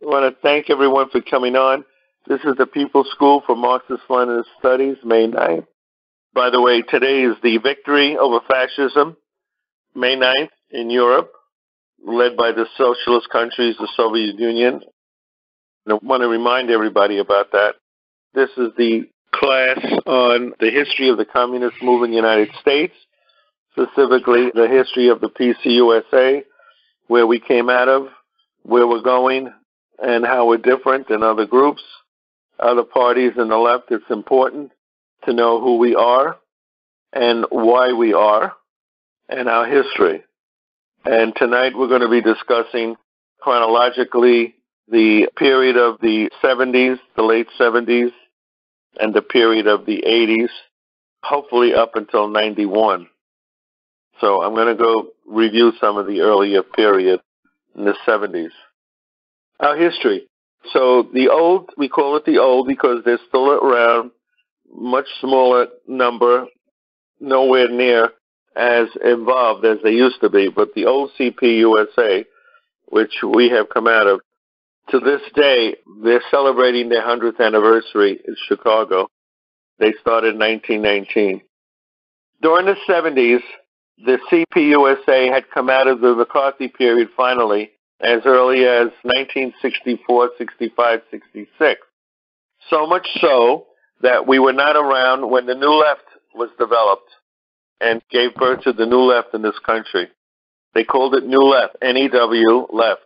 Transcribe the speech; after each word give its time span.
I 0.00 0.06
want 0.06 0.32
to 0.32 0.40
thank 0.42 0.70
everyone 0.70 1.10
for 1.10 1.20
coming 1.20 1.56
on. 1.56 1.84
This 2.28 2.40
is 2.44 2.54
the 2.56 2.66
People's 2.66 3.10
School 3.10 3.42
for 3.44 3.56
Marxist 3.56 4.02
Leninist 4.08 4.44
Studies, 4.60 4.96
May 5.04 5.26
9th. 5.26 5.66
By 6.32 6.50
the 6.50 6.62
way, 6.62 6.82
today 6.82 7.22
is 7.22 7.34
the 7.42 7.58
victory 7.58 8.16
over 8.16 8.38
fascism, 8.48 9.16
May 9.96 10.14
9th 10.14 10.50
in 10.70 10.88
Europe, 10.88 11.32
led 12.06 12.36
by 12.36 12.52
the 12.52 12.66
socialist 12.76 13.28
countries, 13.30 13.74
the 13.80 13.88
Soviet 13.96 14.38
Union. 14.38 14.82
I 15.90 15.94
want 15.94 16.22
to 16.22 16.28
remind 16.28 16.70
everybody 16.70 17.18
about 17.18 17.50
that. 17.50 17.74
This 18.34 18.50
is 18.56 18.68
the 18.76 19.08
class 19.34 19.80
on 20.06 20.52
the 20.60 20.70
history 20.70 21.08
of 21.08 21.16
the 21.16 21.24
communist 21.24 21.82
movement 21.82 22.14
in 22.14 22.22
the 22.22 22.28
United 22.28 22.54
States, 22.60 22.94
specifically 23.72 24.52
the 24.54 24.68
history 24.68 25.08
of 25.08 25.20
the 25.20 25.28
PCUSA, 25.28 26.42
where 27.08 27.26
we 27.26 27.40
came 27.40 27.68
out 27.68 27.88
of, 27.88 28.06
where 28.62 28.86
we're 28.86 29.02
going, 29.02 29.52
and 29.98 30.24
how 30.24 30.48
we're 30.48 30.58
different 30.58 31.08
than 31.08 31.22
other 31.22 31.46
groups, 31.46 31.82
other 32.58 32.84
parties 32.84 33.32
in 33.36 33.48
the 33.48 33.56
left. 33.56 33.90
It's 33.90 34.10
important 34.10 34.72
to 35.24 35.32
know 35.32 35.60
who 35.60 35.78
we 35.78 35.94
are 35.94 36.36
and 37.12 37.44
why 37.50 37.92
we 37.92 38.12
are 38.12 38.52
and 39.28 39.48
our 39.48 39.66
history. 39.66 40.22
And 41.04 41.34
tonight 41.36 41.72
we're 41.76 41.88
going 41.88 42.02
to 42.02 42.08
be 42.08 42.22
discussing 42.22 42.96
chronologically 43.40 44.54
the 44.90 45.28
period 45.36 45.76
of 45.76 46.00
the 46.00 46.30
70s, 46.42 46.98
the 47.16 47.22
late 47.22 47.48
70s, 47.58 48.10
and 48.98 49.14
the 49.14 49.22
period 49.22 49.66
of 49.66 49.86
the 49.86 50.02
80s, 50.06 50.48
hopefully 51.22 51.74
up 51.74 51.94
until 51.94 52.28
91. 52.28 53.06
So 54.20 54.42
I'm 54.42 54.54
going 54.54 54.74
to 54.76 54.82
go 54.82 55.08
review 55.26 55.72
some 55.80 55.96
of 55.96 56.06
the 56.06 56.20
earlier 56.20 56.62
period 56.62 57.20
in 57.76 57.84
the 57.84 57.94
70s. 58.06 58.50
Our 59.60 59.76
history. 59.76 60.28
So 60.72 61.08
the 61.12 61.28
old, 61.30 61.70
we 61.76 61.88
call 61.88 62.16
it 62.16 62.24
the 62.24 62.38
old 62.38 62.68
because 62.68 63.02
they're 63.04 63.18
still 63.28 63.50
around, 63.50 64.10
much 64.72 65.06
smaller 65.20 65.66
number, 65.86 66.46
nowhere 67.20 67.68
near 67.68 68.10
as 68.56 68.88
involved 69.04 69.64
as 69.64 69.78
they 69.82 69.92
used 69.92 70.20
to 70.20 70.28
be. 70.28 70.48
But 70.48 70.74
the 70.74 70.86
old 70.86 71.10
CPUSA, 71.18 72.24
which 72.86 73.12
we 73.22 73.48
have 73.50 73.68
come 73.72 73.88
out 73.88 74.06
of, 74.06 74.20
to 74.90 75.00
this 75.00 75.20
day, 75.34 75.76
they're 76.02 76.22
celebrating 76.30 76.88
their 76.88 77.02
100th 77.02 77.40
anniversary 77.40 78.20
in 78.26 78.36
Chicago. 78.48 79.08
They 79.78 79.92
started 80.00 80.34
in 80.34 80.40
1919. 80.40 81.42
During 82.40 82.66
the 82.66 82.76
70s, 82.88 83.42
the 84.04 84.18
CPUSA 84.30 85.32
had 85.32 85.50
come 85.52 85.68
out 85.68 85.88
of 85.88 86.00
the 86.00 86.14
McCarthy 86.14 86.68
period 86.68 87.08
finally 87.16 87.70
as 88.00 88.20
early 88.24 88.64
as 88.64 88.88
1964, 89.02 90.30
65, 90.38 91.00
66. 91.10 91.80
So 92.70 92.86
much 92.86 93.06
so 93.20 93.66
that 94.02 94.26
we 94.26 94.38
were 94.38 94.52
not 94.52 94.76
around 94.76 95.28
when 95.30 95.46
the 95.46 95.54
New 95.54 95.72
Left 95.72 96.04
was 96.34 96.50
developed 96.58 97.10
and 97.80 98.02
gave 98.10 98.34
birth 98.34 98.62
to 98.62 98.72
the 98.72 98.86
New 98.86 99.00
Left 99.00 99.34
in 99.34 99.42
this 99.42 99.58
country. 99.64 100.08
They 100.74 100.84
called 100.84 101.14
it 101.14 101.26
New 101.26 101.42
Left, 101.42 101.76
N-E-W, 101.82 102.68
Left. 102.70 103.00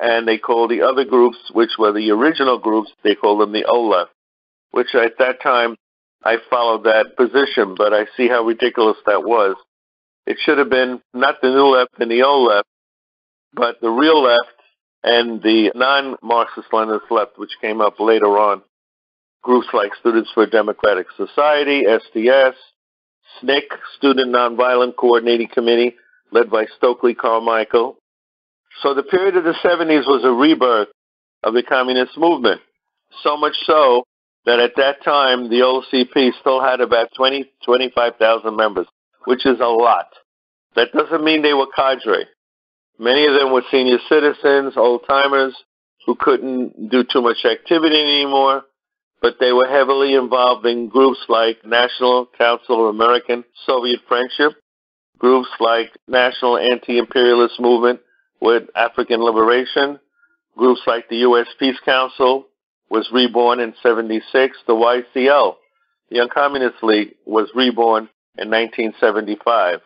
And 0.00 0.28
they 0.28 0.38
called 0.38 0.70
the 0.70 0.82
other 0.82 1.04
groups, 1.04 1.38
which 1.52 1.70
were 1.78 1.92
the 1.92 2.10
original 2.10 2.58
groups, 2.58 2.90
they 3.02 3.14
called 3.14 3.40
them 3.40 3.52
the 3.52 3.64
Old 3.64 3.90
Left, 3.90 4.12
which 4.70 4.94
at 4.94 5.18
that 5.18 5.42
time 5.42 5.76
I 6.22 6.36
followed 6.50 6.84
that 6.84 7.16
position, 7.16 7.74
but 7.76 7.92
I 7.92 8.06
see 8.16 8.28
how 8.28 8.44
ridiculous 8.44 8.96
that 9.06 9.24
was. 9.24 9.56
It 10.26 10.36
should 10.40 10.58
have 10.58 10.70
been 10.70 11.00
not 11.14 11.36
the 11.40 11.48
New 11.48 11.66
Left 11.66 11.98
and 11.98 12.10
the 12.10 12.22
Old 12.22 12.48
Left, 12.48 12.68
but 13.54 13.80
the 13.80 13.90
real 13.90 14.22
left 14.22 14.58
and 15.02 15.42
the 15.42 15.70
non-Marxist 15.74 16.68
Leninist 16.72 17.10
left, 17.10 17.38
which 17.38 17.52
came 17.60 17.80
up 17.80 18.00
later 18.00 18.38
on, 18.38 18.62
groups 19.42 19.68
like 19.72 19.94
Students 20.00 20.30
for 20.34 20.46
Democratic 20.46 21.06
Society, 21.16 21.84
SDS, 21.84 22.54
SNCC, 23.42 23.62
Student 23.96 24.34
Nonviolent 24.34 24.96
Coordinating 24.96 25.48
Committee, 25.48 25.94
led 26.32 26.50
by 26.50 26.66
Stokely 26.76 27.14
Carmichael. 27.14 27.96
So 28.82 28.94
the 28.94 29.02
period 29.02 29.36
of 29.36 29.44
the 29.44 29.54
70s 29.64 30.06
was 30.06 30.24
a 30.24 30.32
rebirth 30.32 30.88
of 31.42 31.54
the 31.54 31.62
communist 31.62 32.18
movement, 32.18 32.60
so 33.22 33.36
much 33.36 33.54
so 33.64 34.04
that 34.44 34.58
at 34.58 34.72
that 34.76 35.02
time 35.04 35.48
the 35.48 35.60
OCP 35.60 36.32
still 36.40 36.60
had 36.60 36.80
about 36.80 37.08
20, 37.16 37.50
25,000 37.64 38.56
members, 38.56 38.86
which 39.24 39.46
is 39.46 39.60
a 39.60 39.66
lot. 39.66 40.06
That 40.74 40.92
doesn't 40.92 41.24
mean 41.24 41.42
they 41.42 41.54
were 41.54 41.66
cadre. 41.74 42.26
Many 42.98 43.26
of 43.26 43.34
them 43.34 43.52
were 43.52 43.62
senior 43.70 43.98
citizens, 44.08 44.74
old 44.76 45.02
timers 45.08 45.54
who 46.06 46.16
couldn't 46.16 46.90
do 46.90 47.04
too 47.04 47.22
much 47.22 47.44
activity 47.44 48.00
anymore, 48.00 48.64
but 49.20 49.36
they 49.38 49.52
were 49.52 49.68
heavily 49.68 50.14
involved 50.14 50.66
in 50.66 50.88
groups 50.88 51.18
like 51.28 51.64
National 51.64 52.26
Council 52.36 52.88
of 52.88 52.94
American 52.94 53.44
Soviet 53.66 54.00
Friendship, 54.08 54.52
groups 55.18 55.48
like 55.60 55.90
National 56.06 56.58
Anti-Imperialist 56.58 57.60
Movement 57.60 58.00
with 58.40 58.64
African 58.74 59.20
Liberation, 59.20 59.98
groups 60.56 60.80
like 60.86 61.08
the 61.08 61.18
U.S. 61.18 61.46
Peace 61.58 61.78
Council 61.84 62.46
was 62.90 63.08
reborn 63.12 63.60
in 63.60 63.74
76, 63.82 64.56
the 64.66 64.72
YCL, 64.72 65.54
the 66.10 66.16
Young 66.16 66.28
Communist 66.28 66.82
League, 66.82 67.14
was 67.26 67.50
reborn 67.54 68.08
in 68.38 68.50
1975. 68.50 69.80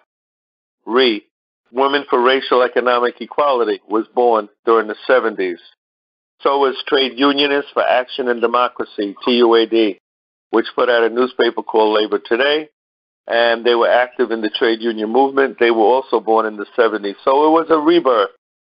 WREE, 0.87 1.25
Women 1.73 2.05
for 2.11 2.23
Racial 2.23 2.63
Economic 2.63 3.21
Equality 3.21 3.81
was 3.89 4.07
born 4.15 4.49
during 4.67 4.89
the 4.89 4.97
70s. 5.09 5.57
So 6.43 6.59
was 6.59 6.77
Trade 6.87 7.13
Unionists 7.17 7.71
for 7.73 7.83
Action 7.83 8.29
and 8.29 8.41
Democracy, 8.41 9.15
TUAD, 9.27 9.99
which 10.51 10.67
put 10.75 10.91
out 10.91 11.05
a 11.05 11.09
newspaper 11.09 11.63
called 11.63 11.95
Labor 11.99 12.19
Today, 12.19 12.69
and 13.27 13.65
they 13.65 13.75
were 13.75 13.89
active 13.89 14.33
in 14.33 14.43
the 14.43 14.51
trade 14.51 14.81
union 14.83 15.11
movement. 15.11 15.59
They 15.59 15.71
were 15.71 15.79
also 15.79 16.21
born 16.21 16.45
in 16.45 16.57
the 16.57 16.67
70s. 16.77 17.15
So 17.25 17.47
it 17.47 17.51
was 17.51 17.69
a 17.71 17.79
rebirth. 17.79 18.31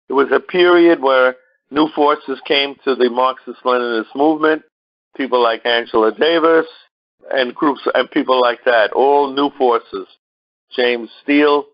It 0.07 0.13
was 0.13 0.31
a 0.31 0.39
period 0.39 1.01
where 1.01 1.35
new 1.71 1.89
forces 1.95 2.39
came 2.47 2.75
to 2.85 2.95
the 2.95 3.09
Marxist-Leninist 3.09 4.15
movement, 4.15 4.61
people 5.17 5.41
like 5.41 5.65
Angela 5.65 6.13
Davis 6.13 6.67
and 7.31 7.55
groups 7.55 7.81
and 7.93 8.09
people 8.11 8.39
like 8.39 8.63
that, 8.65 8.93
all 8.93 9.33
new 9.33 9.49
forces. 9.57 10.07
James 10.75 11.09
Steele, 11.23 11.65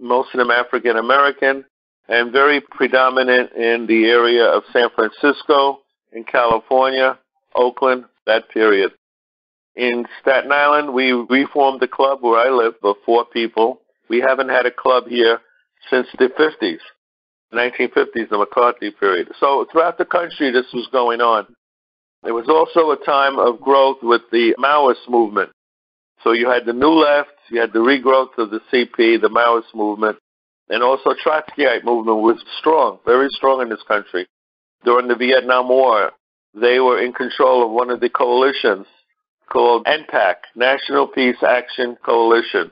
most 0.00 0.34
of 0.34 0.38
them 0.38 0.50
African 0.50 0.96
American, 0.96 1.64
and 2.08 2.32
very 2.32 2.60
predominant 2.60 3.52
in 3.52 3.86
the 3.86 4.06
area 4.06 4.44
of 4.44 4.62
San 4.72 4.88
Francisco, 4.94 5.80
in 6.12 6.24
California, 6.24 7.18
Oakland, 7.54 8.04
that 8.26 8.48
period. 8.50 8.92
In 9.76 10.06
Staten 10.20 10.50
Island, 10.50 10.92
we 10.92 11.12
reformed 11.12 11.80
the 11.80 11.88
club 11.88 12.18
where 12.22 12.40
I 12.40 12.50
live 12.50 12.74
of 12.82 12.96
four 13.04 13.24
people. 13.26 13.80
We 14.08 14.20
haven't 14.26 14.48
had 14.48 14.66
a 14.66 14.70
club 14.70 15.04
here 15.06 15.40
since 15.90 16.06
the 16.18 16.28
50s, 16.28 16.78
1950s, 17.52 18.28
the 18.28 18.38
McCarthy 18.38 18.90
period. 18.90 19.28
So 19.38 19.66
throughout 19.70 19.98
the 19.98 20.04
country, 20.04 20.50
this 20.50 20.66
was 20.72 20.88
going 20.90 21.20
on. 21.20 21.46
It 22.26 22.32
was 22.32 22.48
also 22.48 22.90
a 22.90 23.04
time 23.04 23.38
of 23.38 23.60
growth 23.60 23.98
with 24.02 24.22
the 24.32 24.54
Maoist 24.58 25.08
movement. 25.08 25.50
So 26.24 26.32
you 26.32 26.48
had 26.48 26.66
the 26.66 26.72
New 26.72 26.90
Left, 26.90 27.30
you 27.50 27.60
had 27.60 27.72
the 27.72 27.78
regrowth 27.78 28.36
of 28.38 28.50
the 28.50 28.60
CP, 28.72 29.20
the 29.20 29.28
Maoist 29.28 29.74
movement, 29.74 30.18
and 30.68 30.82
also 30.82 31.14
Trotskyite 31.14 31.84
movement 31.84 32.18
was 32.18 32.42
strong, 32.58 32.98
very 33.04 33.28
strong 33.30 33.62
in 33.62 33.68
this 33.68 33.82
country. 33.86 34.26
During 34.84 35.08
the 35.08 35.14
Vietnam 35.14 35.68
War, 35.68 36.12
they 36.54 36.80
were 36.80 37.00
in 37.00 37.12
control 37.12 37.64
of 37.64 37.70
one 37.70 37.90
of 37.90 38.00
the 38.00 38.08
coalitions 38.08 38.86
called 39.50 39.86
NPAC, 39.86 40.34
National 40.54 41.06
Peace 41.06 41.42
Action 41.46 41.96
Coalition, 42.04 42.70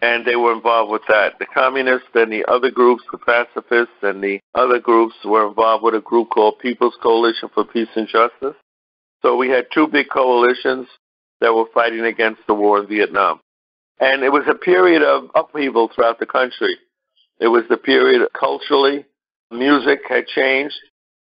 and 0.00 0.24
they 0.24 0.36
were 0.36 0.52
involved 0.52 0.92
with 0.92 1.02
that. 1.08 1.38
The 1.38 1.46
communists 1.46 2.08
and 2.14 2.32
the 2.32 2.44
other 2.46 2.70
groups, 2.70 3.02
the 3.10 3.18
pacifists 3.18 3.94
and 4.02 4.22
the 4.22 4.40
other 4.54 4.78
groups 4.78 5.14
were 5.24 5.48
involved 5.48 5.82
with 5.82 5.94
a 5.94 6.00
group 6.00 6.30
called 6.30 6.58
People's 6.58 6.96
Coalition 7.02 7.48
for 7.52 7.64
Peace 7.64 7.88
and 7.96 8.06
Justice. 8.06 8.56
So 9.22 9.36
we 9.36 9.48
had 9.48 9.66
two 9.72 9.86
big 9.88 10.08
coalitions 10.10 10.86
that 11.40 11.54
were 11.54 11.66
fighting 11.74 12.04
against 12.04 12.40
the 12.46 12.54
war 12.54 12.80
in 12.80 12.86
Vietnam. 12.86 13.40
And 14.00 14.22
it 14.22 14.32
was 14.32 14.44
a 14.48 14.54
period 14.54 15.02
of 15.02 15.30
upheaval 15.34 15.90
throughout 15.94 16.18
the 16.18 16.26
country. 16.26 16.76
It 17.40 17.48
was 17.48 17.64
the 17.68 17.76
period 17.76 18.26
culturally, 18.38 19.04
music 19.50 20.00
had 20.08 20.26
changed. 20.26 20.76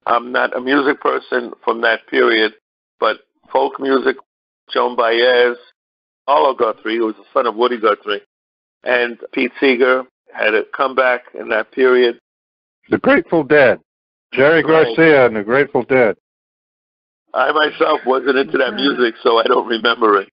I'm 0.07 0.33
not 0.33 0.57
a 0.57 0.61
music 0.61 1.01
person 1.01 1.53
from 1.65 1.81
that 1.83 2.07
period, 2.09 2.53
but 3.01 3.19
folk 3.53 3.81
music, 3.81 4.17
Joan 4.73 4.97
Baez, 4.97 5.57
Arlo 6.27 6.55
Guthrie, 6.55 6.97
who 6.97 7.07
was 7.07 7.17
the 7.17 7.25
son 7.33 7.47
of 7.47 7.55
Woody 7.57 7.79
Guthrie, 7.79 8.23
and 8.83 9.19
Pete 9.33 9.53
Seeger 9.61 10.05
had 10.33 10.55
a 10.55 10.65
comeback 10.77 11.23
in 11.39 11.49
that 11.51 11.71
period. 11.73 12.19
The 12.91 12.99
Grateful 12.99 13.45
Dead. 13.45 13.81
Jerry 14.33 14.63
Garcia 14.63 15.27
and 15.27 15.37
the 15.37 15.43
Grateful 15.43 15.85
Dead. 15.85 16.17
I 17.35 17.51
myself 17.53 18.01
wasn't 18.07 18.39
into 18.39 18.59
that 18.59 18.75
mm-hmm. 18.75 18.97
music, 18.97 19.15
so 19.23 19.39
I 19.39 19.45
don't 19.45 19.67
remember 19.67 20.21
it. 20.21 20.29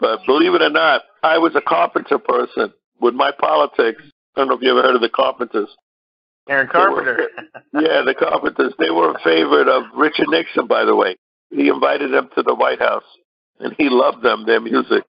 But 0.00 0.20
believe 0.26 0.54
it 0.54 0.62
or 0.62 0.70
not, 0.70 1.02
I 1.22 1.38
was 1.38 1.54
a 1.54 1.60
carpenter 1.60 2.18
person 2.18 2.72
with 3.00 3.14
my 3.14 3.30
politics. 3.38 4.02
I 4.34 4.40
don't 4.40 4.48
know 4.48 4.54
if 4.56 4.62
you 4.62 4.70
ever 4.70 4.82
heard 4.82 4.96
of 4.96 5.02
the 5.02 5.08
Carpenters. 5.08 5.68
Karen 6.48 6.68
Carpenter. 6.68 7.28
Were, 7.72 7.80
yeah, 7.80 8.02
the 8.04 8.14
Carpenters. 8.18 8.72
They 8.78 8.90
were 8.90 9.12
a 9.12 9.18
favorite 9.22 9.68
of 9.68 9.84
Richard 9.94 10.28
Nixon, 10.28 10.66
by 10.66 10.84
the 10.84 10.96
way. 10.96 11.16
He 11.50 11.68
invited 11.68 12.12
them 12.12 12.30
to 12.34 12.42
the 12.42 12.54
White 12.54 12.80
House, 12.80 13.04
and 13.60 13.74
he 13.78 13.88
loved 13.88 14.22
them, 14.22 14.46
their 14.46 14.60
music. 14.60 15.04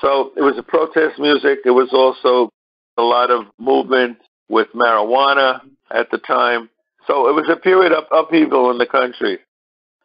So 0.00 0.32
it 0.36 0.42
was 0.42 0.56
a 0.58 0.62
protest 0.62 1.18
music. 1.18 1.60
It 1.64 1.70
was 1.70 1.90
also 1.92 2.50
a 2.96 3.02
lot 3.02 3.30
of 3.30 3.46
movement 3.58 4.18
with 4.48 4.68
marijuana 4.74 5.60
at 5.90 6.10
the 6.10 6.18
time. 6.18 6.70
So 7.06 7.28
it 7.28 7.34
was 7.34 7.48
a 7.50 7.56
period 7.56 7.92
of 7.92 8.04
upheaval 8.10 8.70
in 8.70 8.78
the 8.78 8.86
country. 8.86 9.38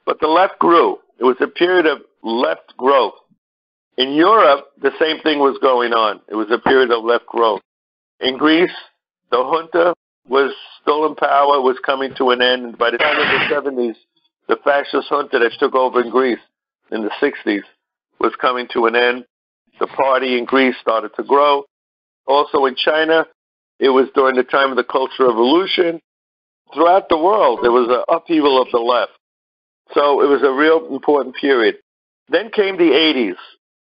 But 0.06 0.20
the 0.20 0.28
left 0.28 0.60
grew. 0.60 0.98
It 1.20 1.24
was 1.24 1.38
a 1.42 1.48
period 1.48 1.86
of 1.86 2.00
left 2.24 2.76
growth. 2.78 3.14
In 3.98 4.14
Europe, 4.14 4.68
the 4.82 4.92
same 5.00 5.20
thing 5.22 5.40
was 5.40 5.58
going 5.62 5.92
on. 5.92 6.22
It 6.30 6.36
was 6.36 6.48
a 6.52 6.58
period 6.58 6.92
of 6.92 7.04
left 7.04 7.26
growth. 7.26 7.62
In 8.22 8.38
Greece, 8.38 8.72
the 9.32 9.38
junta 9.38 9.94
was 10.28 10.54
still 10.82 11.06
in 11.06 11.16
power, 11.16 11.62
was 11.62 11.78
coming 11.86 12.14
to 12.18 12.30
an 12.30 12.42
end. 12.42 12.78
By 12.78 12.92
the 12.92 12.98
time 12.98 13.18
of 13.18 13.28
the 13.28 13.70
70s, 13.72 13.96
the 14.48 14.58
fascist 14.64 15.10
junta 15.10 15.40
that 15.40 15.52
took 15.60 15.76
over 15.76 16.02
in 16.02 16.10
Greece 16.10 16.40
in 16.92 17.04
the 17.04 17.12
60s 17.22 17.64
was 18.20 18.34
coming 18.40 18.68
to 18.74 18.86
an 18.86 18.96
end. 18.96 19.26
The 19.80 19.88
party 19.88 20.38
in 20.38 20.46
Greece 20.46 20.76
started 20.82 21.12
to 21.16 21.24
grow. 21.24 21.66
Also 22.26 22.66
in 22.66 22.76
China, 22.76 23.26
it 23.80 23.90
was 23.90 24.08
during 24.14 24.36
the 24.36 24.44
time 24.44 24.72
of 24.72 24.78
the 24.78 24.84
Cultural 24.84 25.30
Revolution. 25.30 26.00
Throughout 26.74 27.10
the 27.10 27.18
world, 27.18 27.60
there 27.64 27.72
was 27.72 27.90
an 27.90 28.04
upheaval 28.14 28.62
of 28.62 28.68
the 28.72 28.80
left. 28.80 29.12
So 29.94 30.22
it 30.22 30.28
was 30.28 30.42
a 30.44 30.52
real 30.52 30.94
important 30.94 31.36
period. 31.36 31.76
Then 32.30 32.52
came 32.52 32.78
the 32.78 32.92
80s. 32.92 33.38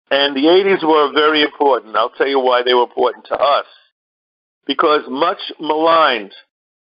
And 0.10 0.36
the 0.36 0.46
80s 0.46 0.84
were 0.84 1.12
very 1.14 1.42
important. 1.42 1.96
I'll 1.96 2.12
tell 2.12 2.28
you 2.28 2.40
why 2.40 2.64
they 2.64 2.74
were 2.74 2.84
important 2.84 3.26
to 3.26 3.36
us. 3.36 3.66
Because 4.66 5.02
much 5.10 5.40
maligned, 5.60 6.34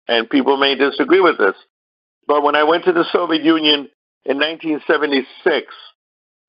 and 0.08 0.30
people 0.30 0.58
may 0.58 0.76
disagree 0.76 1.22
with 1.22 1.38
this, 1.38 1.56
but 2.28 2.44
when 2.44 2.56
I 2.56 2.64
went 2.64 2.84
to 2.86 2.94
the 2.94 3.06
Soviet 3.12 3.44
Union 3.44 3.90
in 4.26 4.38
1976, 4.38 5.74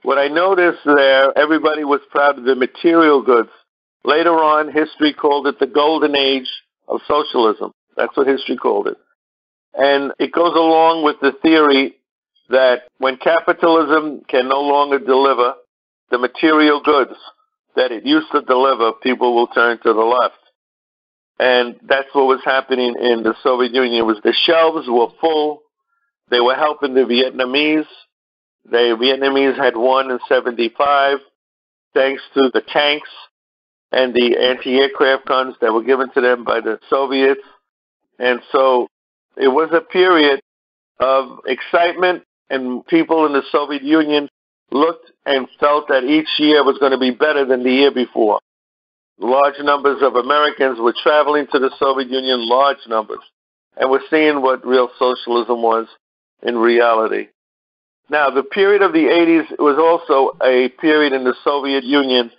what 0.02 0.18
I 0.18 0.28
noticed 0.28 0.80
there, 0.84 1.36
everybody 1.36 1.84
was 1.84 2.00
proud 2.10 2.38
of 2.38 2.44
the 2.44 2.54
material 2.54 3.22
goods. 3.22 3.50
Later 4.04 4.32
on, 4.32 4.72
history 4.72 5.12
called 5.12 5.46
it 5.46 5.58
the 5.58 5.66
golden 5.66 6.16
age 6.16 6.48
of 6.86 7.00
socialism. 7.06 7.72
That's 7.96 8.16
what 8.16 8.26
history 8.26 8.56
called 8.56 8.88
it. 8.88 8.96
And 9.74 10.12
it 10.18 10.32
goes 10.32 10.54
along 10.54 11.04
with 11.04 11.16
the 11.20 11.32
theory 11.42 11.97
that 12.48 12.82
when 12.98 13.16
capitalism 13.16 14.22
can 14.28 14.48
no 14.48 14.60
longer 14.60 14.98
deliver 14.98 15.54
the 16.10 16.18
material 16.18 16.80
goods 16.82 17.14
that 17.76 17.92
it 17.92 18.04
used 18.04 18.28
to 18.32 18.42
deliver, 18.42 18.92
people 18.92 19.34
will 19.34 19.48
turn 19.48 19.78
to 19.78 19.92
the 19.92 20.00
left. 20.00 20.34
And 21.38 21.76
that's 21.86 22.08
what 22.12 22.26
was 22.26 22.40
happening 22.44 22.94
in 23.00 23.22
the 23.22 23.34
Soviet 23.42 23.72
Union 23.72 24.06
was 24.06 24.18
the 24.24 24.34
shelves 24.44 24.88
were 24.88 25.08
full. 25.20 25.62
They 26.30 26.40
were 26.40 26.56
helping 26.56 26.94
the 26.94 27.02
Vietnamese. 27.02 27.86
The 28.64 28.96
Vietnamese 29.00 29.56
had 29.56 29.76
won 29.76 30.10
in 30.10 30.18
75 30.28 31.18
thanks 31.94 32.22
to 32.34 32.50
the 32.52 32.62
tanks 32.72 33.08
and 33.92 34.12
the 34.12 34.36
anti-aircraft 34.36 35.26
guns 35.26 35.54
that 35.60 35.72
were 35.72 35.82
given 35.82 36.10
to 36.12 36.20
them 36.20 36.44
by 36.44 36.60
the 36.60 36.78
Soviets. 36.90 37.40
And 38.18 38.40
so 38.52 38.88
it 39.36 39.48
was 39.48 39.70
a 39.72 39.80
period 39.80 40.40
of 41.00 41.38
excitement 41.46 42.24
and 42.50 42.86
people 42.86 43.26
in 43.26 43.32
the 43.32 43.42
Soviet 43.50 43.82
Union 43.82 44.28
looked 44.70 45.10
and 45.26 45.48
felt 45.60 45.88
that 45.88 46.04
each 46.04 46.28
year 46.38 46.64
was 46.64 46.78
going 46.78 46.92
to 46.92 46.98
be 46.98 47.10
better 47.10 47.44
than 47.44 47.62
the 47.62 47.72
year 47.72 47.90
before. 47.90 48.40
Large 49.18 49.60
numbers 49.60 49.98
of 50.02 50.14
Americans 50.14 50.78
were 50.78 50.94
traveling 51.02 51.46
to 51.52 51.58
the 51.58 51.70
Soviet 51.78 52.10
Union, 52.10 52.48
large 52.48 52.78
numbers, 52.88 53.18
and 53.76 53.90
we're 53.90 54.06
seeing 54.10 54.42
what 54.42 54.66
real 54.66 54.88
socialism 54.98 55.62
was 55.62 55.86
in 56.42 56.56
reality. 56.56 57.28
Now, 58.10 58.30
the 58.30 58.42
period 58.42 58.82
of 58.82 58.92
the 58.92 59.04
80s 59.04 59.58
was 59.58 59.76
also 59.76 60.36
a 60.42 60.68
period 60.80 61.12
in 61.12 61.24
the 61.24 61.34
Soviet 61.44 61.84
Union 61.84 62.30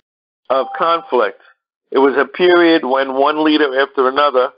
of 0.50 0.68
conflict. 0.78 1.42
It 1.92 2.00
was 2.00 2.16
a 2.18 2.26
period 2.26 2.84
when 2.86 3.14
one 3.14 3.44
leader 3.44 3.80
after 3.80 4.08
another 4.08 4.52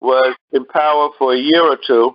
was 0.00 0.34
in 0.52 0.64
power 0.64 1.10
for 1.18 1.34
a 1.34 1.38
year 1.38 1.62
or 1.62 1.78
two. 1.86 2.14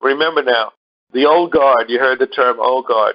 Remember 0.00 0.42
now, 0.42 0.72
the 1.14 1.26
old 1.26 1.52
guard, 1.52 1.86
you 1.88 1.98
heard 1.98 2.18
the 2.18 2.26
term 2.26 2.58
old 2.60 2.86
guard. 2.86 3.14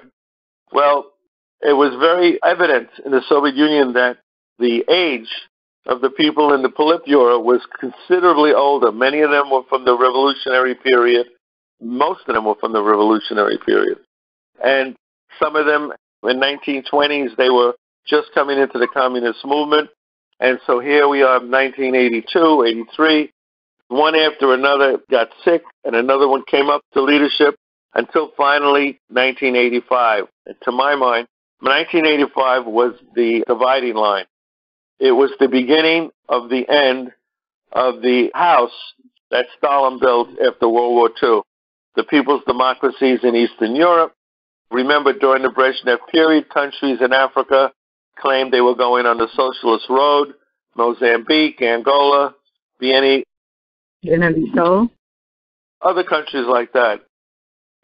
Well, 0.72 1.12
it 1.60 1.74
was 1.74 1.94
very 2.00 2.40
evident 2.42 2.88
in 3.04 3.12
the 3.12 3.20
Soviet 3.28 3.54
Union 3.54 3.92
that 3.92 4.16
the 4.58 4.82
age 4.90 5.28
of 5.86 6.00
the 6.00 6.10
people 6.10 6.54
in 6.54 6.62
the 6.62 6.68
Politburo 6.68 7.42
was 7.42 7.60
considerably 7.78 8.52
older. 8.52 8.90
Many 8.90 9.20
of 9.20 9.30
them 9.30 9.50
were 9.50 9.62
from 9.68 9.84
the 9.84 9.96
revolutionary 9.96 10.74
period. 10.74 11.26
Most 11.80 12.20
of 12.26 12.34
them 12.34 12.46
were 12.46 12.54
from 12.58 12.72
the 12.72 12.82
revolutionary 12.82 13.58
period. 13.64 13.98
And 14.64 14.96
some 15.38 15.56
of 15.56 15.66
them 15.66 15.92
in 16.22 16.40
1920s, 16.40 17.36
they 17.36 17.50
were 17.50 17.74
just 18.06 18.28
coming 18.34 18.58
into 18.58 18.78
the 18.78 18.88
communist 18.88 19.44
movement. 19.44 19.90
And 20.40 20.58
so 20.66 20.80
here 20.80 21.06
we 21.08 21.22
are, 21.22 21.38
1982, 21.40 22.64
83. 22.94 23.32
One 23.88 24.14
after 24.14 24.54
another 24.54 24.98
got 25.10 25.28
sick, 25.44 25.62
and 25.84 25.94
another 25.94 26.28
one 26.28 26.44
came 26.50 26.70
up 26.70 26.82
to 26.94 27.02
leadership 27.02 27.56
until 27.94 28.30
finally 28.36 29.00
1985. 29.08 30.24
And 30.46 30.56
to 30.62 30.72
my 30.72 30.94
mind, 30.94 31.28
1985 31.60 32.66
was 32.66 32.94
the 33.14 33.44
dividing 33.46 33.94
line. 33.94 34.24
It 34.98 35.12
was 35.12 35.30
the 35.38 35.48
beginning 35.48 36.10
of 36.28 36.48
the 36.48 36.68
end 36.68 37.12
of 37.72 38.02
the 38.02 38.30
house 38.34 38.70
that 39.30 39.46
Stalin 39.58 39.98
built 40.00 40.28
after 40.40 40.68
World 40.68 40.94
War 40.94 41.10
II. 41.22 41.42
The 41.96 42.04
people's 42.04 42.42
democracies 42.46 43.20
in 43.22 43.34
Eastern 43.34 43.74
Europe. 43.74 44.14
Remember, 44.70 45.12
during 45.12 45.42
the 45.42 45.48
Brezhnev 45.48 45.98
period, 46.10 46.48
countries 46.48 46.98
in 47.00 47.12
Africa 47.12 47.72
claimed 48.16 48.52
they 48.52 48.60
were 48.60 48.76
going 48.76 49.06
on 49.06 49.18
the 49.18 49.28
socialist 49.34 49.86
road. 49.88 50.34
Mozambique, 50.76 51.60
Angola, 51.60 52.34
Guinea, 52.80 53.24
other 55.82 56.04
countries 56.04 56.46
like 56.46 56.72
that. 56.72 57.00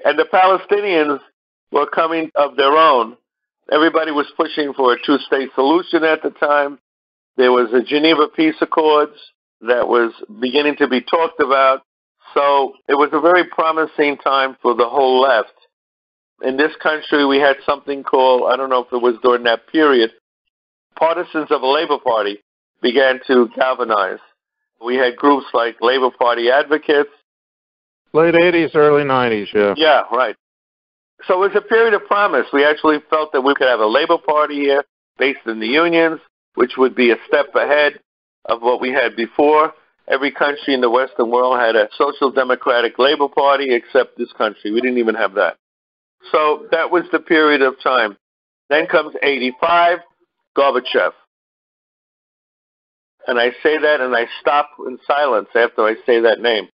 And 0.05 0.19
the 0.19 0.27
Palestinians 0.33 1.21
were 1.73 1.87
coming 1.87 2.31
of 2.35 2.57
their 2.57 2.73
own. 2.73 3.17
Everybody 3.73 4.13
was 4.13 4.27
pushing 4.37 4.73
for 4.75 4.93
a 4.93 4.97
two-state 5.05 5.51
solution 5.55 6.05
at 6.05 6.23
the 6.23 6.31
time. 6.31 6.79
There 7.37 7.53
was 7.53 7.73
a 7.73 7.83
Geneva 7.83 8.29
Peace 8.35 8.55
Accords 8.61 9.17
that 9.63 9.89
was 9.89 10.13
beginning 10.41 10.77
to 10.77 10.89
be 10.89 11.01
talked 11.01 11.41
about. 11.41 11.83
So 12.35 12.75
it 12.89 12.95
was 12.95 13.11
a 13.13 13.21
very 13.21 13.45
promising 13.45 14.19
time 14.19 14.57
for 14.63 14.75
the 14.75 14.89
whole 14.89 15.21
left. 15.21 15.53
In 16.43 16.57
this 16.57 16.73
country, 16.83 17.25
we 17.25 17.38
had 17.38 17.57
something 17.65 18.03
called, 18.03 18.50
I 18.53 18.57
don't 18.57 18.69
know 18.69 18.85
if 18.85 18.93
it 18.93 19.00
was 19.00 19.17
during 19.23 19.45
that 19.45 19.67
period, 19.69 20.11
partisans 20.99 21.50
of 21.50 21.62
the 21.62 21.67
Labor 21.67 21.99
Party 21.99 22.43
began 22.83 23.21
to 23.26 23.49
galvanize. 23.57 24.19
We 24.85 24.97
had 24.97 25.17
groups 25.17 25.47
like 25.55 25.76
Labor 25.81 26.11
Party 26.11 26.50
advocates. 26.50 27.11
Late 28.16 28.32
80s, 28.32 28.75
early 28.75 29.04
90s, 29.04 29.52
yeah. 29.52 29.75
Yeah, 29.76 30.02
right. 30.11 30.35
So 31.26 31.35
it 31.35 31.52
was 31.52 31.54
a 31.54 31.61
period 31.61 31.92
of 31.92 32.06
promise. 32.06 32.46
We 32.50 32.64
actually 32.64 32.96
felt 33.11 33.30
that 33.35 33.42
we 33.42 33.54
could 33.54 33.68
have 33.68 33.80
a 33.80 33.87
Labor 33.87 34.16
Party 34.16 34.54
here 34.54 34.85
based 35.18 35.40
in 35.44 35.61
the 35.61 35.66
unions, 35.66 36.20
which 36.54 36.78
would 36.78 36.94
be 36.94 37.11
a 37.11 37.16
step 37.28 37.54
ahead 37.54 38.00
of 38.46 38.62
what 38.62 38.80
we 38.80 38.90
had 38.90 39.16
before. 39.16 39.75
Every 40.08 40.30
country 40.30 40.73
in 40.73 40.80
the 40.80 40.88
Western 40.88 41.30
world 41.30 41.61
had 41.61 41.76
a 41.76 41.90
social 41.99 42.32
democratic 42.32 42.99
Labor 42.99 43.28
Party 43.28 43.75
except 43.75 44.16
this 44.16 44.32
country. 44.32 44.70
We 44.70 44.80
didn't 44.80 44.99
even 44.99 45.14
have 45.14 45.35
that. 45.35 45.58
So 46.32 46.68
that 46.70 46.90
was 46.90 47.04
the 47.12 47.18
period 47.18 47.61
of 47.61 47.75
time. 47.82 48.16
Then 48.70 48.87
comes 48.87 49.14
85, 49.23 49.99
Gorbachev. 50.56 51.12
And 53.26 53.38
I 53.38 53.50
say 53.62 53.76
that 53.76 54.00
and 54.00 54.16
I 54.16 54.25
stop 54.40 54.70
in 54.87 54.99
silence 55.06 55.49
after 55.54 55.82
I 55.82 55.96
say 56.06 56.20
that 56.20 56.40
name. 56.40 56.68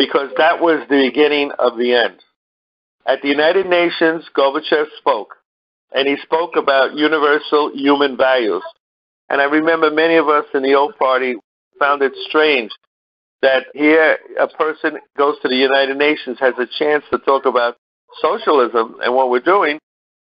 Because 0.00 0.30
that 0.38 0.62
was 0.62 0.80
the 0.88 1.10
beginning 1.10 1.52
of 1.58 1.76
the 1.76 1.92
end. 1.92 2.20
At 3.06 3.20
the 3.20 3.28
United 3.28 3.66
Nations, 3.66 4.24
Gorbachev 4.34 4.86
spoke, 4.96 5.34
and 5.92 6.08
he 6.08 6.16
spoke 6.22 6.56
about 6.56 6.96
universal 6.96 7.70
human 7.74 8.16
values. 8.16 8.62
And 9.28 9.42
I 9.42 9.44
remember 9.44 9.90
many 9.90 10.16
of 10.16 10.26
us 10.26 10.46
in 10.54 10.62
the 10.62 10.72
old 10.72 10.96
party 10.96 11.34
found 11.78 12.00
it 12.00 12.12
strange 12.30 12.70
that 13.42 13.66
here 13.74 14.16
a 14.40 14.48
person 14.48 14.96
goes 15.18 15.36
to 15.42 15.48
the 15.48 15.56
United 15.56 15.98
Nations, 15.98 16.38
has 16.40 16.54
a 16.56 16.66
chance 16.78 17.04
to 17.10 17.18
talk 17.18 17.44
about 17.44 17.76
socialism 18.22 18.96
and 19.04 19.14
what 19.14 19.28
we're 19.28 19.40
doing, 19.40 19.78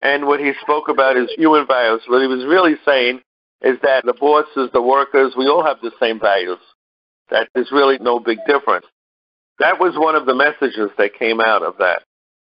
and 0.02 0.26
what 0.26 0.40
he 0.40 0.50
spoke 0.62 0.88
about 0.88 1.16
is 1.16 1.30
human 1.36 1.68
values. 1.68 2.02
What 2.08 2.20
he 2.20 2.26
was 2.26 2.44
really 2.46 2.74
saying 2.84 3.20
is 3.60 3.78
that 3.84 4.04
the 4.04 4.14
bosses, 4.14 4.70
the 4.72 4.82
workers, 4.82 5.34
we 5.38 5.46
all 5.46 5.64
have 5.64 5.80
the 5.82 5.92
same 6.00 6.18
values. 6.18 6.58
That 7.30 7.48
there's 7.54 7.70
really 7.70 7.98
no 8.00 8.18
big 8.18 8.38
difference. 8.48 8.86
That 9.62 9.78
was 9.78 9.94
one 9.96 10.16
of 10.16 10.26
the 10.26 10.34
messages 10.34 10.90
that 10.98 11.14
came 11.16 11.40
out 11.40 11.62
of 11.62 11.74
that. 11.78 12.02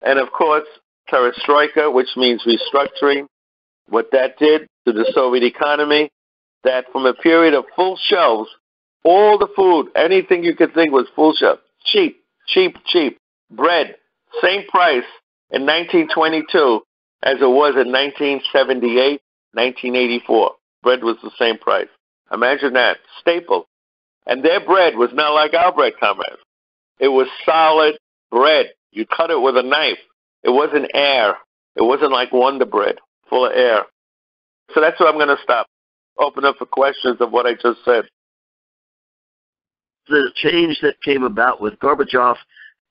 And 0.02 0.18
of 0.20 0.32
course, 0.32 0.64
perestroika, 1.12 1.94
which 1.94 2.08
means 2.16 2.46
restructuring, 2.48 3.28
what 3.90 4.08
that 4.14 4.40
did 4.40 4.68
to 4.86 4.94
the 4.94 5.12
Soviet 5.14 5.44
economy, 5.44 6.10
that 6.64 6.86
from 6.94 7.06
a 7.06 7.14
period 7.14 7.54
of 7.54 7.66
full 7.76 7.98
shelves, 8.02 8.50
All 9.04 9.38
the 9.38 9.50
food, 9.54 9.90
anything 9.96 10.44
you 10.44 10.56
could 10.56 10.74
think 10.74 10.92
was 10.92 11.08
full 11.16 11.34
shelf. 11.34 11.60
Cheap, 11.84 12.24
cheap, 12.48 12.78
cheap. 12.86 13.18
Bread, 13.52 13.96
same 14.42 14.66
price 14.68 15.04
in 15.52 15.66
1922 15.66 16.82
as 17.22 17.36
it 17.42 17.54
was 17.62 17.76
in 17.76 17.92
1978, 17.92 19.22
1984. 19.54 20.52
Bread 20.82 21.04
was 21.04 21.18
the 21.22 21.32
same 21.38 21.58
price. 21.58 21.92
Imagine 22.32 22.74
that. 22.74 22.98
Staple. 23.20 23.66
And 24.26 24.44
their 24.44 24.66
bread 24.66 24.96
was 24.96 25.10
not 25.14 25.34
like 25.34 25.54
our 25.54 25.74
bread, 25.74 25.94
comrades. 26.00 26.43
It 27.00 27.10
was 27.10 27.28
solid 27.46 27.96
bread. 28.32 28.68
You 28.92 29.06
cut 29.06 29.32
it 29.32 29.42
with 29.42 29.58
a 29.58 29.64
knife. 29.64 29.98
It 30.44 30.52
wasn't 30.52 30.92
air. 30.94 31.38
It 31.76 31.82
wasn't 31.82 32.12
like 32.12 32.32
Wonder 32.32 32.66
Bread, 32.66 32.96
full 33.30 33.46
of 33.46 33.54
air. 33.54 33.86
So 34.74 34.82
that's 34.82 35.00
where 35.00 35.10
I'm 35.10 35.16
going 35.16 35.36
to 35.36 35.42
stop. 35.44 35.68
Open 36.20 36.46
up 36.46 36.58
for 36.58 36.66
questions 36.66 37.18
of 37.20 37.32
what 37.32 37.46
I 37.46 37.54
just 37.54 37.84
said. 37.84 38.06
The 40.08 40.32
change 40.36 40.80
that 40.82 41.02
came 41.04 41.24
about 41.24 41.62
with 41.62 41.80
Gorbachev, 41.80 42.36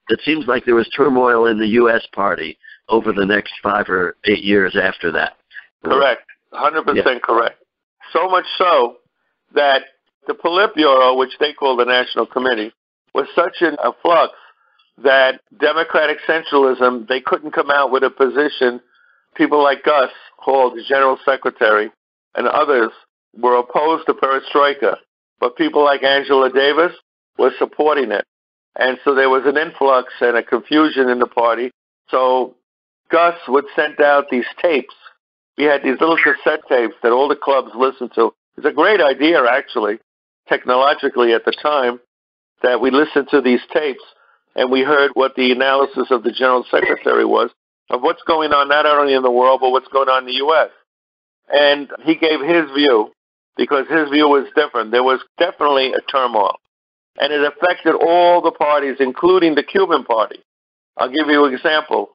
it 0.09 0.21
seems 0.25 0.47
like 0.47 0.64
there 0.64 0.75
was 0.75 0.88
turmoil 0.97 1.47
in 1.47 1.59
the 1.59 1.68
U.S. 1.68 2.06
party 2.14 2.59
over 2.88 3.12
the 3.12 3.26
next 3.26 3.52
five 3.62 3.88
or 3.88 4.16
eight 4.25 4.42
years 4.42 4.76
after 4.80 5.12
that. 5.12 5.37
Correct. 5.85 6.23
100% 6.52 6.85
yeah. 6.94 7.18
correct. 7.23 7.62
So 8.12 8.28
much 8.28 8.44
so 8.59 8.97
that 9.54 9.82
the 10.26 10.35
Politburo, 10.35 11.18
which 11.18 11.32
they 11.38 11.52
call 11.52 11.76
the 11.76 11.85
National 11.85 12.26
Committee, 12.26 12.73
was 13.14 13.26
such 13.35 13.61
in 13.61 13.76
a 13.83 13.92
flux 14.02 14.33
that 15.02 15.40
Democratic 15.59 16.19
centralism, 16.28 17.07
they 17.09 17.21
couldn't 17.21 17.52
come 17.52 17.71
out 17.71 17.90
with 17.90 18.02
a 18.02 18.11
position. 18.11 18.81
People 19.35 19.62
like 19.62 19.85
Gus 19.85 20.11
Hall, 20.37 20.71
the 20.75 20.85
General 20.87 21.19
Secretary, 21.25 21.90
and 22.35 22.47
others 22.47 22.90
were 23.37 23.57
opposed 23.57 24.07
to 24.07 24.14
perestroika, 24.14 24.97
but 25.40 25.57
people 25.57 25.85
like 25.85 26.02
Angela 26.02 26.50
Davis 26.52 26.92
were 27.38 27.52
supporting 27.59 28.12
it. 28.12 28.25
And 28.76 28.99
so 29.04 29.14
there 29.14 29.31
was 29.31 29.42
an 29.47 29.57
influx 29.57 30.12
and 30.21 30.37
a 30.37 30.42
confusion 30.42 31.09
in 31.09 31.19
the 31.19 31.26
party. 31.26 31.71
So 32.09 32.54
Gus 33.11 33.37
would 33.49 33.64
send 33.76 34.00
out 34.00 34.31
these 34.31 34.47
tapes. 34.61 34.95
We 35.59 35.64
had 35.64 35.83
these 35.83 36.00
little 36.00 36.16
cassette 36.16 36.62
tapes 36.69 36.95
that 37.02 37.12
all 37.12 37.28
the 37.28 37.37
clubs 37.37 37.71
listened 37.75 38.12
to. 38.14 38.33
It's 38.57 38.66
a 38.66 38.73
great 38.73 39.00
idea, 39.00 39.42
actually, 39.45 39.99
technologically 40.49 41.33
at 41.33 41.45
the 41.45 41.52
time, 41.52 42.00
that 42.62 42.81
we 42.81 42.90
listened 42.90 43.28
to 43.31 43.40
these 43.40 43.61
tapes 43.73 44.02
and 44.54 44.71
we 44.71 44.83
heard 44.83 45.11
what 45.14 45.35
the 45.35 45.52
analysis 45.52 46.09
of 46.11 46.23
the 46.23 46.33
General 46.33 46.64
Secretary 46.71 47.25
was 47.25 47.50
of 47.90 48.02
what's 48.02 48.23
going 48.26 48.52
on 48.52 48.69
not 48.69 48.87
only 48.87 49.14
in 49.14 49.23
the 49.23 49.31
world, 49.31 49.61
but 49.61 49.71
what's 49.71 49.88
going 49.88 50.09
on 50.09 50.23
in 50.23 50.26
the 50.26 50.40
U.S. 50.45 50.71
And 51.50 51.90
he 52.04 52.14
gave 52.14 52.40
his 52.40 52.71
view 52.75 53.12
because 53.57 53.87
his 53.88 54.09
view 54.11 54.28
was 54.28 54.47
different. 54.57 54.90
There 54.90 55.02
was 55.02 55.21
definitely 55.38 55.92
a 55.92 56.00
turmoil. 56.11 56.57
And 57.19 57.33
it 57.33 57.42
affected 57.42 57.95
all 57.95 58.40
the 58.40 58.52
parties, 58.52 58.97
including 59.00 59.54
the 59.54 59.62
Cuban 59.62 60.04
party. 60.04 60.40
I'll 60.97 61.11
give 61.11 61.28
you 61.28 61.45
an 61.45 61.52
example. 61.52 62.11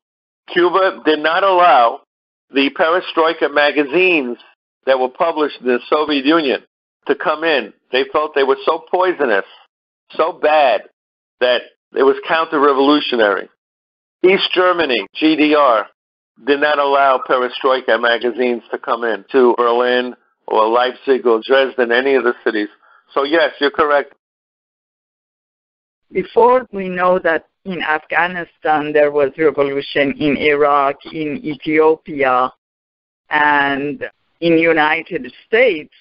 Cuba 0.51 1.01
did 1.06 1.20
not 1.20 1.44
allow 1.44 2.01
the 2.51 2.72
perestroika 2.72 3.54
magazines 3.54 4.38
that 4.86 5.00
were 5.00 5.10
published 5.10 5.60
in 5.62 5.68
the 5.68 5.80
Soviet 5.89 6.25
Union 6.25 6.62
to 7.06 7.16
come 7.16 7.44
in. 7.44 7.74
They 7.92 8.06
felt 8.12 8.34
they 8.34 8.44
were 8.44 8.58
so 8.66 8.84
poisonous, 8.89 9.46
so 10.12 10.34
bad, 10.34 10.82
that 11.40 11.62
it 11.96 12.04
was 12.04 12.16
counter-revolutionary. 12.28 13.50
East 14.24 14.50
Germany, 14.54 15.06
GDR, 15.22 15.86
did 16.46 16.60
not 16.60 16.80
allow 16.80 17.22
perestroika 17.28 18.00
magazines 18.00 18.64
to 18.72 18.78
come 18.78 19.04
in 19.04 19.26
to 19.32 19.56
Berlin 19.58 20.16
or 20.48 20.68
Leipzig 20.68 21.26
or 21.26 21.42
Dresden, 21.46 21.92
any 21.92 22.16
of 22.16 22.24
the 22.24 22.34
cities. 22.44 22.70
So 23.14 23.24
yes, 23.24 23.54
you're 23.60 23.72
correct. 23.72 24.14
Before 26.12 26.66
we 26.72 26.88
know 26.88 27.20
that 27.20 27.48
in 27.66 27.82
Afghanistan 27.82 28.94
there 28.94 29.12
was 29.12 29.32
revolution, 29.38 30.14
in 30.20 30.38
Iraq, 30.38 30.96
in 31.12 31.38
Ethiopia, 31.44 32.52
and 33.30 34.10
in 34.40 34.58
United 34.58 35.32
States, 35.46 35.94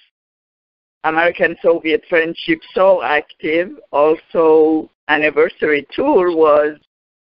American 1.06 1.56
Soviet 1.62 2.02
friendship 2.08 2.58
so 2.74 3.00
active. 3.00 3.70
Also, 3.92 4.90
anniversary 5.06 5.86
tour 5.92 6.36
was 6.36 6.78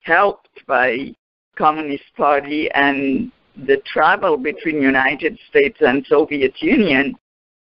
helped 0.00 0.48
by 0.66 1.14
Communist 1.56 2.04
Party 2.16 2.68
and 2.72 3.30
the 3.66 3.80
travel 3.86 4.36
between 4.36 4.82
United 4.82 5.38
States 5.48 5.78
and 5.80 6.04
Soviet 6.08 6.54
Union. 6.60 7.16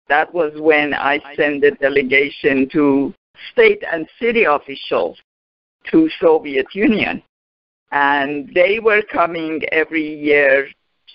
That 0.07 0.33
was 0.33 0.53
when 0.55 0.93
I 0.93 1.19
sent 1.35 1.65
a 1.65 1.71
delegation 1.71 2.69
to 2.71 3.13
state 3.51 3.83
and 3.91 4.07
city 4.17 4.45
officials 4.45 5.17
to 5.91 6.09
Soviet 6.21 6.67
Union. 6.73 7.21
And 7.91 8.49
they 8.55 8.79
were 8.79 9.01
coming 9.01 9.61
every 9.73 10.07
year, 10.07 10.69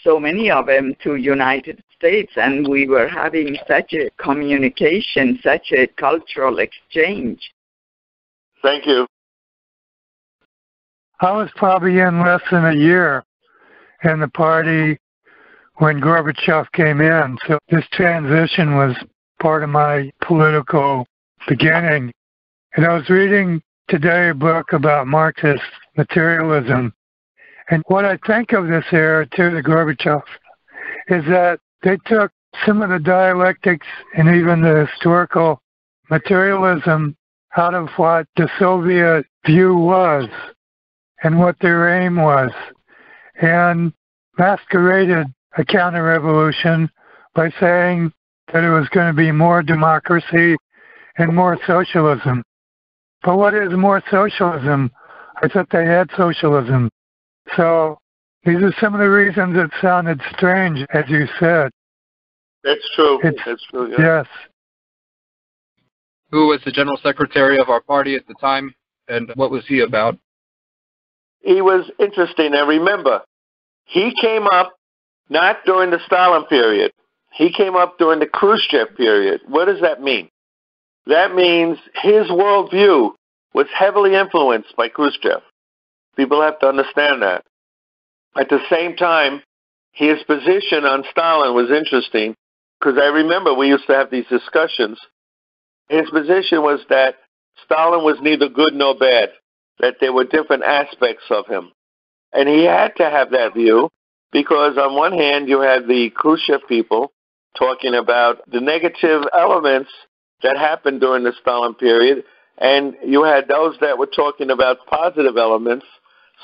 so 0.05 0.21
many 0.21 0.51
of 0.51 0.67
them, 0.67 0.95
to 1.03 1.17
United 1.17 1.83
States, 2.03 2.33
and 2.35 2.67
we 2.67 2.89
were 2.89 3.07
having 3.07 3.57
such 3.69 3.93
a 3.93 4.11
communication, 4.21 5.39
such 5.41 5.71
a 5.71 5.87
cultural 5.87 6.59
exchange. 6.59 7.39
Thank 8.61 8.87
you. 8.87 9.07
I 11.21 11.31
was 11.31 11.49
probably 11.55 12.01
in 12.01 12.21
less 12.21 12.41
than 12.51 12.65
a 12.65 12.75
year 12.75 13.23
in 14.03 14.19
the 14.19 14.27
party 14.27 14.99
when 15.77 16.01
Gorbachev 16.01 16.67
came 16.73 17.01
in. 17.01 17.39
So 17.47 17.59
this 17.71 17.87
transition 17.93 18.75
was 18.75 18.97
part 19.41 19.63
of 19.63 19.71
my 19.71 20.11
political 20.27 21.07
beginning. 21.47 22.13
And 22.75 22.85
I 22.85 22.95
was 22.95 23.09
reading 23.09 23.63
today 23.89 24.31
a 24.31 24.35
book 24.35 24.73
about 24.73 25.07
Marxist 25.07 25.63
materialism. 25.97 26.93
And 27.71 27.85
what 27.87 28.05
I 28.05 28.19
think 28.27 28.53
of 28.53 28.67
this 28.67 28.87
era, 28.91 29.25
to 29.25 29.51
the 29.51 29.63
Gorbachev, 29.63 30.23
is 31.07 31.25
that 31.27 31.61
they 31.83 31.97
took 32.07 32.33
some 32.67 32.83
of 32.83 32.91
the 32.91 32.99
dialectics 32.99 33.87
and 34.17 34.29
even 34.29 34.63
the 34.63 34.87
historical 34.87 35.61
materialism 36.11 37.17
out 37.57 37.75
of 37.75 37.89
what 37.97 38.27
the 38.37 38.49
Soviet 38.59 39.27
view 39.47 39.75
was 39.75 40.29
and 41.23 41.39
what 41.39 41.57
their 41.61 42.03
aim 42.03 42.17
was, 42.17 42.51
and 43.41 43.93
masqueraded 44.39 45.27
a 45.57 45.65
counter 45.65 46.03
revolution 46.03 46.91
by 47.35 47.51
saying 47.61 48.13
that 48.53 48.65
it 48.65 48.71
was 48.71 48.89
going 48.89 49.07
to 49.07 49.17
be 49.17 49.31
more 49.31 49.63
democracy 49.63 50.57
and 51.19 51.35
more 51.35 51.59
socialism. 51.67 52.43
But 53.23 53.37
what 53.37 53.55
is 53.55 53.73
more 53.73 54.03
socialism? 54.11 54.91
I 55.43 55.49
thought 55.49 55.69
they 55.71 55.87
had 55.87 56.11
socialism. 56.17 56.91
So 57.57 57.99
these 58.45 58.57
are 58.57 58.75
some 58.81 58.95
of 58.95 59.01
the 59.01 59.09
reasons 59.09 59.57
it 59.57 59.71
sounded 59.81 60.21
strange, 60.37 60.85
as 60.93 61.05
you 61.09 61.27
said. 61.39 61.71
That's 62.65 62.89
true. 62.95 63.21
It's, 63.23 63.39
That's 63.45 63.65
true. 63.71 63.91
Yeah. 63.93 63.97
Yes. 63.99 64.27
Who 66.31 66.49
was 66.49 66.61
the 66.65 66.73
general 66.73 66.99
secretary 67.03 67.59
of 67.59 67.69
our 67.69 67.81
party 67.81 68.17
at 68.17 68.27
the 68.27 68.35
time, 68.41 68.75
and 69.09 69.31
what 69.35 69.51
was 69.51 69.65
he 69.67 69.81
about? 69.81 70.19
He 71.41 71.61
was 71.61 71.91
interesting. 71.99 72.55
And 72.55 72.69
remember, 72.69 73.23
he 73.85 74.13
came 74.21 74.47
up 74.47 74.75
not 75.29 75.59
during 75.67 75.91
the 75.91 75.99
Stalin 76.07 76.45
period. 76.45 76.93
He 77.33 77.53
came 77.53 77.77
up 77.77 77.99
during 77.99 78.21
the 78.21 78.27
Khrushchev 78.27 78.97
period. 78.97 79.41
What 79.49 79.67
does 79.67 79.81
that 79.81 80.03
mean? 80.03 80.29
That 81.07 81.35
means 81.35 81.79
his 82.03 82.29
worldview 82.29 83.11
was 83.55 83.67
heavily 83.75 84.15
influenced 84.15 84.75
by 84.77 84.89
Khrushchev. 84.89 85.43
People 86.17 86.43
have 86.43 86.59
to 86.61 86.67
understand 86.67 87.23
that. 87.23 87.45
At 88.37 88.49
the 88.49 88.61
same 88.71 88.97
time, 88.97 89.43
his 89.93 90.23
position 90.25 90.85
on 90.85 91.05
Stalin 91.11 91.55
was 91.55 91.71
interesting 91.71 92.35
because 92.81 92.99
I 93.01 93.07
remember 93.07 93.55
we 93.55 93.69
used 93.69 93.87
to 93.87 93.95
have 93.95 94.11
these 94.11 94.27
discussions. 94.29 94.99
His 95.89 96.09
position 96.11 96.63
was 96.63 96.81
that 96.89 97.17
Stalin 97.65 98.05
was 98.05 98.19
neither 98.23 98.49
good 98.49 98.75
nor 98.75 98.97
bad, 98.97 99.31
that 99.81 99.97
there 100.01 100.13
were 100.13 100.25
different 100.25 100.63
aspects 100.63 101.25
of 101.31 101.47
him. 101.47 101.73
And 102.33 102.49
he 102.49 102.65
had 102.65 102.97
to 102.97 103.05
have 103.05 103.31
that 103.33 103.55
view 103.55 103.91
because, 104.33 104.79
on 104.79 104.97
one 104.97 105.13
hand, 105.13 105.49
you 105.49 105.61
had 105.61 105.87
the 105.87 106.11
Khrushchev 106.15 106.63
people 106.67 107.13
talking 107.59 107.95
about 107.95 108.39
the 108.51 108.61
negative 108.61 109.23
elements 109.35 109.91
that 110.43 110.57
happened 110.57 111.01
during 111.01 111.25
the 111.25 111.35
Stalin 111.41 111.75
period, 111.75 112.25
and 112.59 112.97
you 113.05 113.25
had 113.25 113.49
those 113.49 113.77
that 113.81 113.99
were 113.99 114.07
talking 114.07 114.51
about 114.51 114.87
positive 114.87 115.37
elements. 115.37 115.85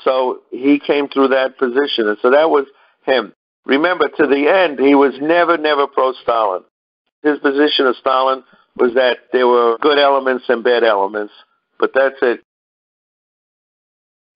So 0.03 0.41
he 0.51 0.79
came 0.79 1.07
through 1.09 1.29
that 1.29 1.57
position, 1.57 2.07
and 2.07 2.17
so 2.21 2.31
that 2.31 2.49
was 2.49 2.65
him. 3.05 3.33
Remember, 3.65 4.07
to 4.07 4.27
the 4.27 4.47
end, 4.47 4.79
he 4.79 4.95
was 4.95 5.13
never, 5.21 5.57
never 5.57 5.87
pro-Stalin. 5.87 6.63
His 7.21 7.37
position 7.39 7.85
of 7.85 7.95
Stalin 7.97 8.43
was 8.75 8.93
that 8.95 9.17
there 9.33 9.47
were 9.47 9.77
good 9.81 9.99
elements 9.99 10.45
and 10.47 10.63
bad 10.63 10.83
elements, 10.83 11.33
but 11.79 11.91
that's 11.93 12.15
it. 12.21 12.41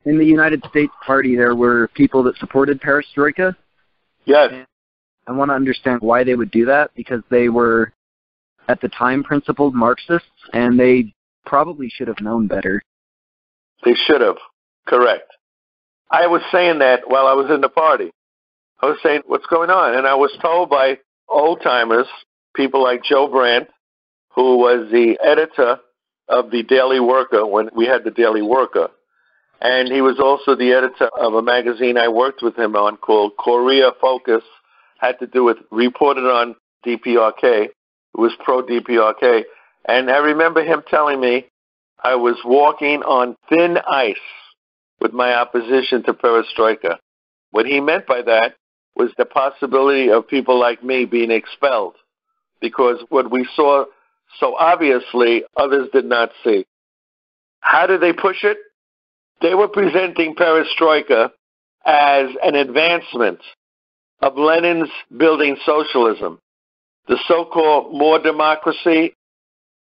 In 0.05 0.17
the 0.17 0.25
United 0.25 0.63
States 0.70 0.91
Party, 1.05 1.36
there 1.36 1.55
were 1.55 1.88
people 1.96 2.24
that 2.24 2.38
supported 2.38 2.82
perestroika. 2.82 3.55
Yes. 4.25 4.65
I 5.25 5.32
want 5.32 5.50
to 5.50 5.55
understand 5.55 6.01
why 6.01 6.25
they 6.25 6.36
would 6.36 6.51
do 6.51 6.65
that 6.65 6.91
because 6.96 7.22
they 7.29 7.48
were 7.48 7.93
at 8.67 8.82
the 8.82 8.89
time 8.89 9.24
principled 9.24 9.74
Marxists, 9.74 10.27
and 10.51 10.77
they 10.77 11.13
probably 11.46 11.89
should 11.89 12.08
have 12.08 12.20
known 12.20 12.48
better. 12.48 12.82
They 13.86 13.93
should 13.93 14.22
have. 14.22 14.38
Correct. 14.86 15.32
I 16.13 16.27
was 16.27 16.43
saying 16.51 16.77
that 16.79 17.10
while 17.10 17.25
I 17.25 17.34
was 17.34 17.50
in 17.50 17.62
the 17.62 17.70
party. 17.70 18.12
I 18.79 18.86
was 18.86 19.00
saying, 19.01 19.24
what's 19.25 19.48
going 19.48 19.72
on? 19.72 19.98
And 19.98 20.05
I 20.05 20.13
was 20.13 20.32
told 20.43 20.70
by 20.70 21.00
old 21.27 21.62
timers, 21.63 22.05
people 22.55 22.84
like 22.84 23.03
Joe 23.03 23.27
Brandt, 23.27 23.70
who 24.36 24.58
was 24.58 24.91
the 24.91 25.17
editor 25.25 25.79
of 26.29 26.51
the 26.51 26.62
Daily 26.62 27.00
Worker 27.00 27.48
when 27.48 27.70
we 27.75 27.88
had 27.88 28.03
the 28.03 28.12
Daily 28.12 28.43
Worker. 28.43 28.89
And 29.60 29.91
he 29.91 30.01
was 30.01 30.20
also 30.20 30.55
the 30.55 30.74
editor 30.74 31.10
of 31.17 31.34
a 31.34 31.41
magazine 31.41 31.98
I 31.98 32.10
worked 32.10 32.43
with 32.43 32.55
him 32.60 32.75
on 32.75 32.98
called 32.98 33.36
Korea 33.38 33.89
Focus, 34.00 34.43
had 35.00 35.17
to 35.20 35.25
do 35.25 35.43
with 35.43 35.58
reported 35.72 36.25
on 36.25 36.55
DPRK. 36.86 37.70
It 37.70 37.72
was 38.13 38.34
pro 38.43 38.62
DPRK. 38.62 39.46
And 39.86 40.12
I 40.12 40.17
remember 40.17 40.63
him 40.63 40.84
telling 40.88 41.20
me 41.20 41.48
I 42.03 42.15
was 42.15 42.36
walking 42.46 43.01
on 43.01 43.36
thin 43.50 43.79
ice 43.89 44.15
with 45.03 45.13
my 45.13 45.36
opposition 45.36 46.01
to 46.03 46.13
perestroika. 46.13 46.98
What 47.51 47.67
he 47.67 47.79
meant 47.81 48.07
by 48.07 48.24
that 48.24 48.55
was 48.95 49.12
the 49.17 49.25
possibility 49.25 50.10
of 50.10 50.27
people 50.27 50.60
like 50.60 50.83
me 50.83 51.05
being 51.05 51.29
expelled 51.29 51.95
because 52.62 53.03
what 53.10 53.29
we 53.29 53.48
saw 53.55 53.86
so 54.39 54.55
obviously 54.57 55.43
others 55.57 55.89
did 55.93 56.05
not 56.05 56.31
see. 56.43 56.65
How 57.60 57.86
did 57.86 58.01
they 58.01 58.13
push 58.13 58.43
it? 58.43 58.57
They 59.41 59.53
were 59.53 59.67
presenting 59.67 60.36
perestroika 60.36 61.31
as 61.86 62.27
an 62.41 62.55
advancement 62.55 63.39
of 64.22 64.38
Lenin's 64.38 64.89
building 65.15 65.57
socialism. 65.65 66.39
The 67.10 67.19
so-called 67.27 67.93
more 67.93 68.19
democracy, 68.19 69.13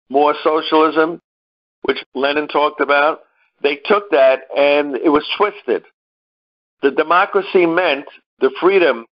more 0.10 0.34
socialism, 0.44 1.22
which 1.84 2.04
Lenin 2.16 2.48
talked 2.48 2.82
about, 2.82 3.22
they 3.64 3.76
took 3.86 4.10
that 4.12 4.42
and 4.56 4.96
it 4.96 5.10
was 5.10 5.28
twisted. 5.38 5.84
The 6.82 6.92
democracy 6.92 7.66
meant 7.66 8.06
the 8.40 8.52
freedom 8.60 9.06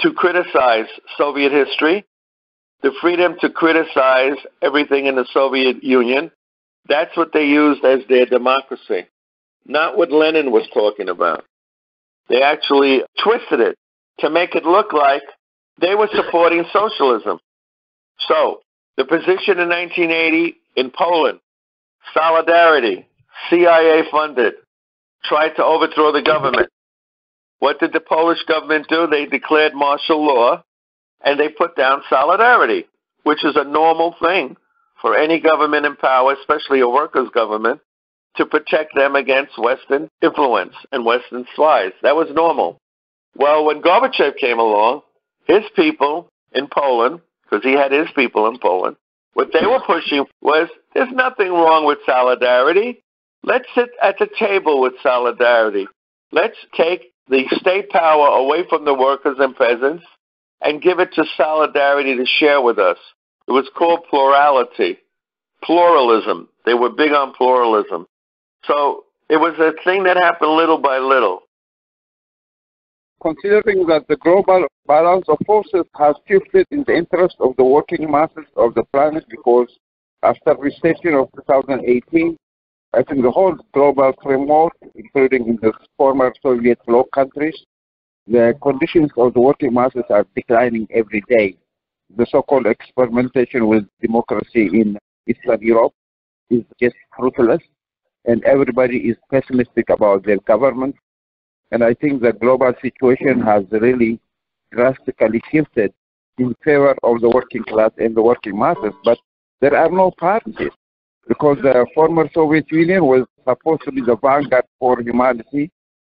to 0.00 0.12
criticize 0.12 0.86
Soviet 1.16 1.52
history, 1.52 2.04
the 2.82 2.92
freedom 3.00 3.36
to 3.40 3.50
criticize 3.50 4.36
everything 4.62 5.06
in 5.06 5.16
the 5.16 5.26
Soviet 5.32 5.82
Union. 5.82 6.30
That's 6.88 7.16
what 7.16 7.32
they 7.32 7.46
used 7.46 7.84
as 7.84 8.00
their 8.08 8.26
democracy, 8.26 9.06
not 9.66 9.96
what 9.96 10.12
Lenin 10.12 10.52
was 10.52 10.68
talking 10.72 11.08
about. 11.08 11.44
They 12.28 12.42
actually 12.42 13.02
twisted 13.22 13.60
it 13.60 13.78
to 14.20 14.30
make 14.30 14.54
it 14.54 14.64
look 14.64 14.92
like 14.92 15.22
they 15.80 15.94
were 15.94 16.08
supporting 16.14 16.64
socialism. 16.72 17.38
So, 18.28 18.60
the 18.96 19.04
position 19.04 19.58
in 19.58 19.68
1980 19.68 20.56
in 20.76 20.90
Poland, 20.96 21.40
solidarity, 22.14 23.06
CIA 23.50 24.02
funded, 24.10 24.54
tried 25.24 25.50
to 25.56 25.64
overthrow 25.64 26.12
the 26.12 26.22
government. 26.22 26.68
What 27.58 27.80
did 27.80 27.92
the 27.92 28.00
Polish 28.00 28.42
government 28.46 28.86
do? 28.88 29.06
They 29.06 29.26
declared 29.26 29.74
martial 29.74 30.24
law 30.24 30.62
and 31.24 31.40
they 31.40 31.48
put 31.48 31.76
down 31.76 32.02
solidarity, 32.08 32.86
which 33.22 33.44
is 33.44 33.56
a 33.56 33.64
normal 33.64 34.14
thing 34.20 34.56
for 35.00 35.16
any 35.16 35.40
government 35.40 35.86
in 35.86 35.96
power, 35.96 36.34
especially 36.34 36.80
a 36.80 36.88
workers' 36.88 37.28
government, 37.34 37.80
to 38.36 38.46
protect 38.46 38.94
them 38.94 39.16
against 39.16 39.58
Western 39.58 40.08
influence 40.22 40.74
and 40.92 41.04
Western 41.04 41.46
spies. 41.54 41.92
That 42.02 42.16
was 42.16 42.28
normal. 42.32 42.78
Well, 43.34 43.64
when 43.64 43.82
Gorbachev 43.82 44.36
came 44.36 44.58
along, 44.58 45.02
his 45.46 45.62
people 45.74 46.28
in 46.52 46.68
Poland, 46.68 47.20
because 47.42 47.64
he 47.64 47.72
had 47.72 47.92
his 47.92 48.08
people 48.14 48.46
in 48.48 48.58
Poland, 48.58 48.96
what 49.34 49.50
they 49.52 49.66
were 49.66 49.82
pushing 49.86 50.24
was 50.40 50.68
there's 50.94 51.12
nothing 51.12 51.50
wrong 51.50 51.84
with 51.86 51.98
solidarity. 52.06 53.02
Let's 53.46 53.66
sit 53.76 53.90
at 54.02 54.16
the 54.18 54.28
table 54.38 54.80
with 54.80 54.94
solidarity. 55.04 55.86
Let's 56.32 56.56
take 56.76 57.12
the 57.28 57.44
state 57.52 57.88
power 57.90 58.26
away 58.26 58.64
from 58.68 58.84
the 58.84 58.92
workers 58.92 59.36
and 59.38 59.56
peasants 59.56 60.04
and 60.60 60.82
give 60.82 60.98
it 60.98 61.12
to 61.14 61.24
solidarity 61.36 62.16
to 62.16 62.26
share 62.26 62.60
with 62.60 62.78
us. 62.78 62.98
It 63.46 63.52
was 63.52 63.70
called 63.76 64.00
plurality, 64.10 64.98
pluralism. 65.62 66.48
They 66.64 66.74
were 66.74 66.90
big 66.90 67.12
on 67.12 67.34
pluralism. 67.34 68.06
So 68.64 69.04
it 69.30 69.36
was 69.36 69.54
a 69.60 69.72
thing 69.84 70.02
that 70.04 70.16
happened 70.16 70.50
little 70.50 70.78
by 70.78 70.98
little. 70.98 71.42
Considering 73.22 73.86
that 73.86 74.06
the 74.08 74.16
global 74.16 74.66
balance 74.88 75.26
of 75.28 75.38
forces 75.46 75.84
has 75.96 76.16
shifted 76.26 76.66
in 76.72 76.84
the 76.86 76.96
interest 76.96 77.36
of 77.38 77.54
the 77.56 77.64
working 77.64 78.10
masses 78.10 78.46
of 78.56 78.74
the 78.74 78.82
planet 78.92 79.24
because 79.28 79.68
after 80.22 80.56
recession 80.58 81.14
of 81.14 81.28
2018, 81.36 82.36
I 82.94 83.02
think 83.02 83.22
the 83.22 83.30
whole 83.30 83.56
global 83.72 84.12
framework, 84.22 84.72
including 84.94 85.48
in 85.48 85.56
the 85.60 85.72
former 85.96 86.32
Soviet 86.42 86.78
bloc 86.86 87.10
countries, 87.12 87.56
the 88.26 88.54
conditions 88.62 89.10
of 89.16 89.34
the 89.34 89.40
working 89.40 89.74
masses 89.74 90.04
are 90.10 90.26
declining 90.34 90.88
every 90.90 91.22
day. 91.28 91.56
The 92.16 92.26
so-called 92.26 92.66
experimentation 92.66 93.68
with 93.68 93.84
democracy 94.00 94.66
in 94.72 94.98
Eastern 95.26 95.60
Europe 95.60 95.92
is 96.50 96.64
just 96.80 96.96
fruitless, 97.16 97.62
and 98.24 98.42
everybody 98.44 98.98
is 98.98 99.16
pessimistic 99.30 99.90
about 99.90 100.24
their 100.24 100.38
government. 100.38 100.96
And 101.72 101.82
I 101.82 101.94
think 101.94 102.22
the 102.22 102.32
global 102.32 102.72
situation 102.80 103.40
has 103.42 103.64
really 103.70 104.20
drastically 104.72 105.42
shifted 105.50 105.92
in 106.38 106.54
favor 106.64 106.96
of 107.02 107.20
the 107.20 107.30
working 107.30 107.64
class 107.64 107.90
and 107.98 108.16
the 108.16 108.22
working 108.22 108.58
masses. 108.58 108.94
But 109.04 109.18
there 109.60 109.76
are 109.76 109.90
no 109.90 110.12
parties 110.12 110.70
because 111.26 111.58
the 111.62 111.86
former 111.94 112.28
Soviet 112.32 112.70
Union 112.70 113.04
was 113.04 113.26
supposed 113.46 113.82
to 113.82 113.92
be 113.92 114.00
the 114.00 114.16
vanguard 114.16 114.64
for 114.78 115.00
humanity, 115.00 115.70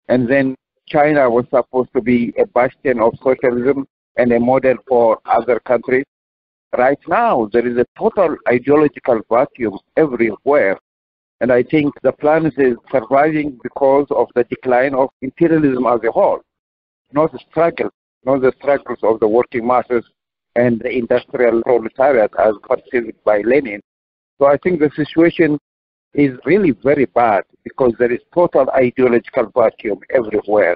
and 0.08 0.28
then 0.30 0.56
China 0.88 1.30
was 1.30 1.45
supposed 1.50 1.89
to 1.93 2.02
be 2.02 2.34
a 2.38 2.45
bastion 2.48 3.00
of 3.00 3.13
socialism 3.24 3.88
and 4.17 4.32
a 4.32 4.39
model 4.39 4.76
for 4.88 5.19
other 5.26 5.60
countries. 5.62 6.06
Right 6.78 7.00
now, 7.08 7.50
there 7.52 7.65
is 7.65 7.78
a 7.78 7.86
total 7.98 8.36
ideological 8.48 9.22
vacuum 9.30 9.80
everywhere. 9.98 10.78
And 11.41 11.52
I 11.52 11.63
think 11.63 11.93
the 12.02 12.12
planet 12.12 12.54
is 12.58 12.76
surviving 12.91 13.60
because 13.63 14.08
of 14.10 14.28
the 14.36 14.43
decline 14.43 14.93
of 14.93 15.10
imperialism 15.22 15.86
as 15.88 16.02
a 16.04 16.12
whole, 16.12 16.41
not 17.13 17.32
the 17.32 17.39
struggle, 17.50 17.89
not 18.26 18.41
the 18.41 18.52
struggles 18.60 19.00
of 19.04 19.19
the 19.19 19.28
working 19.28 19.65
masses 19.65 20.04
and 20.56 20.80
the 20.82 20.91
industrial 20.91 21.62
proletariat 21.63 22.32
as 22.38 22.56
perceived 22.63 23.13
by 23.24 23.41
Lenin. 23.41 23.82
So 24.39 24.47
I 24.47 24.58
think 24.58 24.80
the 24.80 24.89
situation 24.95 25.60
is 26.13 26.32
really 26.45 26.71
very 26.71 27.06
bad 27.06 27.43
because 27.63 27.93
there 27.99 28.12
is 28.12 28.19
total 28.34 28.69
ideological 28.71 29.52
vacuum 29.56 29.99
everywhere. 30.10 30.75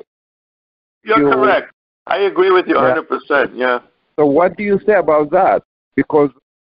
You're 1.04 1.20
you, 1.20 1.30
correct. 1.32 1.74
I 2.06 2.18
agree 2.20 2.52
with 2.52 2.68
you 2.68 2.76
yeah. 2.76 3.00
100%. 3.30 3.52
Yeah. 3.56 3.80
So 4.18 4.26
what 4.26 4.58
do 4.58 4.64
you 4.64 4.80
say 4.86 4.94
about 4.94 5.32
that? 5.32 5.64
Because 5.96 6.30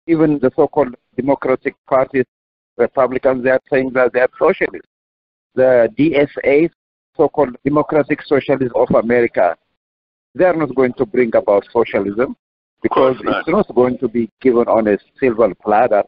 even 0.08 0.39
the 0.39 0.52
so-called 0.56 0.95
Democratic 1.15 1.76
parties, 1.88 2.26
Republicans, 2.78 3.43
they 3.43 3.50
are 3.52 3.62
saying 3.69 3.91
that 3.93 4.13
they 4.13 4.21
are 4.21 4.30
socialists. 4.39 4.88
The 5.56 5.89
DSA, 5.97 6.69
so-called 7.15 7.58
Democratic 7.65 8.21
Socialists 8.26 8.73
of 8.76 8.89
America, 8.95 9.56
they 10.36 10.45
are 10.45 10.56
not 10.56 10.73
going 10.76 10.93
to 10.93 11.06
bring 11.06 11.36
about 11.36 11.65
socialism 11.73 12.36
because 12.82 13.17
it's 13.19 13.47
not 13.47 13.73
going 13.73 13.97
to 13.97 14.08
be 14.08 14.30
given 14.39 14.67
on 14.67 14.88
a 14.88 14.97
silver 15.19 15.54
platter. 15.56 16.04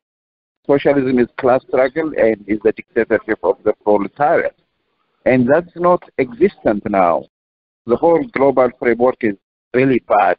Socialism 0.69 1.17
is 1.17 1.27
class 1.39 1.63
struggle 1.67 2.11
and 2.15 2.45
is 2.47 2.59
the 2.63 2.71
dictatorship 2.73 3.39
of 3.41 3.57
the 3.63 3.73
proletariat. 3.83 4.55
And 5.25 5.49
that's 5.49 5.75
not 5.75 6.03
existent 6.19 6.83
now. 6.87 7.23
The 7.87 7.95
whole 7.95 8.23
global 8.33 8.69
framework 8.77 9.15
is 9.21 9.33
really 9.73 10.03
bad. 10.07 10.37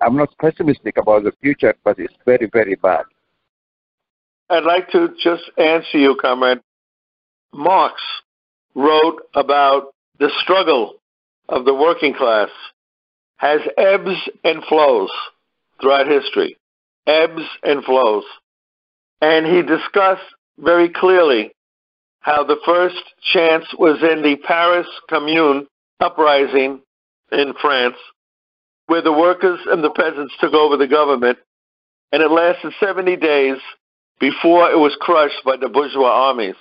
I'm 0.00 0.16
not 0.16 0.34
pessimistic 0.40 0.96
about 0.96 1.24
the 1.24 1.32
future, 1.42 1.74
but 1.84 1.98
it's 1.98 2.14
very, 2.24 2.48
very 2.50 2.76
bad. 2.76 3.04
I'd 4.48 4.64
like 4.64 4.88
to 4.92 5.08
just 5.22 5.42
answer 5.58 5.98
you, 5.98 6.16
comrade. 6.20 6.60
Marx 7.52 8.00
wrote 8.74 9.20
about 9.34 9.94
the 10.18 10.30
struggle 10.42 10.94
of 11.50 11.66
the 11.66 11.74
working 11.74 12.14
class 12.14 12.48
has 13.36 13.60
ebbs 13.76 14.16
and 14.42 14.64
flows 14.64 15.10
throughout 15.82 16.06
history. 16.06 16.56
Ebbs 17.06 17.42
and 17.62 17.84
flows. 17.84 18.24
And 19.24 19.46
he 19.46 19.62
discussed 19.62 20.34
very 20.58 20.90
clearly 20.90 21.50
how 22.20 22.44
the 22.44 22.58
first 22.66 23.02
chance 23.32 23.64
was 23.78 24.02
in 24.02 24.20
the 24.20 24.36
Paris 24.36 24.86
Commune 25.08 25.66
uprising 25.98 26.82
in 27.32 27.54
France, 27.58 27.96
where 28.86 29.00
the 29.00 29.14
workers 29.14 29.60
and 29.64 29.82
the 29.82 29.88
peasants 29.88 30.34
took 30.40 30.52
over 30.52 30.76
the 30.76 30.86
government, 30.86 31.38
and 32.12 32.22
it 32.22 32.30
lasted 32.30 32.74
70 32.78 33.16
days 33.16 33.56
before 34.20 34.70
it 34.70 34.78
was 34.78 34.94
crushed 35.00 35.42
by 35.42 35.56
the 35.56 35.70
bourgeois 35.70 36.28
armies, 36.28 36.60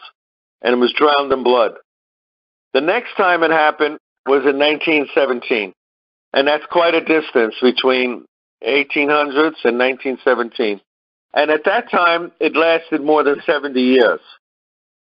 and 0.61 0.73
it 0.73 0.79
was 0.79 0.93
drowned 0.93 1.33
in 1.33 1.43
blood. 1.43 1.73
The 2.73 2.79
next 2.79 3.17
time 3.17 3.43
it 3.43 3.51
happened 3.51 3.99
was 4.25 4.45
in 4.45 4.57
1917, 4.57 5.73
and 6.31 6.47
that's 6.47 6.65
quite 6.71 6.95
a 6.95 7.03
distance 7.03 7.55
between 7.61 8.23
1800s 8.65 9.65
and 9.65 9.77
1917. 9.77 10.79
And 11.33 11.49
at 11.49 11.65
that 11.65 11.89
time, 11.89 12.31
it 12.39 12.55
lasted 12.55 13.01
more 13.01 13.23
than 13.23 13.41
70 13.45 13.79
years. 13.79 14.19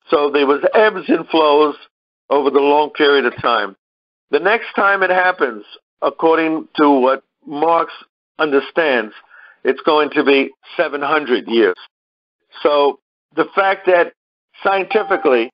So 0.08 0.30
there 0.30 0.46
was 0.46 0.64
ebbs 0.74 1.08
and 1.08 1.26
flows 1.28 1.76
over 2.30 2.50
the 2.50 2.60
long 2.60 2.90
period 2.90 3.26
of 3.26 3.36
time. 3.40 3.76
The 4.30 4.38
next 4.38 4.72
time 4.74 5.02
it 5.02 5.10
happens, 5.10 5.64
according 6.02 6.68
to 6.76 6.90
what 6.90 7.24
Marx 7.46 7.92
understands, 8.38 9.12
it's 9.64 9.80
going 9.82 10.10
to 10.10 10.24
be 10.24 10.50
700 10.76 11.48
years. 11.48 11.76
So 12.62 13.00
the 13.34 13.46
fact 13.54 13.86
that 13.86 14.12
scientifically 14.62 15.50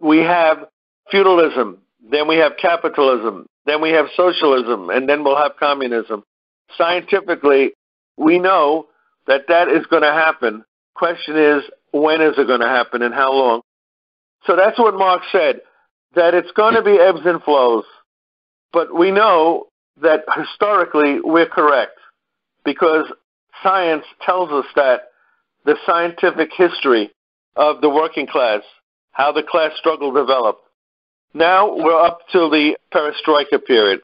we 0.00 0.18
have 0.18 0.66
feudalism, 1.10 1.78
then 2.10 2.28
we 2.28 2.36
have 2.36 2.52
capitalism, 2.60 3.46
then 3.66 3.80
we 3.80 3.90
have 3.90 4.06
socialism, 4.16 4.90
and 4.90 5.08
then 5.08 5.24
we'll 5.24 5.36
have 5.36 5.52
communism. 5.58 6.22
Scientifically, 6.76 7.72
we 8.16 8.38
know 8.38 8.86
that 9.26 9.46
that 9.48 9.68
is 9.68 9.86
going 9.86 10.02
to 10.02 10.12
happen. 10.12 10.64
Question 10.94 11.36
is, 11.36 11.62
when 11.92 12.20
is 12.20 12.34
it 12.38 12.46
going 12.46 12.60
to 12.60 12.68
happen 12.68 13.02
and 13.02 13.14
how 13.14 13.32
long? 13.32 13.62
So 14.46 14.56
that's 14.56 14.78
what 14.78 14.94
Marx 14.94 15.26
said, 15.32 15.60
that 16.14 16.34
it's 16.34 16.50
going 16.52 16.74
to 16.74 16.82
be 16.82 16.98
ebbs 16.98 17.24
and 17.24 17.42
flows. 17.42 17.84
But 18.72 18.94
we 18.94 19.10
know 19.10 19.66
that 20.02 20.24
historically 20.36 21.20
we're 21.22 21.48
correct 21.48 21.98
because 22.64 23.06
science 23.62 24.04
tells 24.24 24.50
us 24.50 24.66
that 24.76 25.10
the 25.64 25.76
scientific 25.86 26.50
history 26.56 27.10
of 27.56 27.80
the 27.80 27.88
working 27.88 28.26
class, 28.26 28.62
how 29.12 29.32
the 29.32 29.42
class 29.42 29.72
struggle 29.78 30.12
developed. 30.12 30.62
Now 31.32 31.74
we're 31.74 32.00
up 32.00 32.20
to 32.32 32.50
the 32.50 32.76
perestroika 32.92 33.64
period. 33.64 34.00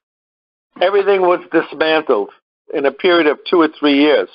Everything 0.80 1.22
was 1.22 1.40
dismantled 1.52 2.30
in 2.72 2.86
a 2.86 2.92
period 2.92 3.26
of 3.26 3.38
two 3.48 3.60
or 3.60 3.68
three 3.78 3.98
years. 3.98 4.28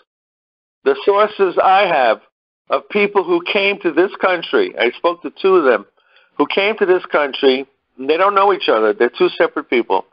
The 0.86 0.95
sources 1.04 1.58
I 1.62 1.88
have 1.88 2.21
of 2.69 2.88
people 2.89 3.24
who 3.24 3.41
came 3.52 3.80
to 3.82 3.91
this 3.91 4.12
country, 4.21 4.74
I 4.80 4.91
spoke 4.91 5.24
to 5.24 5.32
two 5.41 5.56
of 5.56 5.65
them, 5.65 5.86
who 6.38 6.45
came 6.45 6.78
to 6.78 6.86
this 6.86 7.06
country, 7.08 7.65
they 7.98 8.17
don't 8.17 8.36
know 8.36 8.54
each 8.54 8.69
other, 8.69 8.93
they're 8.93 9.10
two 9.10 9.30
separate 9.30 9.69
people. 9.69 10.06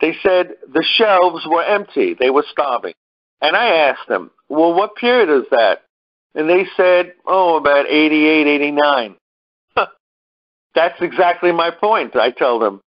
They 0.00 0.14
said 0.22 0.54
the 0.72 0.84
shelves 0.96 1.44
were 1.46 1.64
empty, 1.64 2.14
they 2.14 2.30
were 2.30 2.44
starving. 2.50 2.94
And 3.40 3.56
I 3.56 3.88
asked 3.88 4.08
them, 4.08 4.30
well, 4.48 4.72
what 4.74 4.94
period 4.94 5.28
is 5.28 5.48
that? 5.50 5.82
And 6.36 6.48
they 6.48 6.66
said, 6.76 7.14
oh, 7.26 7.56
about 7.56 7.86
88, 7.88 8.46
89. 8.46 9.16
That's 10.74 11.02
exactly 11.02 11.50
my 11.50 11.70
point, 11.70 12.14
I 12.14 12.30
tell 12.30 12.60
them. 12.60 12.80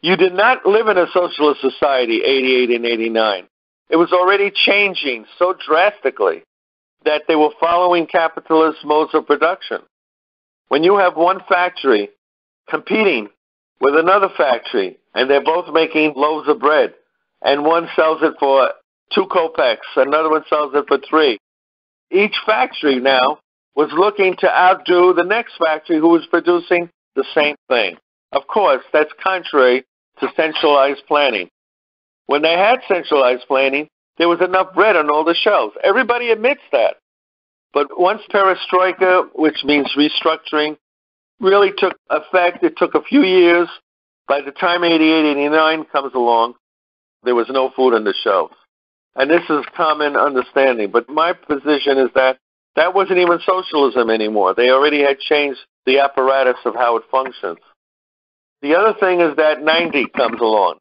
You 0.00 0.16
did 0.16 0.32
not 0.32 0.64
live 0.64 0.88
in 0.88 0.96
a 0.96 1.06
socialist 1.12 1.60
society 1.60 2.22
88 2.24 2.70
and 2.70 2.86
89. 2.86 3.48
It 3.90 3.96
was 3.96 4.12
already 4.12 4.50
changing 4.54 5.26
so 5.38 5.54
drastically 5.54 6.44
that 7.04 7.22
they 7.28 7.36
were 7.36 7.50
following 7.60 8.06
capitalist 8.06 8.84
modes 8.84 9.14
of 9.14 9.26
production. 9.26 9.78
When 10.68 10.82
you 10.84 10.98
have 10.98 11.16
one 11.16 11.40
factory 11.48 12.10
competing 12.68 13.28
with 13.80 13.96
another 13.96 14.28
factory 14.36 14.98
and 15.14 15.30
they're 15.30 15.42
both 15.42 15.72
making 15.72 16.14
loaves 16.16 16.48
of 16.48 16.58
bread 16.58 16.94
and 17.42 17.64
one 17.64 17.88
sells 17.96 18.22
it 18.22 18.34
for 18.38 18.70
two 19.12 19.26
kopecks, 19.26 19.86
another 19.96 20.30
one 20.30 20.44
sells 20.48 20.72
it 20.74 20.84
for 20.88 20.98
three. 21.08 21.38
Each 22.10 22.36
factory 22.44 23.00
now 23.00 23.38
was 23.74 23.90
looking 23.92 24.34
to 24.40 24.50
outdo 24.50 25.14
the 25.14 25.24
next 25.24 25.54
factory 25.56 25.98
who 25.98 26.08
was 26.08 26.26
producing 26.26 26.90
the 27.14 27.24
same 27.34 27.56
thing. 27.68 27.96
Of 28.32 28.46
course, 28.46 28.82
that's 28.92 29.12
contrary 29.22 29.84
to 30.20 30.28
centralized 30.36 31.02
planning. 31.06 31.48
When 32.26 32.42
they 32.42 32.54
had 32.54 32.80
centralized 32.88 33.44
planning, 33.46 33.88
there 34.18 34.28
was 34.28 34.40
enough 34.40 34.74
bread 34.74 34.96
on 34.96 35.10
all 35.10 35.24
the 35.24 35.34
shelves. 35.34 35.74
Everybody 35.82 36.30
admits 36.30 36.60
that. 36.72 36.96
But 37.72 37.86
once 37.98 38.22
perestroika, 38.32 39.28
which 39.34 39.62
means 39.64 39.94
restructuring, 39.96 40.76
really 41.40 41.70
took 41.76 41.94
effect, 42.10 42.64
it 42.64 42.76
took 42.76 42.94
a 42.94 43.02
few 43.02 43.22
years. 43.22 43.68
By 44.26 44.40
the 44.40 44.50
time 44.50 44.84
88, 44.84 45.30
89 45.38 45.84
comes 45.86 46.14
along, 46.14 46.54
there 47.22 47.34
was 47.34 47.46
no 47.48 47.70
food 47.74 47.94
on 47.94 48.04
the 48.04 48.14
shelves. 48.22 48.54
And 49.14 49.30
this 49.30 49.42
is 49.48 49.64
common 49.76 50.16
understanding. 50.16 50.90
But 50.90 51.08
my 51.08 51.32
position 51.32 51.98
is 51.98 52.10
that 52.14 52.38
that 52.76 52.94
wasn't 52.94 53.18
even 53.18 53.38
socialism 53.44 54.10
anymore. 54.10 54.54
They 54.54 54.70
already 54.70 55.00
had 55.02 55.18
changed 55.18 55.60
the 55.86 56.00
apparatus 56.00 56.56
of 56.64 56.74
how 56.74 56.96
it 56.96 57.04
functions. 57.10 57.58
The 58.62 58.74
other 58.74 58.94
thing 58.98 59.20
is 59.20 59.36
that 59.36 59.62
90 59.62 60.06
comes 60.16 60.40
along. 60.40 60.78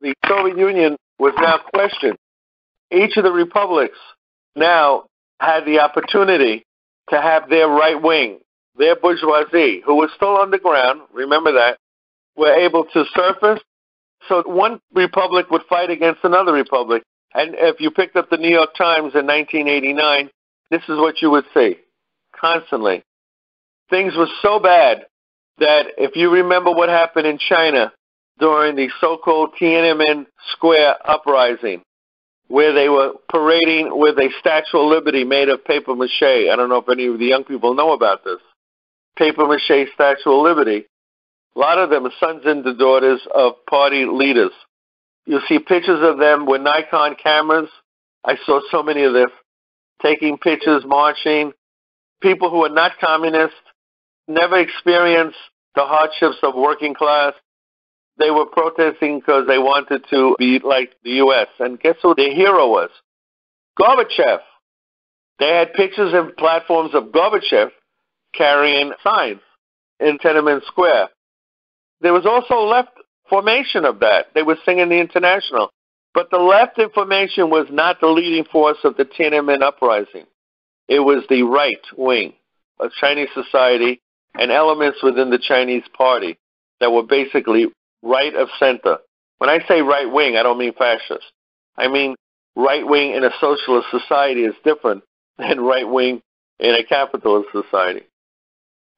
The 0.00 0.14
Soviet 0.26 0.58
Union 0.58 0.96
was 1.18 1.34
now 1.38 1.58
questioned. 1.72 2.15
Each 2.90 3.16
of 3.16 3.24
the 3.24 3.32
republics 3.32 3.98
now 4.54 5.04
had 5.40 5.64
the 5.64 5.80
opportunity 5.80 6.64
to 7.10 7.20
have 7.20 7.48
their 7.48 7.68
right 7.68 8.00
wing, 8.00 8.38
their 8.76 8.96
bourgeoisie, 8.96 9.82
who 9.84 9.96
was 9.96 10.10
still 10.16 10.36
underground, 10.36 11.02
remember 11.12 11.52
that, 11.52 11.78
were 12.36 12.52
able 12.52 12.84
to 12.84 13.04
surface. 13.14 13.60
So 14.28 14.42
one 14.46 14.80
republic 14.92 15.50
would 15.50 15.62
fight 15.68 15.90
against 15.90 16.20
another 16.24 16.52
republic. 16.52 17.02
And 17.34 17.54
if 17.58 17.80
you 17.80 17.90
picked 17.90 18.16
up 18.16 18.30
the 18.30 18.38
New 18.38 18.50
York 18.50 18.74
Times 18.76 19.14
in 19.14 19.26
1989, 19.26 20.30
this 20.70 20.82
is 20.88 20.98
what 20.98 21.20
you 21.22 21.30
would 21.30 21.44
see 21.54 21.76
constantly. 22.38 23.02
Things 23.90 24.14
were 24.16 24.28
so 24.42 24.58
bad 24.58 25.06
that 25.58 25.86
if 25.96 26.16
you 26.16 26.30
remember 26.30 26.70
what 26.70 26.88
happened 26.88 27.26
in 27.26 27.38
China 27.38 27.92
during 28.38 28.76
the 28.76 28.88
so-called 29.00 29.54
Tiananmen 29.60 30.26
Square 30.52 30.96
uprising, 31.04 31.82
where 32.48 32.72
they 32.72 32.88
were 32.88 33.12
parading 33.28 33.90
with 33.92 34.18
a 34.18 34.30
Statue 34.40 34.78
of 34.78 34.88
Liberty 34.88 35.24
made 35.24 35.48
of 35.48 35.64
paper 35.64 35.94
mache. 35.94 36.22
I 36.22 36.54
don't 36.56 36.68
know 36.68 36.78
if 36.78 36.88
any 36.88 37.06
of 37.06 37.18
the 37.18 37.26
young 37.26 37.44
people 37.44 37.74
know 37.74 37.92
about 37.92 38.24
this. 38.24 38.38
Paper 39.18 39.46
mache 39.46 39.88
Statue 39.94 40.30
of 40.30 40.44
Liberty. 40.44 40.86
A 41.54 41.58
lot 41.58 41.78
of 41.78 41.90
them 41.90 42.06
are 42.06 42.12
sons 42.20 42.42
and 42.44 42.64
daughters 42.78 43.26
of 43.34 43.54
party 43.68 44.04
leaders. 44.04 44.52
You'll 45.24 45.42
see 45.48 45.58
pictures 45.58 46.00
of 46.02 46.18
them 46.18 46.46
with 46.46 46.60
Nikon 46.60 47.16
cameras. 47.20 47.68
I 48.24 48.36
saw 48.44 48.60
so 48.70 48.82
many 48.82 49.02
of 49.04 49.12
this, 49.12 49.30
taking 50.02 50.38
pictures, 50.38 50.84
marching. 50.86 51.52
People 52.22 52.50
who 52.50 52.64
are 52.64 52.70
not 52.70 52.92
communist, 53.00 53.54
never 54.28 54.58
experienced 54.58 55.36
the 55.74 55.84
hardships 55.84 56.38
of 56.42 56.54
working 56.54 56.94
class. 56.94 57.34
They 58.18 58.30
were 58.30 58.46
protesting 58.46 59.20
because 59.20 59.46
they 59.46 59.58
wanted 59.58 60.04
to 60.10 60.36
be 60.38 60.58
like 60.62 60.92
the 61.04 61.10
U.S. 61.10 61.48
And 61.58 61.78
guess 61.78 61.96
who 62.02 62.14
their 62.14 62.34
hero 62.34 62.68
was? 62.68 62.90
Gorbachev. 63.78 64.38
They 65.38 65.48
had 65.48 65.74
pictures 65.74 66.14
and 66.14 66.34
platforms 66.36 66.94
of 66.94 67.12
Gorbachev 67.12 67.70
carrying 68.34 68.92
signs 69.04 69.40
in 70.00 70.18
Tiananmen 70.18 70.64
Square. 70.64 71.08
There 72.00 72.12
was 72.12 72.26
also 72.26 72.66
left 72.66 72.90
formation 73.28 73.84
of 73.84 74.00
that. 74.00 74.26
They 74.34 74.42
were 74.42 74.56
singing 74.64 74.88
the 74.88 75.00
International. 75.00 75.70
But 76.14 76.30
the 76.30 76.38
left 76.38 76.78
information 76.78 77.50
was 77.50 77.66
not 77.70 78.00
the 78.00 78.06
leading 78.06 78.44
force 78.44 78.78
of 78.84 78.96
the 78.96 79.04
Tiananmen 79.04 79.62
uprising. 79.62 80.24
It 80.88 81.00
was 81.00 81.24
the 81.28 81.42
right 81.42 81.84
wing 81.96 82.32
of 82.80 82.92
Chinese 82.92 83.28
society 83.34 84.00
and 84.34 84.50
elements 84.50 85.02
within 85.02 85.30
the 85.30 85.38
Chinese 85.38 85.82
party 85.96 86.38
that 86.80 86.90
were 86.90 87.02
basically 87.02 87.66
right 88.06 88.34
of 88.34 88.48
center. 88.58 88.98
When 89.38 89.50
I 89.50 89.58
say 89.68 89.82
right 89.82 90.10
wing, 90.10 90.36
I 90.36 90.42
don't 90.42 90.58
mean 90.58 90.72
fascist. 90.72 91.26
I 91.76 91.88
mean 91.88 92.14
right 92.54 92.86
wing 92.86 93.12
in 93.14 93.24
a 93.24 93.30
socialist 93.40 93.88
society 93.90 94.44
is 94.44 94.54
different 94.64 95.02
than 95.38 95.60
right 95.60 95.88
wing 95.88 96.22
in 96.58 96.74
a 96.74 96.84
capitalist 96.84 97.48
society. 97.52 98.02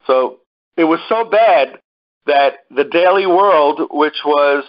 So 0.06 0.38
it 0.76 0.84
was 0.84 1.00
so 1.08 1.24
bad 1.24 1.80
that 2.26 2.60
the 2.70 2.84
Daily 2.84 3.26
World, 3.26 3.88
which 3.90 4.20
was 4.24 4.64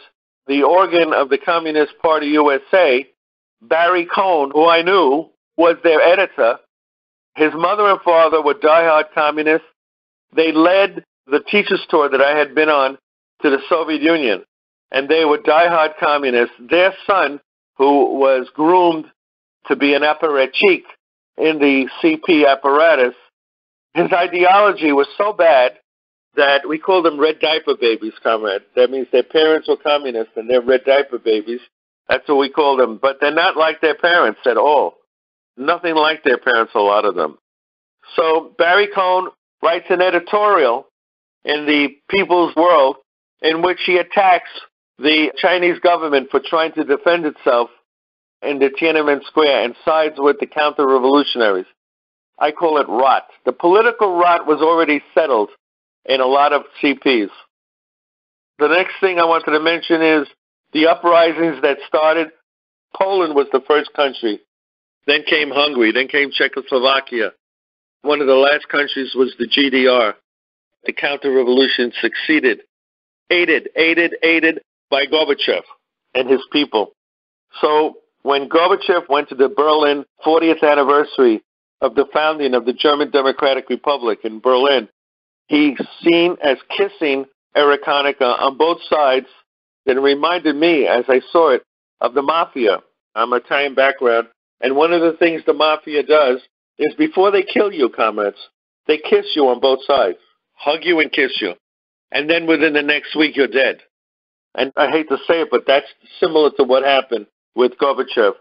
the 0.48 0.64
organ 0.64 1.14
of 1.14 1.30
the 1.30 1.38
Communist 1.38 1.94
Party 2.02 2.28
USA, 2.28 3.06
Barry 3.62 4.06
Cohn, 4.06 4.52
who 4.52 4.68
I 4.68 4.82
knew, 4.82 5.30
was 5.58 5.76
their 5.84 6.02
editor. 6.02 6.58
His 7.36 7.52
mother 7.54 7.90
and 7.90 8.02
father 8.02 8.42
were 8.42 8.56
diehard 8.56 9.14
communists. 9.14 9.68
They 10.36 10.52
led 10.52 11.04
the 11.28 11.42
teacher's 11.42 11.86
tour 11.90 12.10
that 12.10 12.22
I 12.22 12.38
had 12.38 12.56
been 12.56 12.70
on 12.70 12.98
to 13.42 13.50
the 13.50 13.60
Soviet 13.70 14.02
Union, 14.02 14.44
and 14.92 15.08
they 15.08 15.26
were 15.26 15.38
diehard 15.38 15.94
communists. 16.00 16.56
Their 16.70 16.94
son, 17.08 17.40
who 17.78 18.18
was 18.20 18.50
groomed 18.54 19.06
to 19.68 19.76
be 19.76 19.94
an 19.94 20.02
apparatchik 20.02 20.84
in 21.38 21.60
the 21.60 21.88
CP 22.02 22.48
apparatus, 22.48 23.16
his 23.94 24.12
ideology 24.12 24.92
was 24.92 25.08
so 25.18 25.34
bad 25.34 25.74
that 26.36 26.68
we 26.68 26.78
call 26.78 27.02
them 27.02 27.20
red 27.20 27.40
diaper 27.40 27.76
babies, 27.80 28.14
comrade. 28.22 28.62
That 28.76 28.92
means 28.92 29.08
their 29.12 29.24
parents 29.24 29.68
were 29.68 29.78
communists 29.78 30.34
and 30.36 30.50
they're 30.50 30.62
red 30.62 30.86
diaper 30.86 31.18
babies. 31.18 31.60
That's 32.08 32.28
what 32.28 32.38
we 32.38 32.50
call 32.50 32.78
them. 32.78 33.00
But 33.02 33.18
they're 33.20 33.34
not 33.34 33.58
like 33.58 33.82
their 33.82 33.96
parents 33.96 34.40
at 34.46 34.58
all. 34.58 34.96
Nothing 35.58 35.96
like 35.96 36.24
their 36.24 36.38
parents, 36.38 36.74
a 36.76 36.80
lot 36.80 37.06
of 37.06 37.16
them. 37.16 37.38
So 38.16 38.54
Barry 38.58 38.88
Cohn 38.94 39.30
writes 39.62 39.86
an 39.90 40.02
editorial 40.02 40.88
in 41.44 41.66
the 41.66 41.90
People's 42.10 42.56
World 42.56 42.98
in 43.42 43.62
which 43.62 43.80
he 43.86 43.98
attacks 43.98 44.50
the 44.98 45.32
Chinese 45.38 45.80
government 45.80 46.30
for 46.30 46.42
trying 46.44 46.74
to 46.74 46.84
defend 46.84 47.26
itself 47.26 47.70
in 48.42 48.60
the 48.60 48.70
Tiananmen 48.70 49.24
Square 49.26 49.64
and 49.64 49.76
sides 49.86 50.16
with 50.18 50.40
the 50.40 50.46
counter-revolutionaries. 50.46 51.66
I 52.38 52.52
call 52.52 52.80
it 52.80 52.88
rot. 52.88 53.24
The 53.46 53.52
political 53.52 54.18
rot 54.18 54.48
was 54.48 54.62
already 54.62 55.02
settled 55.14 55.50
in 56.06 56.22
a 56.22 56.26
lot 56.26 56.54
of 56.54 56.64
CPs. 56.82 57.30
The 58.60 58.68
next 58.68 58.94
thing 59.00 59.20
I 59.20 59.26
wanted 59.26 59.52
to 59.52 59.60
mention 59.60 60.02
is 60.02 60.28
the 60.74 60.88
uprisings 60.88 61.62
that 61.62 61.78
started. 61.88 62.30
Poland 62.96 63.36
was 63.36 63.48
the 63.52 63.62
first 63.68 63.94
country. 63.94 64.40
Then 65.06 65.24
came 65.24 65.50
Hungary. 65.50 65.92
Then 65.92 66.08
came 66.08 66.32
Czechoslovakia. 66.32 67.32
One 68.02 68.22
of 68.22 68.28
the 68.28 68.34
last 68.36 68.68
countries 68.70 69.14
was 69.16 69.34
the 69.38 69.48
GDR. 69.48 70.14
The 70.86 70.94
counter 70.94 71.32
revolution 71.32 71.92
succeeded, 72.02 72.62
aided, 73.30 73.70
aided, 73.76 74.16
aided 74.24 74.62
by 74.90 75.06
Gorbachev 75.06 75.62
and 76.14 76.30
his 76.30 76.42
people. 76.52 76.92
So 77.62 77.98
when 78.24 78.50
Gorbachev 78.50 79.08
went 79.10 79.30
to 79.30 79.36
the 79.36 79.50
Berlin 79.50 80.06
40th 80.26 80.64
anniversary 80.64 81.44
of 81.82 81.96
the 81.96 82.06
founding 82.14 82.54
of 82.54 82.66
the 82.66 82.74
German 82.74 83.12
Democratic 83.12 83.70
Republic 83.70 84.20
in 84.24 84.40
Berlin, 84.40 84.90
he's 85.48 85.78
seen 86.04 86.36
as 86.44 86.58
kissing 86.76 87.26
Erich 87.56 87.84
Honecker 87.84 88.40
on 88.40 88.58
both 88.58 88.80
sides 88.90 89.28
that 89.86 90.00
reminded 90.00 90.56
me, 90.56 90.86
as 90.86 91.06
I 91.08 91.22
saw 91.32 91.52
it, 91.52 91.64
of 92.02 92.14
the 92.14 92.22
mafia. 92.22 92.80
I'm 93.16 93.34
Italian 93.34 93.76
background, 93.76 94.28
and 94.62 94.76
one 94.76 94.94
of 94.94 95.02
the 95.02 95.18
things 95.18 95.42
the 95.46 95.54
mafia 95.54 96.04
does 96.04 96.40
is 96.78 96.94
before 96.96 97.32
they 97.32 97.44
kill 97.44 97.72
you, 97.72 97.90
comrades, 97.90 98.38
they 98.88 98.98
kiss 98.98 99.26
you 99.36 99.48
on 99.48 99.60
both 99.60 99.80
sides, 99.86 100.18
hug 100.54 100.80
you 100.84 101.00
and 101.00 101.12
kiss 101.12 101.32
you, 101.42 101.54
and 102.12 102.30
then 102.30 102.48
within 102.48 102.74
the 102.74 102.82
next 102.82 103.16
week 103.16 103.36
you're 103.36 103.48
dead. 103.48 103.80
And 104.56 104.72
I 104.76 104.90
hate 104.90 105.10
to 105.10 105.18
say 105.28 105.42
it, 105.42 105.50
but 105.52 105.66
that's 105.68 105.88
similar 106.20 106.52
to 106.58 106.64
what 106.64 106.84
happened 106.84 107.28
with 107.56 107.74
Gorbachev. 107.78 108.34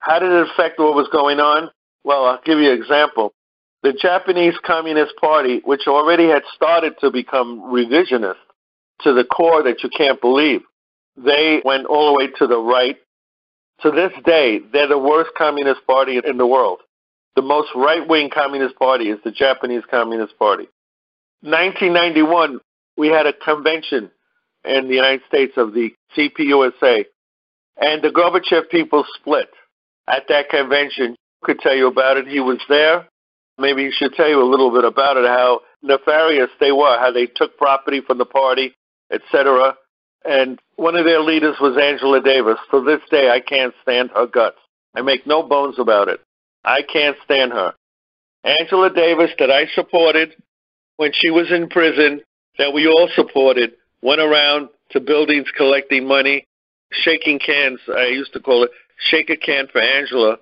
How 0.00 0.18
did 0.18 0.30
it 0.30 0.48
affect 0.50 0.78
what 0.78 0.94
was 0.94 1.08
going 1.12 1.40
on? 1.40 1.70
Well, 2.04 2.24
I'll 2.24 2.40
give 2.44 2.58
you 2.58 2.70
an 2.70 2.78
example. 2.78 3.32
The 3.82 3.92
Japanese 3.92 4.54
Communist 4.64 5.12
Party, 5.20 5.60
which 5.64 5.86
already 5.86 6.28
had 6.28 6.42
started 6.54 6.94
to 7.00 7.10
become 7.10 7.60
revisionist 7.60 8.34
to 9.02 9.12
the 9.12 9.24
core 9.24 9.62
that 9.62 9.82
you 9.82 9.90
can't 9.96 10.20
believe, 10.20 10.62
they 11.16 11.60
went 11.64 11.86
all 11.86 12.12
the 12.12 12.18
way 12.18 12.30
to 12.38 12.46
the 12.46 12.58
right. 12.58 12.96
To 13.82 13.90
this 13.90 14.12
day, 14.24 14.60
they're 14.72 14.88
the 14.88 14.98
worst 14.98 15.30
communist 15.36 15.86
party 15.86 16.20
in 16.24 16.36
the 16.36 16.46
world. 16.46 16.80
The 17.36 17.42
most 17.42 17.68
right-wing 17.74 18.30
communist 18.30 18.76
party 18.76 19.10
is 19.10 19.18
the 19.22 19.30
Japanese 19.30 19.84
Communist 19.88 20.36
Party. 20.38 20.68
1991, 21.42 22.60
we 22.98 23.08
had 23.08 23.26
a 23.26 23.32
convention 23.32 24.10
in 24.64 24.88
the 24.88 24.94
United 24.94 25.22
States 25.28 25.52
of 25.56 25.72
the 25.72 25.90
CPUSA, 26.16 27.04
and 27.80 28.02
the 28.02 28.08
Gorbachev 28.08 28.68
people 28.70 29.04
split 29.14 29.48
at 30.08 30.24
that 30.28 30.50
convention. 30.50 31.16
Could 31.44 31.60
tell 31.60 31.76
you 31.76 31.86
about 31.86 32.16
it. 32.16 32.26
He 32.26 32.40
was 32.40 32.58
there. 32.68 33.06
Maybe 33.56 33.84
he 33.84 33.92
should 33.92 34.14
tell 34.14 34.28
you 34.28 34.42
a 34.42 34.50
little 34.50 34.72
bit 34.72 34.84
about 34.84 35.16
it, 35.16 35.26
how 35.26 35.60
nefarious 35.82 36.50
they 36.58 36.72
were, 36.72 36.98
how 36.98 37.12
they 37.12 37.26
took 37.26 37.56
property 37.56 38.00
from 38.04 38.18
the 38.18 38.24
party, 38.24 38.74
etc. 39.12 39.76
And 40.24 40.58
one 40.74 40.96
of 40.96 41.04
their 41.04 41.20
leaders 41.20 41.56
was 41.60 41.78
Angela 41.80 42.20
Davis. 42.20 42.58
To 42.72 42.84
this 42.84 43.00
day, 43.10 43.30
I 43.30 43.40
can't 43.40 43.74
stand 43.82 44.10
her 44.14 44.26
guts. 44.26 44.58
I 44.96 45.02
make 45.02 45.26
no 45.26 45.44
bones 45.44 45.78
about 45.78 46.08
it. 46.08 46.20
I 46.64 46.82
can't 46.82 47.16
stand 47.24 47.52
her. 47.52 47.74
Angela 48.42 48.92
Davis, 48.92 49.30
that 49.38 49.50
I 49.50 49.66
supported 49.74 50.34
when 50.96 51.12
she 51.14 51.30
was 51.30 51.52
in 51.52 51.68
prison, 51.68 52.22
that 52.58 52.72
we 52.72 52.86
all 52.86 53.08
supported, 53.14 53.72
went 54.02 54.20
around 54.20 54.68
to 54.90 55.00
buildings 55.00 55.46
collecting 55.56 56.06
money, 56.06 56.44
shaking 56.90 57.38
cans. 57.38 57.80
I 57.88 58.06
used 58.06 58.32
to 58.32 58.40
call 58.40 58.64
it 58.64 58.70
shake 58.98 59.30
a 59.30 59.36
can 59.36 59.68
for 59.68 59.80
Angela. 59.80 60.38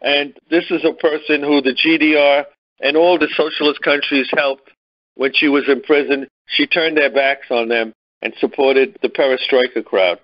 And 0.00 0.34
this 0.50 0.64
is 0.70 0.84
a 0.84 0.92
person 0.92 1.42
who 1.42 1.60
the 1.60 1.74
GDR 1.74 2.44
and 2.80 2.96
all 2.96 3.18
the 3.18 3.28
socialist 3.34 3.80
countries 3.80 4.28
helped 4.36 4.70
when 5.14 5.32
she 5.34 5.48
was 5.48 5.64
in 5.68 5.80
prison. 5.82 6.26
She 6.46 6.66
turned 6.66 6.96
their 6.96 7.12
backs 7.12 7.46
on 7.50 7.68
them 7.68 7.94
and 8.20 8.34
supported 8.38 8.98
the 9.02 9.08
perestroika 9.08 9.84
crowd. 9.84 10.18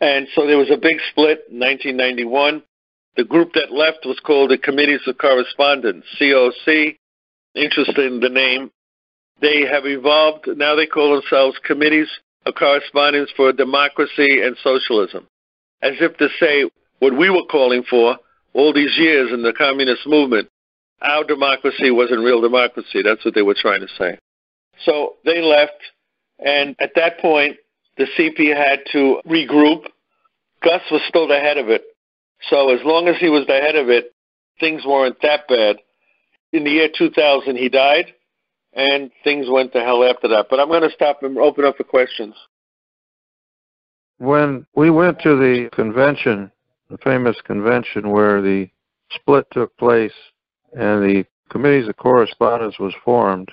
And 0.00 0.26
so 0.34 0.46
there 0.46 0.58
was 0.58 0.70
a 0.70 0.76
big 0.76 0.98
split 1.10 1.44
in 1.50 1.60
1991. 1.60 2.62
The 3.16 3.24
group 3.24 3.52
that 3.54 3.72
left 3.72 4.04
was 4.04 4.18
called 4.20 4.50
the 4.50 4.58
Committees 4.58 5.00
of 5.06 5.18
Correspondence, 5.18 6.04
COC. 6.20 6.96
Interesting, 7.54 8.18
the 8.18 8.28
name. 8.28 8.72
They 9.40 9.66
have 9.70 9.86
evolved. 9.86 10.48
Now 10.56 10.74
they 10.74 10.86
call 10.86 11.14
themselves 11.14 11.58
Committees 11.64 12.08
of 12.46 12.54
Correspondence 12.54 13.30
for 13.36 13.52
Democracy 13.52 14.42
and 14.42 14.56
Socialism, 14.62 15.26
as 15.82 15.94
if 16.00 16.16
to 16.18 16.28
say 16.40 16.68
what 17.00 17.16
we 17.16 17.30
were 17.30 17.44
calling 17.50 17.82
for 17.88 18.16
all 18.52 18.72
these 18.72 18.96
years 18.96 19.30
in 19.32 19.42
the 19.42 19.52
communist 19.52 20.06
movement. 20.06 20.48
Our 21.02 21.24
democracy 21.24 21.90
wasn't 21.90 22.24
real 22.24 22.40
democracy. 22.40 23.02
That's 23.02 23.24
what 23.24 23.34
they 23.34 23.42
were 23.42 23.56
trying 23.58 23.80
to 23.80 23.88
say. 23.98 24.18
So 24.84 25.16
they 25.24 25.42
left, 25.42 25.80
and 26.38 26.76
at 26.80 26.92
that 26.96 27.18
point, 27.18 27.56
the 27.96 28.06
CP 28.18 28.56
had 28.56 28.80
to 28.92 29.20
regroup. 29.26 29.86
Gus 30.62 30.82
was 30.90 31.02
still 31.08 31.28
the 31.28 31.38
head 31.38 31.58
of 31.58 31.68
it. 31.68 31.84
So 32.48 32.74
as 32.74 32.80
long 32.84 33.08
as 33.08 33.16
he 33.18 33.28
was 33.28 33.46
the 33.46 33.54
head 33.54 33.76
of 33.76 33.88
it, 33.88 34.12
things 34.60 34.82
weren't 34.84 35.20
that 35.22 35.46
bad. 35.48 35.76
In 36.52 36.64
the 36.64 36.70
year 36.70 36.88
2000, 36.96 37.56
he 37.56 37.68
died, 37.68 38.14
and 38.74 39.10
things 39.22 39.46
went 39.48 39.72
to 39.72 39.80
hell 39.80 40.04
after 40.04 40.28
that. 40.28 40.46
But 40.50 40.60
I'm 40.60 40.68
going 40.68 40.82
to 40.82 40.90
stop 40.90 41.22
and 41.22 41.38
open 41.38 41.64
up 41.64 41.76
for 41.76 41.84
questions. 41.84 42.34
When 44.18 44.66
we 44.74 44.90
went 44.90 45.20
to 45.20 45.36
the 45.36 45.68
convention, 45.72 46.50
the 46.90 46.98
famous 46.98 47.36
convention 47.44 48.10
where 48.10 48.40
the 48.42 48.68
split 49.10 49.46
took 49.52 49.76
place 49.76 50.12
and 50.72 51.02
the 51.02 51.24
committees 51.50 51.88
of 51.88 51.96
correspondence 51.96 52.78
was 52.78 52.94
formed, 53.04 53.50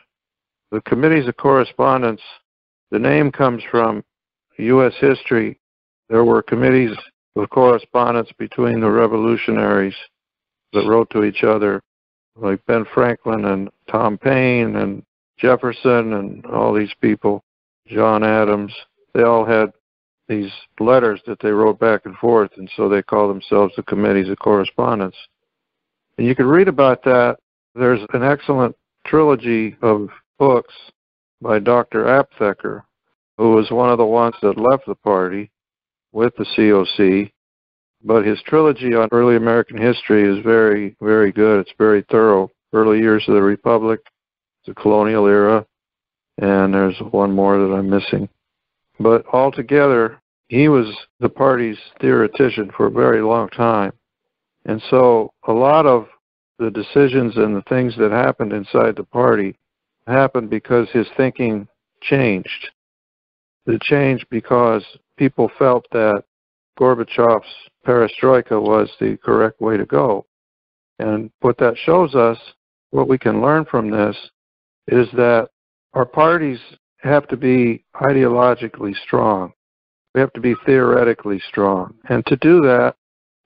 the 0.72 0.82
committees 0.82 1.28
of 1.28 1.38
correspondence, 1.38 2.22
the 2.90 3.00
name 3.00 3.32
comes 3.32 3.64
from 3.70 4.04
U.S. 4.58 4.94
history. 5.00 5.60
There 6.10 6.24
were 6.24 6.42
committees 6.42 6.96
of 7.36 7.50
correspondence 7.50 8.30
between 8.38 8.80
the 8.80 8.90
revolutionaries 8.90 9.96
that 10.74 10.88
wrote 10.88 11.10
to 11.12 11.24
each 11.24 11.44
other, 11.44 11.82
like 12.36 12.66
Ben 12.66 12.86
Franklin 12.94 13.46
and 13.46 13.70
Tom 13.90 14.18
Paine 14.18 14.76
and 14.76 15.04
Jefferson 15.42 16.14
and 16.14 16.46
all 16.46 16.74
these 16.74 16.94
people, 17.02 17.44
John 17.88 18.24
Adams. 18.24 18.74
They 19.14 19.24
all 19.24 19.46
had 19.46 19.74
these 20.28 20.52
letters 20.80 21.20
that 21.26 21.40
they 21.42 21.52
wrote 21.52 21.80
back 21.80 22.02
and 22.06 22.16
forth, 22.16 22.52
and 22.58 22.70
so 22.78 22.88
they 22.88 23.02
call 23.02 23.28
themselves 23.28 23.74
the 23.76 23.84
committees 23.84 24.30
of 24.30 24.40
correspondence. 24.40 25.16
And 26.18 26.28
you 26.28 26.36
can 26.36 26.46
read 26.46 26.68
about 26.68 27.04
that. 27.04 27.38
There's 27.76 28.02
an 28.14 28.24
excellent 28.24 28.76
trilogy 29.06 29.76
of 29.82 30.10
books 30.38 30.74
by 31.42 31.60
Dr. 31.60 32.06
Aptheker, 32.06 32.84
who 33.38 33.54
was 33.56 33.72
one 33.72 33.90
of 33.90 33.98
the 33.98 34.06
ones 34.06 34.36
that 34.42 34.58
left 34.58 34.86
the 34.86 34.96
party 34.96 35.50
with 36.12 36.34
the 36.38 36.46
COC. 36.56 37.32
But 38.04 38.26
his 38.26 38.42
trilogy 38.44 38.94
on 38.94 39.10
early 39.12 39.36
American 39.36 39.78
history 39.78 40.24
is 40.24 40.44
very, 40.44 40.96
very 41.02 41.32
good. 41.32 41.62
It's 41.62 41.74
very 41.78 42.06
thorough. 42.10 42.50
Early 42.74 43.00
years 43.00 43.26
of 43.28 43.34
the 43.34 43.42
Republic, 43.42 44.00
the 44.66 44.74
colonial 44.74 45.28
era, 45.28 45.66
and 46.38 46.74
there's 46.74 46.98
one 47.12 47.34
more 47.34 47.58
that 47.58 47.74
I'm 47.74 47.90
missing. 47.90 48.30
But 49.00 49.26
altogether, 49.34 50.22
he 50.48 50.68
was 50.68 50.88
the 51.20 51.30
party's 51.30 51.78
theoretician 52.00 52.72
for 52.76 52.88
a 52.88 52.92
very 52.92 53.22
long 53.22 53.50
time. 53.50 53.94
And 54.66 54.82
so 54.90 55.34
a 55.48 55.54
lot 55.54 55.86
of 55.86 56.08
the 56.60 56.70
decisions 56.70 57.38
and 57.38 57.56
the 57.56 57.64
things 57.68 57.96
that 57.98 58.12
happened 58.12 58.54
inside 58.54 58.96
the 58.96 59.04
party 59.04 59.58
happened 60.08 60.50
because 60.50 60.88
his 60.92 61.08
thinking 61.18 61.68
changed. 62.02 62.70
It 63.66 63.82
changed 63.82 64.26
because 64.30 64.84
people 65.18 65.52
felt 65.58 65.86
that 65.92 66.24
Gorbachev's 66.80 67.46
perestroika 67.86 68.62
was 68.62 68.90
the 69.00 69.18
correct 69.24 69.62
way 69.62 69.78
to 69.78 69.86
go. 69.86 70.26
And 71.00 71.32
what 71.42 71.58
that 71.58 71.78
shows 71.78 72.14
us, 72.14 72.38
what 72.92 73.08
we 73.08 73.18
can 73.18 73.42
learn 73.42 73.66
from 73.66 73.90
this, 73.90 74.16
is 74.92 75.08
that 75.14 75.50
our 75.94 76.06
parties 76.06 76.60
have 77.00 77.28
to 77.30 77.38
be 77.38 77.84
ideologically 77.96 78.94
strong. 79.04 79.52
We 80.14 80.22
have 80.22 80.34
to 80.34 80.42
be 80.42 80.56
theoretically 80.66 81.42
strong. 81.50 81.96
And 82.10 82.26
to 82.28 82.36
do 82.38 82.62
that, 82.62 82.96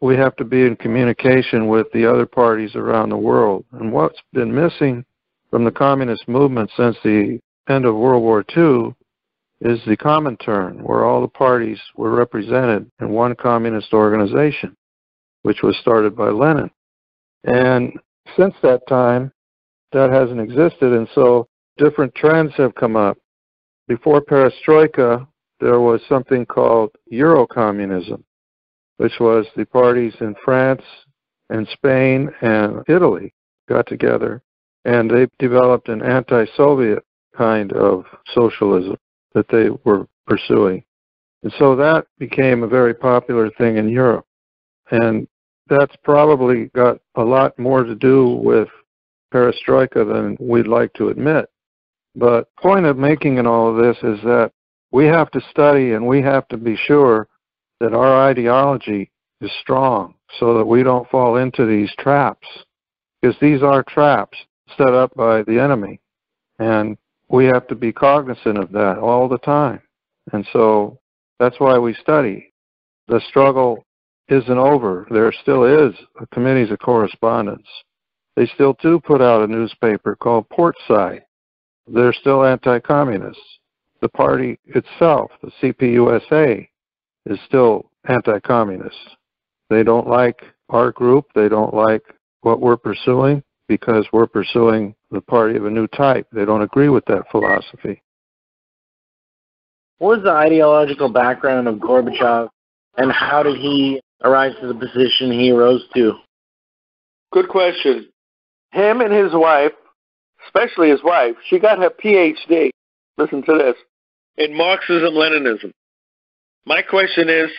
we 0.01 0.15
have 0.17 0.36
to 0.38 0.43
be 0.43 0.63
in 0.63 0.75
communication 0.75 1.67
with 1.67 1.88
the 1.93 2.10
other 2.10 2.25
parties 2.25 2.75
around 2.75 3.10
the 3.10 3.17
world. 3.17 3.65
And 3.71 3.93
what's 3.93 4.19
been 4.34 4.53
missing 4.53 5.05
from 5.49 5.63
the 5.63 5.71
communist 5.71 6.27
movement 6.27 6.69
since 6.75 6.97
the 7.03 7.39
end 7.69 7.86
of 7.86 7.95
World 7.95 8.23
War 8.23 8.43
II 8.55 8.93
is 9.62 9.79
the 9.86 9.95
common 9.95 10.36
Comintern, 10.38 10.81
where 10.81 11.05
all 11.05 11.21
the 11.21 11.27
parties 11.27 11.79
were 11.95 12.12
represented 12.12 12.91
in 12.99 13.10
one 13.10 13.36
communist 13.36 13.93
organization, 13.93 14.75
which 15.43 15.62
was 15.63 15.77
started 15.77 16.15
by 16.15 16.29
Lenin. 16.29 16.69
And 17.45 17.93
since 18.38 18.53
that 18.63 18.81
time, 18.88 19.31
that 19.95 20.12
hasn't 20.12 20.39
existed, 20.39 20.93
and 20.93 21.08
so 21.15 21.47
different 21.77 22.13
trends 22.13 22.53
have 22.58 22.75
come 22.75 22.95
up. 22.95 23.17
Before 23.88 24.21
perestroika, 24.21 25.27
there 25.60 25.79
was 25.79 26.01
something 26.08 26.45
called 26.45 26.91
Eurocommunism, 27.12 28.21
which 28.97 29.13
was 29.19 29.45
the 29.55 29.65
parties 29.65 30.13
in 30.19 30.36
France 30.43 30.84
and 31.49 31.67
Spain 31.73 32.29
and 32.41 32.84
Italy 32.88 33.34
got 33.67 33.88
together 33.88 34.43
and 34.86 35.10
they 35.10 35.27
developed 35.39 35.89
an 35.89 36.01
anti-Soviet 36.01 37.03
kind 37.36 37.73
of 37.73 38.05
socialism 38.34 38.95
that 39.34 39.47
they 39.49 39.69
were 39.84 40.08
pursuing. 40.27 40.84
And 41.43 41.51
so 41.60 41.75
that 41.75 42.05
became 42.17 42.63
a 42.63 42.67
very 42.67 42.93
popular 42.93 43.49
thing 43.58 43.77
in 43.77 43.89
Europe. 43.89 44.25
And 44.91 45.27
that's 45.67 45.95
probably 46.03 46.65
got 46.75 46.99
a 47.15 47.23
lot 47.23 47.58
more 47.58 47.84
to 47.84 47.95
do 47.95 48.27
with 48.27 48.69
perestroika 49.33 50.05
than 50.07 50.38
we'd 50.39 50.67
like 50.67 50.93
to 50.93 51.09
admit. 51.09 51.49
But 52.15 52.53
point 52.55 52.85
of 52.85 52.97
making 52.97 53.38
in 53.38 53.47
all 53.47 53.69
of 53.69 53.83
this 53.83 53.97
is 53.97 54.21
that 54.23 54.51
we 54.91 55.05
have 55.05 55.29
to 55.31 55.41
study 55.51 55.93
and 55.93 56.07
we 56.07 56.21
have 56.21 56.47
to 56.47 56.57
be 56.57 56.75
sure 56.75 57.27
that 57.79 57.93
our 57.93 58.29
ideology 58.29 59.11
is 59.41 59.51
strong 59.61 60.15
so 60.39 60.57
that 60.57 60.65
we 60.65 60.83
don't 60.83 61.09
fall 61.09 61.35
into 61.38 61.65
these 61.65 61.93
traps. 61.99 62.47
Because 63.21 63.35
these 63.41 63.61
are 63.61 63.83
traps 63.83 64.38
set 64.77 64.93
up 64.93 65.13
by 65.15 65.43
the 65.43 65.59
enemy. 65.59 65.99
And 66.59 66.97
we 67.27 67.45
have 67.45 67.67
to 67.67 67.75
be 67.75 67.91
cognizant 67.91 68.57
of 68.57 68.71
that 68.71 68.97
all 68.97 69.27
the 69.27 69.39
time. 69.39 69.81
And 70.31 70.47
so 70.53 70.99
that's 71.39 71.59
why 71.59 71.77
we 71.77 71.93
study. 71.95 72.53
The 73.07 73.21
struggle 73.27 73.85
isn't 74.29 74.57
over. 74.57 75.05
There 75.11 75.31
still 75.41 75.65
is 75.65 75.93
a 76.19 76.27
committees 76.27 76.71
of 76.71 76.79
correspondence. 76.79 77.67
They 78.35 78.45
still 78.53 78.75
do 78.81 78.99
put 78.99 79.21
out 79.21 79.43
a 79.43 79.47
newspaper 79.47 80.15
called 80.15 80.49
Portside. 80.49 81.21
They're 81.87 82.13
still 82.13 82.43
anti-communists. 82.43 83.41
The 84.01 84.09
party 84.09 84.59
itself, 84.65 85.31
the 85.41 85.51
CPUSA, 85.61 86.67
is 87.27 87.39
still 87.47 87.89
anti-communist. 88.07 88.97
They 89.69 89.83
don't 89.83 90.07
like 90.07 90.43
our 90.69 90.91
group. 90.91 91.25
They 91.33 91.47
don't 91.47 91.73
like 91.73 92.03
what 92.41 92.59
we're 92.59 92.77
pursuing 92.77 93.43
because 93.67 94.05
we're 94.11 94.27
pursuing 94.27 94.95
the 95.11 95.21
party 95.21 95.57
of 95.57 95.65
a 95.65 95.69
new 95.69 95.87
type. 95.87 96.27
They 96.31 96.45
don't 96.45 96.61
agree 96.61 96.89
with 96.89 97.05
that 97.05 97.23
philosophy. 97.31 98.01
What 99.97 100.17
was 100.17 100.23
the 100.23 100.31
ideological 100.31 101.09
background 101.09 101.67
of 101.67 101.75
Gorbachev, 101.75 102.49
and 102.97 103.11
how 103.11 103.43
did 103.43 103.57
he 103.57 104.01
arise 104.23 104.53
to 104.61 104.67
the 104.67 104.75
position 104.75 105.31
he 105.31 105.51
rose 105.51 105.83
to? 105.95 106.13
Good 107.31 107.47
question. 107.47 108.09
Him 108.75 108.99
and 108.99 109.13
his 109.13 109.31
wife, 109.33 109.71
especially 110.45 110.89
his 110.89 111.01
wife, 111.01 111.35
she 111.47 111.59
got 111.59 111.79
her 111.79 111.89
PhD. 111.89 112.71
Listen 113.17 113.41
to 113.43 113.53
this 113.53 113.75
in 114.38 114.55
Marxism 114.55 115.13
Leninism. 115.13 115.71
My 116.65 116.81
question 116.81 117.29
is, 117.29 117.49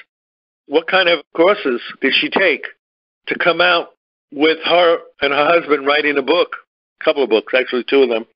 what 0.66 0.86
kind 0.86 1.08
of 1.08 1.20
courses 1.34 1.80
did 2.02 2.12
she 2.12 2.28
take 2.28 2.66
to 3.28 3.38
come 3.38 3.62
out 3.62 3.94
with 4.30 4.58
her 4.64 4.98
and 5.22 5.32
her 5.32 5.46
husband 5.46 5.86
writing 5.86 6.18
a 6.18 6.22
book, 6.22 6.50
a 7.00 7.04
couple 7.04 7.22
of 7.22 7.30
books, 7.30 7.54
actually 7.54 7.84
two 7.88 8.02
of 8.02 8.10
them. 8.10 8.26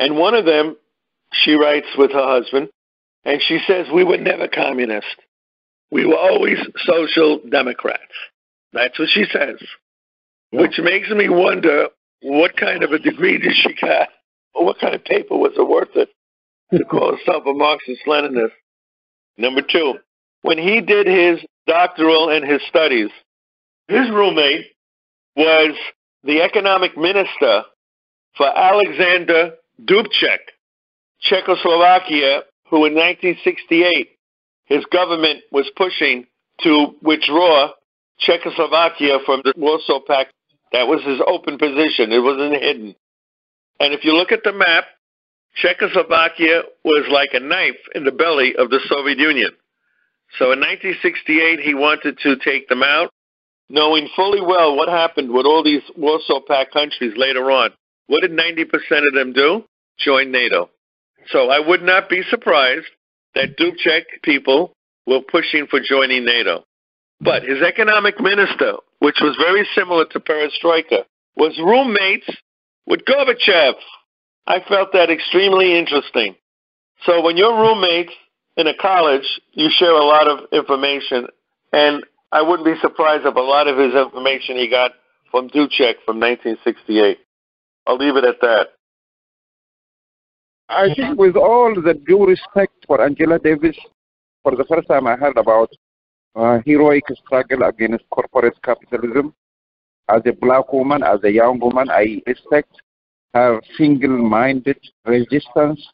And 0.00 0.16
one 0.16 0.34
of 0.34 0.44
them, 0.44 0.76
she 1.32 1.52
writes 1.52 1.86
with 1.96 2.10
her 2.10 2.26
husband, 2.26 2.70
and 3.24 3.40
she 3.40 3.60
says, 3.68 3.86
We 3.94 4.02
were 4.02 4.16
never 4.16 4.48
communist. 4.48 5.16
We 5.92 6.06
were 6.06 6.16
always 6.18 6.58
social 6.78 7.40
democrats. 7.48 8.00
That's 8.72 8.98
what 8.98 9.10
she 9.10 9.26
says. 9.30 9.62
Yeah. 10.50 10.62
Which 10.62 10.80
makes 10.82 11.10
me 11.10 11.28
wonder 11.28 11.88
what 12.22 12.56
kind 12.56 12.82
of 12.82 12.92
a 12.92 12.98
degree 12.98 13.38
did 13.38 13.54
she 13.54 13.74
get? 13.74 14.08
Or 14.54 14.64
what 14.64 14.78
kind 14.80 14.94
of 14.94 15.04
paper 15.04 15.36
was 15.36 15.52
it 15.56 15.68
worth 15.68 15.94
it 15.94 16.08
to 16.72 16.84
call 16.84 17.16
herself 17.16 17.44
a 17.46 17.52
Marxist 17.52 18.02
Leninist? 18.06 18.50
Number 19.38 19.62
two, 19.62 19.94
when 20.42 20.58
he 20.58 20.80
did 20.80 21.06
his 21.06 21.40
doctoral 21.66 22.30
and 22.30 22.44
his 22.44 22.60
studies, 22.68 23.10
his 23.88 24.10
roommate 24.10 24.66
was 25.36 25.74
the 26.24 26.42
economic 26.42 26.96
minister 26.96 27.62
for 28.36 28.46
Alexander 28.46 29.52
Dubček, 29.84 30.38
Czechoslovakia, 31.20 32.42
who 32.68 32.84
in 32.86 32.94
1968 32.94 34.08
his 34.66 34.84
government 34.92 35.40
was 35.50 35.70
pushing 35.76 36.26
to 36.62 36.94
withdraw 37.02 37.70
Czechoslovakia 38.20 39.18
from 39.24 39.42
the 39.44 39.52
Warsaw 39.56 40.00
Pact. 40.06 40.32
That 40.72 40.86
was 40.86 41.02
his 41.04 41.20
open 41.26 41.58
position. 41.58 42.12
It 42.12 42.22
wasn't 42.22 42.62
hidden. 42.62 42.94
And 43.80 43.94
if 43.94 44.04
you 44.04 44.14
look 44.14 44.32
at 44.32 44.44
the 44.44 44.52
map, 44.52 44.84
Czechoslovakia 45.56 46.62
was 46.84 47.06
like 47.10 47.30
a 47.32 47.40
knife 47.40 47.80
in 47.94 48.04
the 48.04 48.12
belly 48.12 48.54
of 48.56 48.70
the 48.70 48.80
Soviet 48.88 49.18
Union. 49.18 49.50
So 50.38 50.52
in 50.52 50.60
1968, 50.60 51.60
he 51.60 51.74
wanted 51.74 52.18
to 52.22 52.36
take 52.36 52.68
them 52.68 52.82
out 52.84 53.10
knowing 53.70 54.08
fully 54.16 54.40
well 54.40 54.76
what 54.76 54.88
happened 54.88 55.30
with 55.30 55.46
all 55.46 55.62
these 55.62 55.82
Warsaw 55.96 56.40
Pact 56.46 56.72
countries 56.72 57.14
later 57.16 57.50
on. 57.50 57.70
What 58.08 58.22
did 58.22 58.32
90% 58.32 58.64
of 58.66 59.14
them 59.14 59.32
do? 59.32 59.64
Join 59.98 60.32
NATO. 60.32 60.68
So 61.28 61.50
I 61.50 61.60
would 61.60 61.82
not 61.82 62.08
be 62.08 62.22
surprised 62.28 62.86
that 63.34 63.56
Dubček 63.56 64.22
people 64.22 64.72
were 65.06 65.20
pushing 65.20 65.66
for 65.68 65.78
joining 65.80 66.24
NATO. 66.24 66.64
But 67.20 67.44
his 67.44 67.62
economic 67.62 68.18
minister, 68.18 68.74
which 69.00 69.16
was 69.20 69.36
very 69.36 69.66
similar 69.74 70.04
to 70.06 70.20
Perestroika, 70.20 71.04
was 71.36 71.58
roommates 71.58 72.30
with 72.86 73.00
Gorbachev. 73.04 73.74
I 74.46 74.60
felt 74.68 74.92
that 74.92 75.10
extremely 75.10 75.78
interesting. 75.78 76.36
So 77.04 77.22
when 77.22 77.36
you're 77.36 77.56
roommates 77.56 78.12
in 78.56 78.66
a 78.66 78.74
college, 78.74 79.40
you 79.52 79.68
share 79.70 79.92
a 79.92 80.04
lot 80.04 80.28
of 80.28 80.40
information. 80.52 81.26
And 81.72 82.04
I 82.32 82.42
wouldn't 82.42 82.66
be 82.66 82.80
surprised 82.80 83.26
if 83.26 83.34
a 83.34 83.40
lot 83.40 83.68
of 83.68 83.78
his 83.78 83.94
information 83.94 84.56
he 84.56 84.68
got 84.68 84.92
from 85.30 85.48
Dubček 85.48 86.04
from 86.04 86.20
1968. 86.20 87.18
I'll 87.86 87.96
leave 87.96 88.16
it 88.16 88.24
at 88.24 88.40
that. 88.42 88.68
I 90.68 90.94
think, 90.94 91.18
with 91.18 91.36
all 91.36 91.74
the 91.74 91.94
due 91.94 92.26
respect 92.26 92.72
for 92.86 93.02
Angela 93.02 93.38
Davis, 93.38 93.76
for 94.42 94.54
the 94.54 94.64
first 94.64 94.86
time 94.88 95.06
I 95.06 95.16
heard 95.16 95.36
about 95.36 95.70
heroic 96.64 97.04
struggle 97.24 97.64
against 97.64 98.04
corporate 98.10 98.60
capitalism. 98.62 99.34
As 100.08 100.22
a 100.26 100.32
black 100.32 100.72
woman, 100.72 101.02
as 101.02 101.22
a 101.24 101.30
young 101.30 101.60
woman, 101.60 101.88
I 101.90 102.20
respect 102.26 102.80
her 103.34 103.60
single-minded 103.76 104.78
resistance 105.06 105.86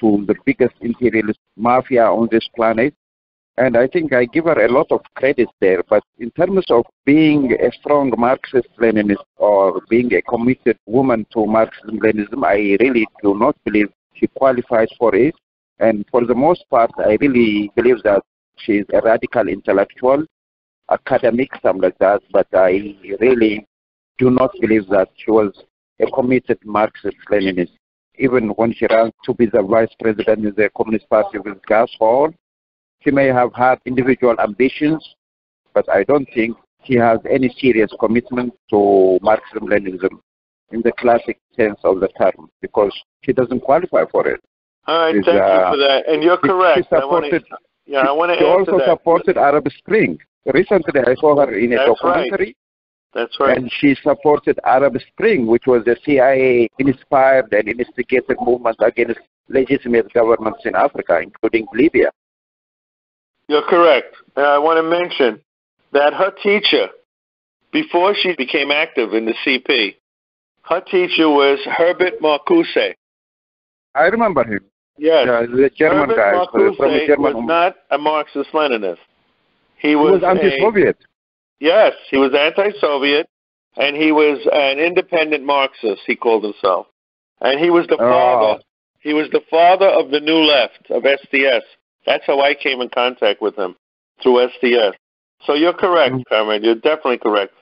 to 0.00 0.24
the 0.26 0.34
biggest 0.46 0.74
imperialist 0.80 1.38
mafia 1.56 2.06
on 2.06 2.28
this 2.30 2.48
planet. 2.56 2.94
And 3.58 3.76
I 3.76 3.88
think 3.88 4.12
I 4.12 4.24
give 4.24 4.44
her 4.44 4.64
a 4.64 4.70
lot 4.70 4.86
of 4.92 5.00
credit 5.16 5.48
there. 5.60 5.82
But 5.88 6.04
in 6.18 6.30
terms 6.30 6.64
of 6.70 6.86
being 7.04 7.52
a 7.52 7.72
strong 7.72 8.12
Marxist 8.16 8.68
Leninist 8.78 9.24
or 9.36 9.82
being 9.90 10.14
a 10.14 10.22
committed 10.22 10.78
woman 10.86 11.26
to 11.32 11.44
Marxism 11.44 11.98
Leninism, 11.98 12.44
I 12.44 12.76
really 12.82 13.06
do 13.22 13.36
not 13.36 13.56
believe 13.64 13.88
she 14.14 14.28
qualifies 14.28 14.88
for 14.96 15.14
it. 15.14 15.34
And 15.80 16.04
for 16.10 16.24
the 16.24 16.34
most 16.34 16.64
part, 16.70 16.92
I 16.98 17.18
really 17.20 17.70
believe 17.74 18.02
that 18.04 18.22
she's 18.64 18.84
a 18.92 19.00
radical 19.00 19.48
intellectual, 19.48 20.24
academic, 20.90 21.50
something 21.62 21.82
like 21.82 21.98
that. 21.98 22.22
But 22.32 22.46
I 22.52 22.96
really 23.20 23.66
do 24.18 24.30
not 24.30 24.52
believe 24.60 24.88
that 24.88 25.08
she 25.16 25.30
was 25.30 25.52
a 26.00 26.10
committed 26.10 26.58
Marxist 26.64 27.16
Leninist. 27.30 27.72
Even 28.16 28.48
when 28.50 28.72
she 28.74 28.86
ran 28.90 29.12
to 29.24 29.34
be 29.34 29.46
the 29.46 29.62
vice 29.62 29.94
president 30.00 30.44
of 30.44 30.56
the 30.56 30.70
Communist 30.76 31.08
Party 31.08 31.38
with 31.38 31.64
Gus 31.66 31.90
Hall, 31.98 32.32
he 33.00 33.12
may 33.12 33.26
have 33.26 33.54
had 33.54 33.78
individual 33.86 34.34
ambitions, 34.40 35.14
but 35.72 35.88
I 35.88 36.02
don't 36.02 36.28
think 36.34 36.56
she 36.84 36.94
has 36.94 37.20
any 37.30 37.54
serious 37.60 37.92
commitment 38.00 38.54
to 38.70 39.18
Marxism-Leninism 39.22 40.18
in 40.72 40.82
the 40.82 40.92
classic 40.98 41.38
sense 41.56 41.78
of 41.84 42.00
the 42.00 42.08
term 42.18 42.50
because 42.60 42.92
she 43.22 43.32
doesn't 43.32 43.60
qualify 43.60 44.04
for 44.10 44.26
it. 44.26 44.40
All 44.86 44.98
right, 44.98 45.14
thank 45.14 45.28
uh, 45.28 45.30
you 45.30 45.72
for 45.72 45.76
that. 45.76 46.08
And 46.08 46.22
you're 46.22 46.38
correct. 46.38 46.78
He 46.78 46.82
supported, 46.84 47.44
wanna, 47.50 47.58
yeah, 47.88 48.00
I 48.00 48.12
want 48.12 48.32
to 48.32 48.38
He 48.38 48.44
also 48.44 48.78
supported 48.86 49.38
Arab 49.38 49.66
Spring. 49.78 50.18
Recently, 50.44 51.00
I 51.00 51.14
saw 51.14 51.36
her 51.40 51.54
in 51.54 51.72
a 51.72 51.76
That's 51.76 51.88
documentary. 51.88 52.46
Right. 52.46 52.56
That's 53.14 53.40
right. 53.40 53.56
And 53.56 53.72
she 53.80 53.96
supported 54.02 54.60
Arab 54.64 54.96
Spring, 55.08 55.46
which 55.46 55.64
was 55.66 55.86
a 55.86 55.96
CIA-inspired 56.04 57.52
and 57.52 57.68
instigated 57.68 58.36
movement 58.40 58.76
against 58.80 59.18
legitimate 59.48 60.12
governments 60.12 60.60
in 60.66 60.74
Africa, 60.74 61.18
including 61.22 61.66
Libya. 61.72 62.10
You're 63.48 63.66
correct. 63.66 64.14
And 64.36 64.44
I 64.44 64.58
want 64.58 64.76
to 64.76 64.82
mention 64.82 65.40
that 65.92 66.12
her 66.12 66.30
teacher, 66.42 66.88
before 67.72 68.14
she 68.14 68.34
became 68.36 68.70
active 68.70 69.14
in 69.14 69.24
the 69.24 69.34
CP, 69.46 69.96
her 70.64 70.82
teacher 70.82 71.30
was 71.30 71.58
Herbert 71.64 72.20
Marcuse. 72.20 72.94
I 73.94 74.02
remember 74.02 74.44
him. 74.44 74.60
Yes. 74.98 75.26
Yeah, 75.26 75.46
the 75.46 75.70
German 75.76 76.10
Herbert 76.10 76.16
guy. 76.16 76.32
Marcuse 76.32 76.76
from 76.76 76.92
the 76.92 77.06
German 77.06 77.34
was 77.34 77.44
not 77.46 77.76
a 77.90 77.98
Marxist-Leninist. 77.98 78.98
He 79.78 79.90
he 79.90 79.96
was, 79.96 80.20
was 80.20 80.24
anti-Soviet. 80.24 80.96
A, 81.00 81.04
yes, 81.60 81.92
he 82.10 82.16
was 82.16 82.34
anti-Soviet, 82.34 83.28
and 83.76 83.96
he 83.96 84.10
was 84.10 84.38
an 84.52 84.78
independent 84.80 85.44
Marxist. 85.44 86.02
He 86.06 86.16
called 86.16 86.42
himself, 86.42 86.88
and 87.40 87.60
he 87.60 87.70
was 87.70 87.86
the 87.86 87.94
Oh. 87.94 87.98
father. 87.98 88.62
He 89.00 89.14
was 89.14 89.30
the 89.30 89.42
father 89.48 89.86
of 89.86 90.10
the 90.10 90.18
New 90.18 90.38
Left 90.38 90.90
of 90.90 91.04
SDS. 91.04 91.62
That's 92.04 92.24
how 92.26 92.40
I 92.40 92.54
came 92.54 92.80
in 92.80 92.88
contact 92.88 93.40
with 93.40 93.56
him 93.56 93.76
through 94.20 94.48
SDS. 94.48 94.94
So 95.46 95.54
you're 95.54 95.72
correct, 95.72 96.14
Mhm. 96.14 96.24
Comrade. 96.28 96.64
You're 96.64 96.74
definitely 96.74 97.18
correct. 97.18 97.54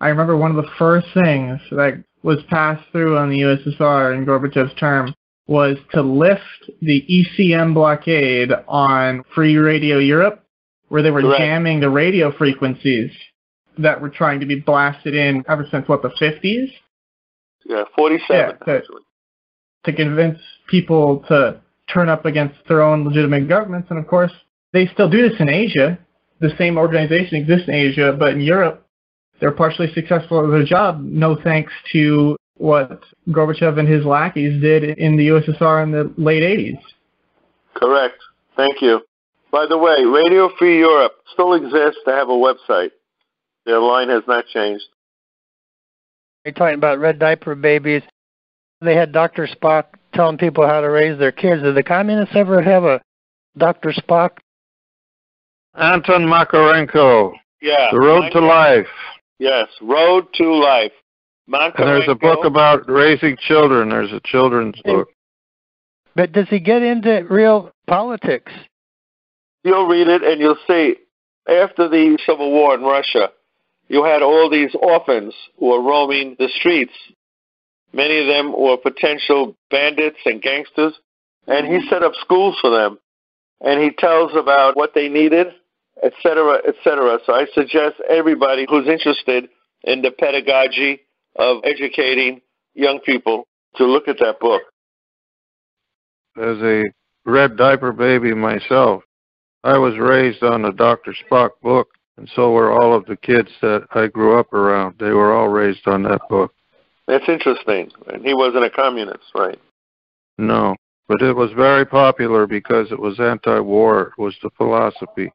I 0.00 0.08
remember 0.08 0.36
one 0.36 0.50
of 0.50 0.56
the 0.56 0.70
first 0.78 1.06
things 1.14 1.60
that 1.70 2.02
was 2.22 2.42
passed 2.44 2.82
through 2.90 3.16
on 3.16 3.30
the 3.30 3.38
USSR 3.38 4.12
in 4.12 4.26
Gorbachev's 4.26 4.74
term 4.74 5.14
was 5.50 5.76
to 5.92 6.00
lift 6.00 6.70
the 6.80 7.04
ECM 7.10 7.74
blockade 7.74 8.52
on 8.68 9.24
Free 9.34 9.56
Radio 9.56 9.98
Europe, 9.98 10.44
where 10.90 11.02
they 11.02 11.10
were 11.10 11.22
Correct. 11.22 11.40
jamming 11.40 11.80
the 11.80 11.90
radio 11.90 12.30
frequencies 12.30 13.10
that 13.76 14.00
were 14.00 14.10
trying 14.10 14.38
to 14.38 14.46
be 14.46 14.60
blasted 14.60 15.12
in 15.12 15.44
ever 15.48 15.66
since 15.68 15.88
what 15.88 16.02
the 16.02 16.10
50s 16.10 16.70
Yeah, 17.66 17.82
47 17.96 18.58
Yeah, 18.64 18.74
actually. 18.74 19.02
to 19.86 19.92
convince 19.92 20.38
people 20.68 21.24
to 21.26 21.60
turn 21.92 22.08
up 22.08 22.26
against 22.26 22.54
their 22.68 22.80
own 22.80 23.04
legitimate 23.04 23.48
governments. 23.48 23.88
And 23.90 23.98
of 23.98 24.06
course, 24.06 24.32
they 24.72 24.86
still 24.86 25.10
do 25.10 25.28
this 25.28 25.40
in 25.40 25.48
Asia. 25.48 25.98
The 26.38 26.50
same 26.58 26.78
organization 26.78 27.34
exists 27.36 27.66
in 27.66 27.74
Asia, 27.74 28.14
but 28.16 28.34
in 28.34 28.40
Europe, 28.40 28.86
they're 29.40 29.50
partially 29.50 29.92
successful 29.94 30.44
at 30.44 30.50
their 30.52 30.64
job, 30.64 31.00
no 31.02 31.34
thanks 31.42 31.72
to 31.92 32.36
what 32.60 33.02
Gorbachev 33.30 33.78
and 33.78 33.88
his 33.88 34.04
lackeys 34.04 34.60
did 34.60 34.84
in 34.98 35.16
the 35.16 35.28
USSR 35.28 35.82
in 35.82 35.92
the 35.92 36.12
late 36.18 36.42
80s. 36.42 36.78
Correct. 37.74 38.16
Thank 38.56 38.82
you. 38.82 39.00
By 39.50 39.66
the 39.66 39.78
way, 39.78 40.04
Radio 40.04 40.50
Free 40.58 40.78
Europe 40.78 41.12
still 41.32 41.54
exists. 41.54 42.00
They 42.04 42.12
have 42.12 42.28
a 42.28 42.32
website. 42.32 42.90
Their 43.64 43.80
line 43.80 44.10
has 44.10 44.22
not 44.28 44.44
changed. 44.46 44.84
You're 46.44 46.52
talking 46.52 46.74
about 46.76 46.98
red 46.98 47.18
diaper 47.18 47.54
babies. 47.54 48.02
They 48.82 48.94
had 48.94 49.12
Dr. 49.12 49.46
Spock 49.46 49.84
telling 50.14 50.38
people 50.38 50.66
how 50.66 50.80
to 50.80 50.90
raise 50.90 51.18
their 51.18 51.32
kids. 51.32 51.62
Did 51.62 51.74
the 51.74 51.82
communists 51.82 52.36
ever 52.36 52.62
have 52.62 52.84
a 52.84 53.00
Dr. 53.56 53.92
Spock? 53.92 54.38
Anton 55.74 56.22
Makarenko, 56.22 57.32
Yeah. 57.62 57.88
The 57.92 58.00
Road 58.00 58.30
to 58.32 58.40
Life. 58.40 58.86
Yes, 59.38 59.68
Road 59.80 60.26
to 60.34 60.54
Life. 60.54 60.92
And 61.52 61.88
there's 61.88 62.08
a 62.08 62.14
book 62.14 62.44
about 62.44 62.88
raising 62.88 63.36
children. 63.36 63.88
There's 63.88 64.12
a 64.12 64.20
children's 64.24 64.80
book. 64.82 65.08
But 66.14 66.32
does 66.32 66.48
he 66.48 66.60
get 66.60 66.82
into 66.82 67.24
real 67.28 67.72
politics? 67.86 68.52
You'll 69.64 69.86
read 69.86 70.08
it 70.08 70.22
and 70.22 70.40
you'll 70.40 70.58
see. 70.66 70.96
After 71.48 71.88
the 71.88 72.18
Civil 72.26 72.50
War 72.52 72.74
in 72.74 72.82
Russia, 72.82 73.30
you 73.88 74.04
had 74.04 74.22
all 74.22 74.48
these 74.48 74.74
orphans 74.80 75.34
who 75.58 75.70
were 75.70 75.82
roaming 75.82 76.36
the 76.38 76.48
streets. 76.48 76.92
Many 77.92 78.20
of 78.20 78.26
them 78.28 78.52
were 78.52 78.76
potential 78.76 79.56
bandits 79.70 80.18
and 80.24 80.40
gangsters, 80.40 80.94
and 81.48 81.66
he 81.66 81.88
set 81.88 82.04
up 82.04 82.12
schools 82.20 82.56
for 82.60 82.70
them. 82.70 82.98
And 83.60 83.82
he 83.82 83.90
tells 83.90 84.30
about 84.36 84.76
what 84.76 84.94
they 84.94 85.08
needed, 85.08 85.48
et 86.02 86.12
cetera, 86.22 86.60
et 86.66 86.76
cetera. 86.84 87.18
So 87.26 87.34
I 87.34 87.46
suggest 87.52 87.96
everybody 88.08 88.66
who's 88.68 88.86
interested 88.86 89.48
in 89.82 90.02
the 90.02 90.12
pedagogy 90.12 91.00
of 91.36 91.58
educating 91.64 92.40
young 92.74 93.00
people 93.00 93.46
to 93.76 93.84
look 93.84 94.08
at 94.08 94.18
that 94.18 94.40
book. 94.40 94.62
As 96.36 96.58
a 96.62 96.84
red 97.24 97.56
diaper 97.56 97.92
baby 97.92 98.34
myself, 98.34 99.02
I 99.62 99.76
was 99.78 99.98
raised 99.98 100.42
on 100.42 100.62
the 100.62 100.72
Dr. 100.72 101.14
Spock 101.14 101.50
book, 101.62 101.88
and 102.16 102.28
so 102.34 102.52
were 102.52 102.72
all 102.72 102.94
of 102.94 103.04
the 103.06 103.16
kids 103.16 103.50
that 103.60 103.86
I 103.92 104.06
grew 104.06 104.38
up 104.38 104.52
around. 104.52 104.96
They 104.98 105.10
were 105.10 105.34
all 105.34 105.48
raised 105.48 105.86
on 105.86 106.02
that 106.04 106.20
book. 106.28 106.54
That's 107.06 107.28
interesting. 107.28 107.90
And 108.06 108.24
he 108.24 108.34
wasn't 108.34 108.64
a 108.64 108.70
communist, 108.70 109.24
right? 109.34 109.58
No, 110.38 110.76
but 111.08 111.20
it 111.22 111.34
was 111.34 111.50
very 111.52 111.84
popular 111.84 112.46
because 112.46 112.90
it 112.92 112.98
was 112.98 113.20
anti-war. 113.20 114.14
It 114.16 114.22
was 114.22 114.36
the 114.42 114.50
philosophy. 114.56 115.32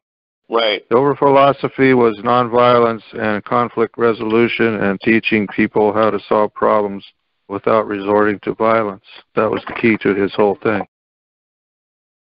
Right. 0.48 0.88
The 0.88 0.96
over 0.96 1.16
philosophy 1.16 1.92
was 1.92 2.16
nonviolence 2.24 3.02
and 3.12 3.42
conflict 3.44 3.98
resolution 3.98 4.76
and 4.76 5.00
teaching 5.00 5.48
people 5.48 5.92
how 5.92 6.10
to 6.10 6.20
solve 6.28 6.54
problems 6.54 7.04
without 7.48 7.86
resorting 7.86 8.38
to 8.44 8.54
violence. 8.54 9.04
That 9.34 9.50
was 9.50 9.62
the 9.66 9.74
key 9.74 9.96
to 10.02 10.14
his 10.14 10.32
whole 10.34 10.58
thing. 10.62 10.86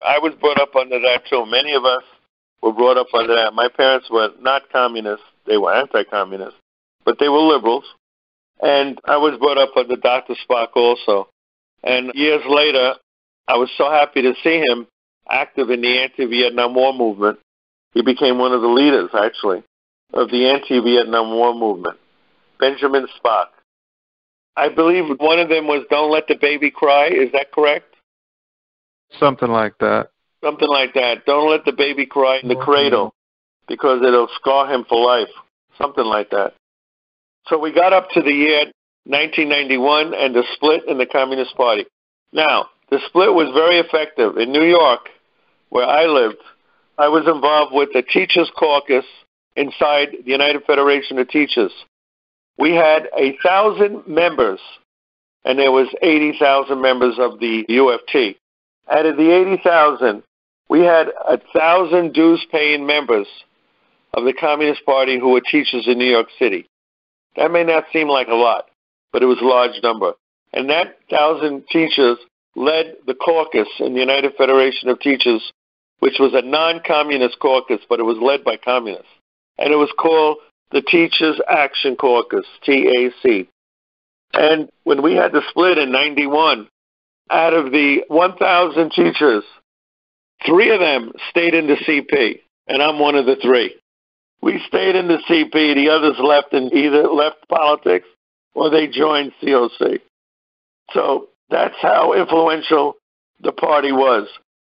I 0.01 0.20
was 0.20 0.34
brought 0.39 0.61
up 0.61 0.76
under 0.76 0.99
that 0.99 1.22
too. 1.30 1.45
Many 1.45 1.74
of 1.74 1.84
us 1.84 2.03
were 2.61 2.74
brought 2.74 2.97
up 2.97 3.07
under 3.13 3.36
that. 3.36 3.53
My 3.53 3.68
parents 3.68 4.07
were 4.09 4.30
not 4.39 4.70
communists; 4.72 5.26
they 5.45 5.57
were 5.57 5.74
anti-communists, 5.74 6.59
but 7.03 7.18
they 7.20 7.28
were 7.28 7.39
liberals. 7.39 7.86
And 8.61 8.99
I 9.05 9.18
was 9.18 9.38
brought 9.39 9.57
up 9.57 9.76
under 9.76 9.97
Dr. 9.97 10.36
Spock 10.47 10.70
also. 10.76 11.30
And 11.84 12.11
years 12.13 12.43
later, 12.47 12.93
I 13.47 13.57
was 13.57 13.70
so 13.78 13.91
happy 13.91 14.22
to 14.22 14.34
see 14.43 14.61
him 14.66 14.88
active 15.30 15.70
in 15.70 15.82
the 15.82 15.99
anti-Vietnam 15.99 16.76
War 16.76 16.93
movement. 16.93 17.39
He 17.95 18.03
became 18.03 18.37
one 18.37 18.51
of 18.51 18.61
the 18.61 18.67
leaders, 18.67 19.09
actually, 19.17 19.63
of 20.13 20.29
the 20.29 20.49
anti-Vietnam 20.49 21.31
War 21.31 21.55
movement. 21.55 21.97
Benjamin 22.59 23.07
Spock. 23.17 23.47
I 24.55 24.69
believe 24.69 25.05
one 25.17 25.39
of 25.39 25.49
them 25.49 25.65
was 25.65 25.85
"Don't 25.89 26.11
let 26.11 26.27
the 26.27 26.35
baby 26.35 26.69
cry." 26.69 27.07
Is 27.07 27.31
that 27.31 27.51
correct? 27.51 27.95
Something 29.19 29.49
like 29.49 29.77
that. 29.79 30.09
Something 30.43 30.69
like 30.69 30.93
that. 30.93 31.25
Don't 31.25 31.49
let 31.49 31.65
the 31.65 31.71
baby 31.71 32.05
cry 32.05 32.39
in 32.43 32.49
the 32.49 32.55
cradle 32.55 33.13
because 33.67 34.01
it'll 34.03 34.29
scar 34.35 34.71
him 34.71 34.85
for 34.87 35.03
life. 35.03 35.33
Something 35.77 36.05
like 36.05 36.29
that. 36.29 36.53
So 37.47 37.57
we 37.57 37.73
got 37.73 37.93
up 37.93 38.09
to 38.11 38.21
the 38.21 38.31
year 38.31 38.71
1991 39.05 40.13
and 40.13 40.35
the 40.35 40.43
split 40.53 40.83
in 40.87 40.97
the 40.97 41.05
Communist 41.05 41.55
Party. 41.55 41.85
Now, 42.31 42.69
the 42.89 42.99
split 43.07 43.33
was 43.33 43.51
very 43.53 43.79
effective. 43.79 44.37
In 44.37 44.51
New 44.51 44.63
York, 44.63 45.09
where 45.69 45.87
I 45.87 46.05
lived, 46.05 46.41
I 46.97 47.09
was 47.09 47.27
involved 47.27 47.73
with 47.73 47.89
the 47.93 48.01
Teachers 48.01 48.49
Caucus 48.57 49.05
inside 49.55 50.09
the 50.23 50.31
United 50.31 50.63
Federation 50.65 51.19
of 51.19 51.29
Teachers. 51.29 51.71
We 52.57 52.73
had 52.73 53.09
a 53.17 53.37
thousand 53.43 54.07
members, 54.07 54.59
and 55.43 55.59
there 55.59 55.71
was 55.71 55.87
80,000 56.01 56.81
members 56.81 57.15
of 57.19 57.39
the 57.39 57.65
UFT. 57.69 58.35
Out 58.89 59.05
of 59.05 59.17
the 59.17 59.31
80,000, 59.31 60.23
we 60.69 60.81
had 60.81 61.07
a 61.27 61.37
thousand 61.53 62.13
dues-paying 62.13 62.85
members 62.85 63.27
of 64.13 64.23
the 64.23 64.33
Communist 64.33 64.85
Party 64.85 65.19
who 65.19 65.29
were 65.29 65.41
teachers 65.41 65.85
in 65.87 65.97
New 65.97 66.09
York 66.09 66.27
City. 66.39 66.67
That 67.35 67.51
may 67.51 67.63
not 67.63 67.85
seem 67.91 68.07
like 68.07 68.29
a 68.29 68.35
lot, 68.35 68.67
but 69.11 69.21
it 69.21 69.25
was 69.25 69.39
a 69.41 69.45
large 69.45 69.81
number. 69.83 70.13
And 70.53 70.69
that 70.69 70.97
thousand 71.09 71.67
teachers 71.67 72.17
led 72.55 72.95
the 73.05 73.15
caucus 73.15 73.67
in 73.79 73.93
the 73.93 73.99
United 73.99 74.33
Federation 74.37 74.87
of 74.87 74.99
Teachers, 75.01 75.51
which 75.99 76.15
was 76.19 76.33
a 76.33 76.41
non-communist 76.41 77.39
caucus, 77.39 77.81
but 77.87 77.99
it 77.99 78.03
was 78.03 78.17
led 78.21 78.43
by 78.43 78.57
communists. 78.57 79.07
And 79.57 79.71
it 79.71 79.77
was 79.77 79.91
called 79.97 80.37
the 80.71 80.81
Teachers 80.81 81.39
Action 81.49 81.95
Caucus, 81.95 82.45
TAC. 82.63 83.47
And 84.33 84.69
when 84.83 85.01
we 85.01 85.13
had 85.13 85.31
the 85.31 85.41
split 85.49 85.77
in 85.77 85.91
91, 85.91 86.67
out 87.31 87.53
of 87.53 87.71
the 87.71 88.03
1,000 88.09 88.91
teachers, 88.91 89.43
three 90.45 90.71
of 90.71 90.79
them 90.79 91.11
stayed 91.29 91.53
in 91.53 91.67
the 91.67 91.75
CP, 91.75 92.41
and 92.67 92.81
I'm 92.81 92.99
one 92.99 93.15
of 93.15 93.25
the 93.25 93.37
three. 93.41 93.75
We 94.41 94.61
stayed 94.67 94.95
in 94.95 95.07
the 95.07 95.17
CP. 95.27 95.51
The 95.75 95.89
others 95.89 96.17
left 96.19 96.53
and 96.53 96.71
either 96.73 97.07
left 97.07 97.47
politics 97.49 98.07
or 98.53 98.69
they 98.69 98.87
joined 98.87 99.31
COC. 99.41 100.01
So 100.93 101.29
that's 101.49 101.75
how 101.81 102.13
influential 102.13 102.95
the 103.41 103.51
party 103.51 103.91
was. 103.91 104.27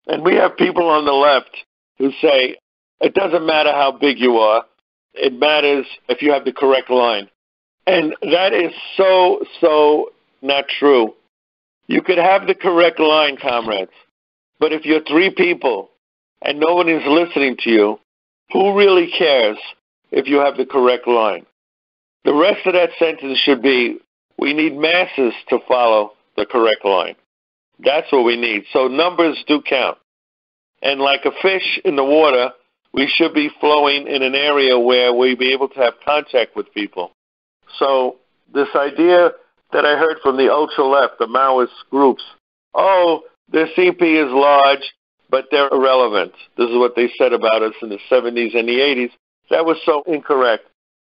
And 0.07 0.24
we 0.24 0.34
have 0.36 0.57
people 0.57 0.88
on 0.88 1.05
the 1.05 1.12
left 1.12 1.51
who 1.98 2.11
say 2.20 2.57
it 3.01 3.14
doesn't 3.14 3.46
matter 3.46 3.72
how 3.72 3.92
big 3.92 4.18
you 4.18 4.36
are, 4.36 4.64
it 5.14 5.32
matters 5.32 5.86
if 6.09 6.22
you 6.22 6.32
have 6.32 6.44
the 6.44 6.53
correct 6.53 6.90
line. 6.90 7.28
And 7.86 8.14
that 8.22 8.53
is 8.53 8.72
so, 8.96 9.42
so 9.61 10.11
not 10.42 10.66
true. 10.68 11.14
You 11.86 12.03
could 12.03 12.18
have 12.18 12.46
the 12.46 12.55
correct 12.55 13.01
line, 13.01 13.36
comrades, 13.40 13.90
but 14.59 14.72
if 14.72 14.84
you're 14.84 15.03
three 15.03 15.30
people 15.30 15.90
and 16.42 16.61
no 16.61 16.74
one 16.74 16.88
is 16.88 17.03
listening 17.07 17.57
to 17.61 17.70
you, 17.70 18.01
who 18.53 18.76
really 18.76 19.11
cares 19.16 19.59
if 20.11 20.26
you 20.26 20.38
have 20.38 20.57
the 20.57 20.66
correct 20.66 21.09
line? 21.09 21.46
The 22.24 22.34
rest 22.34 22.66
of 22.66 22.74
that 22.74 22.90
sentence 22.98 23.38
should 23.38 23.62
be 23.62 23.98
we 24.38 24.53
need 24.53 24.76
masses 24.76 25.34
to 25.48 25.59
follow 25.66 26.12
the 26.36 26.46
correct 26.46 26.84
line. 26.84 27.16
That's 27.84 28.10
what 28.12 28.24
we 28.24 28.36
need. 28.36 28.64
So 28.72 28.88
numbers 28.88 29.42
do 29.46 29.62
count. 29.62 29.98
And 30.82 31.00
like 31.00 31.24
a 31.24 31.30
fish 31.42 31.80
in 31.84 31.96
the 31.96 32.04
water, 32.04 32.50
we 32.92 33.06
should 33.06 33.34
be 33.34 33.50
flowing 33.60 34.06
in 34.06 34.22
an 34.22 34.34
area 34.34 34.78
where 34.78 35.14
we 35.14 35.34
be 35.34 35.52
able 35.52 35.68
to 35.68 35.80
have 35.80 35.94
contact 36.04 36.56
with 36.56 36.72
people. 36.74 37.12
So 37.78 38.16
this 38.52 38.68
idea 38.74 39.30
that 39.72 39.84
I 39.84 39.96
heard 39.96 40.18
from 40.22 40.36
the 40.36 40.52
ultra 40.52 40.84
left, 40.84 41.18
the 41.18 41.26
Maoist 41.26 41.68
groups, 41.90 42.24
oh, 42.74 43.22
the 43.50 43.66
CP 43.76 44.00
is 44.00 44.32
large, 44.32 44.92
but 45.30 45.46
they're 45.50 45.68
irrelevant. 45.68 46.32
This 46.56 46.68
is 46.68 46.76
what 46.76 46.96
they 46.96 47.10
said 47.16 47.32
about 47.32 47.62
us 47.62 47.74
in 47.82 47.88
the 47.88 47.98
70s 48.10 48.56
and 48.56 48.68
the 48.68 48.78
80s. 48.78 49.10
That 49.50 49.64
was 49.64 49.76
so 49.84 50.02
incorrect. 50.06 50.64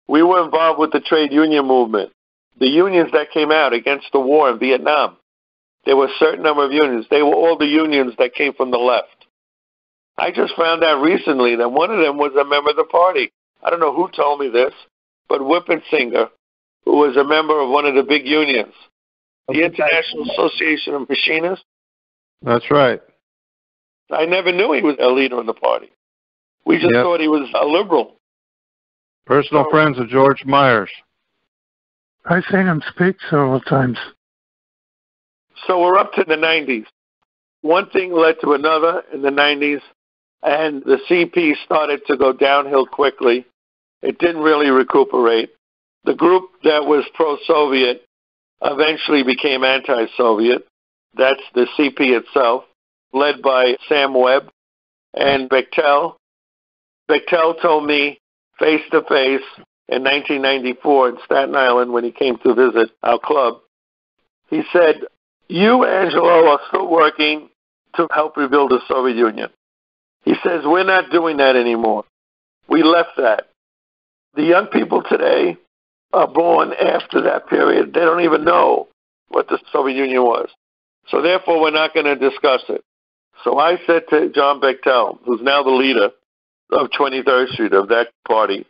We 0.07 0.23
were 0.23 0.43
involved 0.43 0.79
with 0.79 0.91
the 0.91 0.99
trade 0.99 1.31
union 1.31 1.65
movement, 1.65 2.11
the 2.59 2.67
unions 2.67 3.11
that 3.13 3.31
came 3.31 3.51
out 3.51 3.73
against 3.73 4.07
the 4.11 4.19
war 4.19 4.49
in 4.49 4.59
Vietnam. 4.59 5.17
There 5.85 5.97
were 5.97 6.05
a 6.05 6.17
certain 6.19 6.43
number 6.43 6.63
of 6.65 6.71
unions. 6.71 7.05
They 7.09 7.21
were 7.21 7.33
all 7.33 7.57
the 7.57 7.65
unions 7.67 8.13
that 8.17 8.33
came 8.33 8.53
from 8.53 8.71
the 8.71 8.77
left. 8.77 9.25
I 10.17 10.31
just 10.31 10.55
found 10.55 10.83
out 10.83 11.01
recently 11.01 11.55
that 11.57 11.69
one 11.69 11.91
of 11.91 11.99
them 11.99 12.17
was 12.17 12.31
a 12.39 12.45
member 12.45 12.69
of 12.69 12.75
the 12.75 12.83
party. 12.85 13.31
I 13.63 13.69
don't 13.69 13.79
know 13.79 13.93
who 13.93 14.09
told 14.15 14.39
me 14.39 14.49
this, 14.49 14.73
but 15.27 15.41
Winpisinger, 15.41 16.29
who 16.85 16.97
was 16.97 17.17
a 17.17 17.23
member 17.23 17.59
of 17.59 17.69
one 17.69 17.85
of 17.85 17.95
the 17.95 18.03
big 18.03 18.25
unions, 18.25 18.73
the 19.47 19.63
International 19.65 20.29
Association 20.31 20.93
of 20.93 21.09
Machinists. 21.09 21.65
That's 22.41 22.69
right. 22.69 23.01
I 24.11 24.25
never 24.25 24.51
knew 24.51 24.71
he 24.73 24.81
was 24.81 24.97
a 24.99 25.07
leader 25.09 25.39
in 25.39 25.47
the 25.47 25.53
party. 25.53 25.89
We 26.65 26.77
just 26.77 26.93
Yep. 26.93 27.03
thought 27.03 27.19
he 27.19 27.27
was 27.27 27.49
a 27.53 27.65
liberal. 27.65 28.19
Personal 29.25 29.63
So- 29.65 29.69
friends 29.71 29.97
of 29.97 30.09
George 30.09 30.45
Meyers. 30.45 30.91
I've 32.25 32.45
seen 32.45 32.65
him 32.67 32.81
speak 32.89 33.19
several 33.29 33.59
times. 33.61 33.97
So 35.67 35.79
we're 35.81 35.97
up 35.97 36.13
to 36.13 36.25
the 36.27 36.35
90s. 36.35 36.85
One 37.61 37.89
thing 37.89 38.11
led 38.11 38.35
to 38.41 38.53
another 38.53 39.03
in 39.13 39.21
the 39.21 39.29
90s, 39.29 39.81
and 40.41 40.83
the 40.83 40.99
CP 41.09 41.53
started 41.63 42.01
to 42.07 42.17
go 42.17 42.33
downhill 42.33 42.85
quickly. 42.85 43.45
It 44.01 44.19
didn't 44.19 44.41
really 44.41 44.69
recuperate. 44.69 45.51
The 46.03 46.13
group 46.13 46.49
that 46.63 46.85
was 46.85 47.05
pro 47.13 47.37
Soviet 47.47 48.05
eventually 48.61 49.23
became 49.23 49.63
anti 49.63 50.07
Soviet. 50.17 50.67
That's 51.15 51.41
the 51.53 51.67
CP 51.77 51.99
itself, 51.99 52.65
led 53.13 53.41
by 53.41 53.77
Sam 53.87 54.13
Webb 54.13 54.49
and 55.13 55.49
Bachtell. 55.49 56.15
Bachtell 57.09 57.61
told 57.61 57.85
me 57.85 58.19
face 58.59 58.81
to 58.91 59.01
face 59.03 59.45
in 59.87 60.03
1994 60.03 61.09
in 61.09 61.17
Staten 61.23 61.55
Island 61.55 61.93
when 61.93 62.03
he 62.03 62.11
came 62.11 62.37
to 62.39 62.53
visit 62.53 62.89
our 63.03 63.19
club. 63.19 63.59
He 64.49 64.63
said, 64.73 64.95
You, 65.53 65.85
Angelo, 65.85 66.47
are 66.47 66.59
still 66.69 66.89
working 66.89 67.47
to 67.95 68.07
help 68.11 68.37
rebuild 68.37 68.71
the 68.71 68.79
Soviet 68.87 69.15
Union. 69.15 69.49
He 70.25 70.33
says, 70.43 70.61
We're 70.65 70.83
not 70.83 71.11
doing 71.11 71.37
that 71.37 71.55
anymore. 71.55 72.05
We 72.67 72.81
left 72.81 73.11
that. 73.17 73.49
The 74.33 74.41
young 74.41 74.65
people 74.65 75.03
today 75.07 75.55
are 76.11 76.27
born 76.27 76.73
after 76.73 77.21
that 77.21 77.47
period. 77.49 77.93
They 77.93 77.99
don't 77.99 78.23
even 78.23 78.43
know 78.43 78.87
what 79.27 79.47
the 79.47 79.59
Soviet 79.71 79.95
Union 79.95 80.23
was. 80.23 80.49
So 81.09 81.21
therefore, 81.21 81.61
we're 81.61 81.69
not 81.69 81.93
going 81.93 82.07
to 82.07 82.15
discuss 82.15 82.63
it. 82.69 82.83
So 83.43 83.59
I 83.59 83.77
said 83.85 84.05
to 84.09 84.29
John 84.29 84.59
Bachtell, 84.59 85.19
who's 85.23 85.41
now 85.43 85.61
the 85.61 85.69
leader 85.69 86.09
of 86.71 86.89
23rd 86.99 87.49
Street 87.49 87.73
of 87.73 87.89
that 87.89 88.07
party, 88.27 88.65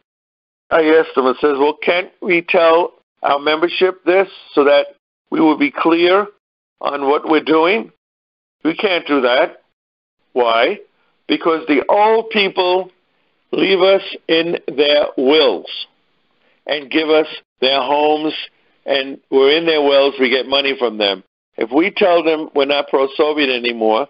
I 0.69 0.81
asked 0.81 1.15
him 1.15 1.27
and 1.27 1.37
says, 1.39 1.55
well, 1.57 1.77
can't 1.81 2.11
we 2.21 2.41
tell 2.41 2.91
our 3.21 3.39
membership 3.39 4.03
this 4.03 4.27
so 4.53 4.65
that 4.65 4.87
we 5.31 5.39
will 5.39 5.57
be 5.57 5.71
clear 5.71 6.27
on 6.83 7.07
what 7.07 7.27
we're 7.27 7.43
doing? 7.43 7.91
We 8.63 8.75
can't 8.75 9.07
do 9.07 9.21
that. 9.21 9.63
Why? 10.33 10.79
Because 11.27 11.65
the 11.67 11.83
old 11.89 12.29
people 12.29 12.91
leave 13.51 13.79
us 13.79 14.01
in 14.27 14.57
their 14.67 15.07
wills 15.17 15.69
and 16.67 16.91
give 16.91 17.09
us 17.09 17.27
their 17.61 17.81
homes, 17.81 18.33
and 18.85 19.19
we're 19.31 19.57
in 19.57 19.65
their 19.65 19.81
wills. 19.81 20.15
We 20.19 20.29
get 20.29 20.47
money 20.47 20.75
from 20.77 20.97
them. 20.97 21.23
If 21.57 21.71
we 21.71 21.91
tell 21.91 22.23
them 22.23 22.49
we're 22.55 22.65
not 22.65 22.89
pro 22.89 23.07
Soviet 23.15 23.49
anymore, 23.49 24.07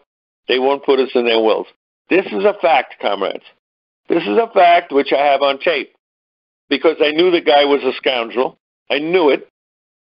they 0.48 0.60
won't 0.60 0.86
put 0.86 1.00
us 1.00 1.10
in 1.14 1.26
their 1.26 1.42
wills. 1.42 1.68
This 2.10 2.26
is 2.28 2.44
a 2.44 2.54
fact, 2.62 2.96
comrades. 3.02 3.44
This 4.10 4.24
is 4.24 4.38
a 4.38 4.52
fact 4.54 4.92
which 4.92 5.14
I 5.14 5.26
have 5.26 5.42
on 5.42 5.60
tape 5.60 5.94
because 6.70 6.98
I 7.02 7.12
knew 7.12 7.32
the 7.32 7.42
guy 7.42 7.66
was 7.66 7.84
a 7.84 7.96
scoundrel. 7.98 8.58
I 8.90 9.00
knew 9.00 9.30
it 9.30 9.48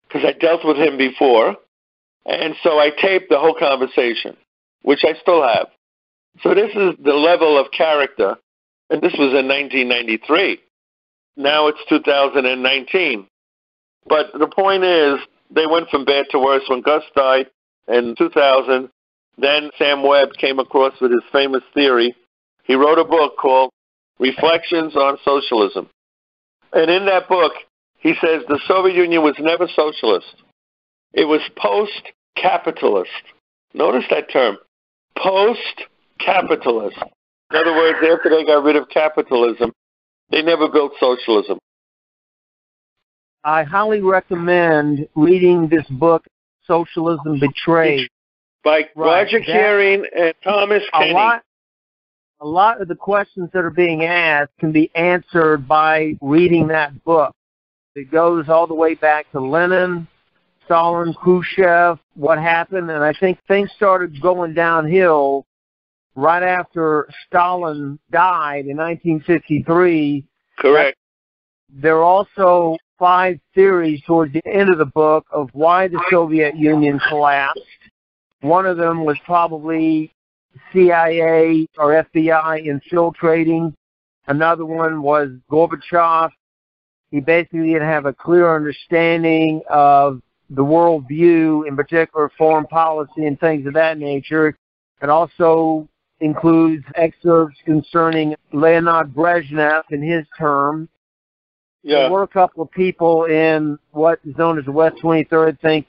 because 0.07 0.23
I 0.25 0.33
dealt 0.33 0.65
with 0.65 0.77
him 0.77 0.97
before. 0.97 1.55
And 2.25 2.55
so 2.63 2.79
I 2.79 2.89
taped 2.89 3.29
the 3.29 3.39
whole 3.39 3.55
conversation, 3.57 4.37
which 4.81 5.03
I 5.03 5.13
still 5.21 5.41
have. 5.41 5.67
So 6.41 6.53
this 6.53 6.71
is 6.75 6.95
the 7.03 7.13
level 7.13 7.59
of 7.59 7.71
character. 7.71 8.37
And 8.89 9.01
this 9.01 9.13
was 9.13 9.33
in 9.33 9.47
1993. 9.47 10.59
Now 11.37 11.67
it's 11.67 11.79
2019. 11.89 13.27
But 14.07 14.27
the 14.37 14.47
point 14.47 14.83
is, 14.83 15.19
they 15.51 15.65
went 15.65 15.89
from 15.89 16.05
bad 16.05 16.25
to 16.31 16.39
worse. 16.39 16.63
When 16.67 16.81
Gus 16.81 17.03
died 17.15 17.47
in 17.87 18.15
2000, 18.17 18.89
then 19.37 19.69
Sam 19.77 20.03
Webb 20.03 20.29
came 20.39 20.59
across 20.59 20.93
with 20.99 21.11
his 21.11 21.23
famous 21.31 21.63
theory. 21.73 22.15
He 22.63 22.75
wrote 22.75 22.99
a 22.99 23.05
book 23.05 23.37
called 23.37 23.71
Reflections 24.19 24.95
on 24.95 25.17
Socialism. 25.23 25.89
And 26.73 26.91
in 26.91 27.05
that 27.05 27.27
book, 27.27 27.53
he 27.99 28.13
says 28.21 28.43
the 28.47 28.59
Soviet 28.67 28.95
Union 28.95 29.23
was 29.23 29.35
never 29.39 29.67
socialist. 29.67 30.35
It 31.13 31.25
was 31.25 31.41
post 31.57 32.11
capitalist. 32.35 33.09
Notice 33.73 34.05
that 34.09 34.31
term 34.31 34.57
post 35.17 35.83
capitalist. 36.19 36.97
In 37.51 37.57
other 37.57 37.73
words, 37.73 37.97
after 37.97 38.29
they 38.29 38.45
got 38.45 38.63
rid 38.63 38.75
of 38.75 38.87
capitalism, 38.89 39.71
they 40.29 40.41
never 40.41 40.69
built 40.69 40.93
socialism. 40.99 41.57
I 43.43 43.63
highly 43.63 44.01
recommend 44.01 45.07
reading 45.15 45.67
this 45.69 45.85
book, 45.89 46.25
Socialism 46.65 47.39
Betrayed. 47.39 48.09
By 48.63 48.81
Right, 48.95 49.25
Roger 49.25 49.39
Keeran 49.39 50.03
and 50.15 50.33
Thomas 50.43 50.83
A 50.93 50.99
Kenny. 50.99 51.13
lot, 51.13 51.41
a 52.41 52.45
lot 52.45 52.81
of 52.81 52.89
the 52.89 52.95
questions 52.95 53.49
that 53.53 53.63
are 53.63 53.69
being 53.69 54.03
asked 54.03 54.51
can 54.59 54.71
be 54.71 54.91
answered 54.93 55.67
by 55.67 56.17
reading 56.21 56.67
that 56.67 57.03
book. 57.05 57.33
It 57.95 58.11
goes 58.11 58.49
all 58.49 58.67
the 58.67 58.75
way 58.75 58.95
back 58.95 59.31
to 59.31 59.39
Lenin, 59.39 60.07
Stalin, 60.69 61.15
Khrushchev, 61.15 61.97
what 62.13 62.37
happened, 62.37 62.91
and 62.91 63.03
I 63.03 63.11
think 63.19 63.39
things 63.47 63.71
started 63.75 64.21
going 64.21 64.53
downhill 64.53 65.47
right 66.13 66.43
after 66.43 67.09
Stalin 67.25 67.97
died 68.11 68.67
in 68.67 68.77
1953 68.77 70.23
Correct. 70.59 70.95
there 71.73 71.97
are 71.97 72.03
also 72.03 72.77
five 72.99 73.39
theories 73.55 73.99
towards 74.05 74.31
the 74.33 74.41
end 74.45 74.69
of 74.69 74.77
the 74.77 74.85
book 74.85 75.25
of 75.31 75.49
why 75.53 75.87
the 75.87 75.99
Soviet 76.11 76.55
Union 76.55 76.99
collapsed. 77.09 77.61
One 78.41 78.67
of 78.67 78.77
them 78.77 79.03
was 79.05 79.17
probably 79.25 80.13
CIA 80.71 81.65
or 81.79 82.05
FBI 82.13 82.63
infiltrating. 82.63 83.73
Another 84.27 84.67
one 84.67 85.01
was 85.01 85.29
Gorbachev. 85.49 86.29
He 87.09 87.21
basically 87.21 87.73
didn't 87.73 87.87
have 87.87 88.05
a 88.05 88.13
clear 88.13 88.55
understanding 88.55 89.61
of 89.67 90.21
the 90.49 90.63
world 90.63 91.07
view, 91.07 91.63
in 91.63 91.75
particular 91.75 92.31
foreign 92.37 92.65
policy 92.65 93.25
and 93.25 93.39
things 93.39 93.67
of 93.67 93.73
that 93.73 93.97
nature. 93.97 94.55
It 95.01 95.09
also 95.09 95.87
includes 96.19 96.83
excerpts 96.95 97.57
concerning 97.65 98.35
Leonid 98.51 99.13
Brezhnev 99.13 99.83
in 99.91 100.01
his 100.01 100.25
term. 100.37 100.89
Yeah. 101.83 101.99
There 101.99 102.11
were 102.11 102.23
a 102.23 102.27
couple 102.27 102.61
of 102.63 102.71
people 102.71 103.25
in 103.25 103.79
what 103.91 104.19
is 104.25 104.35
known 104.37 104.59
as 104.59 104.65
the 104.65 104.71
West 104.71 104.97
23rd, 105.01 105.59
think 105.61 105.87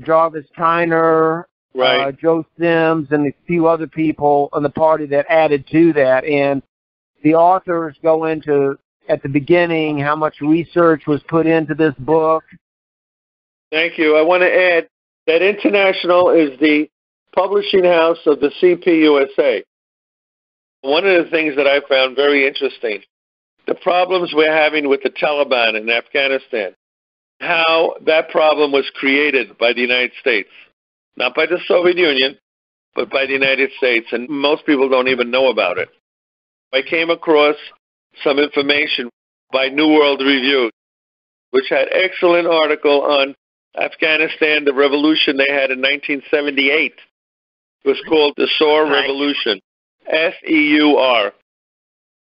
Jarvis 0.00 0.46
Tyner, 0.58 1.44
Right. 1.74 2.08
uh, 2.08 2.12
Joe 2.12 2.44
Sims, 2.58 3.08
and 3.12 3.28
a 3.28 3.32
few 3.46 3.66
other 3.66 3.86
people 3.86 4.50
on 4.52 4.62
the 4.62 4.70
party 4.70 5.06
that 5.06 5.24
added 5.30 5.66
to 5.72 5.92
that. 5.94 6.24
And 6.24 6.62
the 7.22 7.34
authors 7.34 7.96
go 8.02 8.26
into, 8.26 8.76
at 9.08 9.22
the 9.22 9.28
beginning, 9.28 9.98
how 9.98 10.16
much 10.16 10.40
research 10.40 11.06
was 11.06 11.22
put 11.28 11.46
into 11.46 11.74
this 11.74 11.94
book. 12.00 12.44
Thank 13.72 13.96
you. 13.96 14.16
I 14.16 14.22
want 14.22 14.42
to 14.42 14.54
add 14.54 14.86
that 15.26 15.40
International 15.40 16.28
is 16.28 16.60
the 16.60 16.90
publishing 17.34 17.84
house 17.84 18.18
of 18.26 18.38
the 18.38 18.52
CPUSA. 18.60 19.62
One 20.82 21.06
of 21.06 21.24
the 21.24 21.30
things 21.30 21.56
that 21.56 21.66
I 21.66 21.80
found 21.88 22.14
very 22.14 22.46
interesting, 22.46 23.00
the 23.66 23.74
problems 23.76 24.34
we're 24.34 24.54
having 24.54 24.90
with 24.90 25.02
the 25.02 25.08
Taliban 25.08 25.80
in 25.80 25.88
Afghanistan, 25.88 26.74
how 27.40 27.94
that 28.04 28.28
problem 28.28 28.72
was 28.72 28.90
created 28.94 29.56
by 29.56 29.72
the 29.72 29.80
United 29.80 30.12
States, 30.20 30.50
not 31.16 31.34
by 31.34 31.46
the 31.46 31.58
Soviet 31.66 31.96
Union, 31.96 32.36
but 32.94 33.10
by 33.10 33.24
the 33.24 33.32
United 33.32 33.70
States, 33.78 34.06
and 34.12 34.28
most 34.28 34.66
people 34.66 34.90
don't 34.90 35.08
even 35.08 35.30
know 35.30 35.48
about 35.48 35.78
it. 35.78 35.88
I 36.74 36.82
came 36.82 37.08
across 37.08 37.56
some 38.22 38.38
information 38.38 39.08
by 39.50 39.68
New 39.68 39.88
World 39.88 40.20
Review, 40.20 40.70
which 41.52 41.70
had 41.70 41.88
excellent 41.90 42.46
article 42.46 43.00
on 43.00 43.34
Afghanistan, 43.80 44.64
the 44.64 44.74
revolution 44.74 45.36
they 45.36 45.48
had 45.48 45.70
in 45.70 45.80
1978. 45.80 46.92
It 47.84 47.88
was 47.88 48.00
called 48.08 48.34
the 48.36 48.48
Saur 48.58 48.84
Right. 48.84 49.00
Revolution, 49.00 49.60
S-E-U-R, 50.06 51.32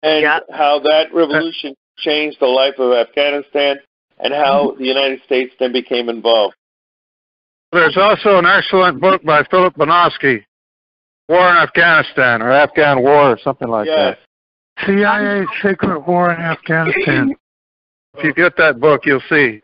and 0.03 0.23
Yep. 0.23 0.47
how 0.53 0.79
that 0.81 1.13
revolution 1.13 1.75
changed 1.99 2.39
the 2.41 2.47
life 2.47 2.79
of 2.79 2.93
Afghanistan 2.93 3.81
and 4.19 4.33
how 4.35 4.73
the 4.79 4.85
United 4.85 5.23
States 5.25 5.55
then 5.59 5.73
became 5.73 6.09
involved. 6.09 6.55
There's 7.73 7.97
also 7.97 8.39
an 8.39 8.47
excellent 8.47 9.01
book 9.01 9.23
by 9.25 9.43
Phillip 9.45 9.75
Bonosky, 9.75 10.45
War 11.29 11.51
in 11.51 11.57
Afghanistan, 11.57 12.41
or 12.41 12.51
Afghan 12.51 13.03
War, 13.03 13.33
or 13.33 13.39
something 13.39 13.69
like 13.69 13.87
yes. 13.87 14.17
that. 14.17 14.87
CIA 14.87 15.45
secret 15.61 16.07
war 16.07 16.33
in 16.33 16.41
Afghanistan. 16.41 17.35
If 18.15 18.25
you 18.25 18.33
get 18.33 18.57
that 18.57 18.81
book, 18.81 19.05
you'll 19.05 19.21
see. 19.29 19.61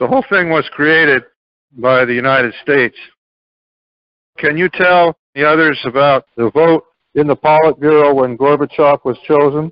The 0.00 0.06
whole 0.06 0.24
thing 0.30 0.48
was 0.48 0.66
created 0.72 1.24
by 1.76 2.06
the 2.06 2.14
United 2.14 2.54
States. 2.62 2.96
Can 4.38 4.56
you 4.56 4.70
tell 4.70 5.14
the 5.34 5.46
others 5.46 5.78
about 5.84 6.24
the 6.38 6.50
vote 6.50 6.84
in 7.14 7.26
the 7.26 7.36
Politburo 7.36 8.14
when 8.14 8.38
Gorbachev 8.38 9.04
was 9.04 9.18
chosen? 9.28 9.70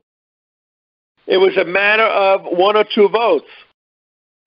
It 1.26 1.39
was 1.39 1.57
a 1.57 1.64
matter 1.64 2.05
of 2.05 2.43
one 2.45 2.76
or 2.76 2.85
two 2.95 3.09
votes. 3.09 3.47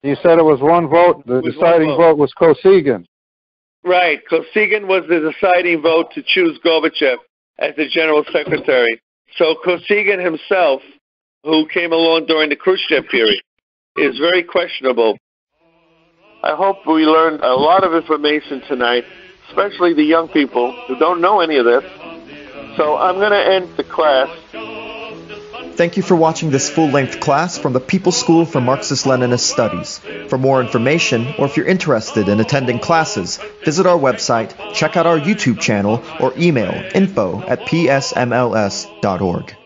You 0.04 0.14
said 0.22 0.38
it 0.38 0.44
was 0.44 0.60
one 0.60 0.88
vote. 0.88 1.26
The 1.26 1.42
deciding 1.42 1.88
one 1.88 1.98
vote. 1.98 2.18
was 2.18 2.32
Kosygin. 2.40 3.04
Right. 3.84 4.20
Kosygin 4.30 4.86
was 4.86 5.02
the 5.08 5.32
deciding 5.32 5.82
vote 5.82 6.12
to 6.14 6.22
choose 6.24 6.60
Gorbachev 6.64 7.16
as 7.58 7.74
the 7.76 7.88
general 7.88 8.24
secretary. 8.32 9.00
So 9.36 9.56
Kosygin 9.66 10.24
himself, 10.24 10.82
who 11.42 11.66
came 11.74 11.92
along 11.92 12.26
during 12.26 12.50
the 12.50 12.56
Khrushchev 12.56 13.08
period, 13.08 13.42
is 13.96 14.18
very 14.18 14.44
questionable. 14.44 15.16
I 16.44 16.56
hope 16.56 16.86
we 16.86 17.06
learned 17.06 17.40
a 17.42 17.54
lot 17.54 17.84
of 17.84 17.94
information 17.94 18.62
tonight, 18.62 19.04
especially 19.48 19.94
the 19.94 20.02
young 20.02 20.26
people 20.28 20.72
who 20.88 20.98
don't 20.98 21.20
know 21.20 21.38
any 21.40 21.56
of 21.56 21.64
this. 21.64 21.84
So 22.76 22.96
I'm 22.96 23.14
going 23.16 23.30
to 23.30 23.46
end 23.54 23.76
the 23.76 23.84
class. 23.84 24.28
Thank 25.76 25.96
you 25.96 26.02
for 26.02 26.16
watching 26.16 26.50
this 26.50 26.68
full-length 26.68 27.20
class 27.20 27.56
from 27.58 27.72
the 27.72 27.80
People's 27.80 28.18
School 28.18 28.44
for 28.44 28.60
Marxist-Leninist 28.60 29.40
Studies. 29.40 30.00
For 30.28 30.36
more 30.36 30.60
information, 30.60 31.32
or 31.38 31.46
if 31.46 31.56
you're 31.56 31.66
interested 31.66 32.28
in 32.28 32.40
attending 32.40 32.80
classes, 32.80 33.38
visit 33.64 33.86
our 33.86 33.96
website, 33.96 34.52
check 34.74 34.96
out 34.96 35.06
our 35.06 35.18
YouTube 35.18 35.60
channel, 35.60 36.02
or 36.20 36.32
email 36.36 36.72
info 36.94 37.40
at 37.46 37.60
psmls.org. 37.60 39.56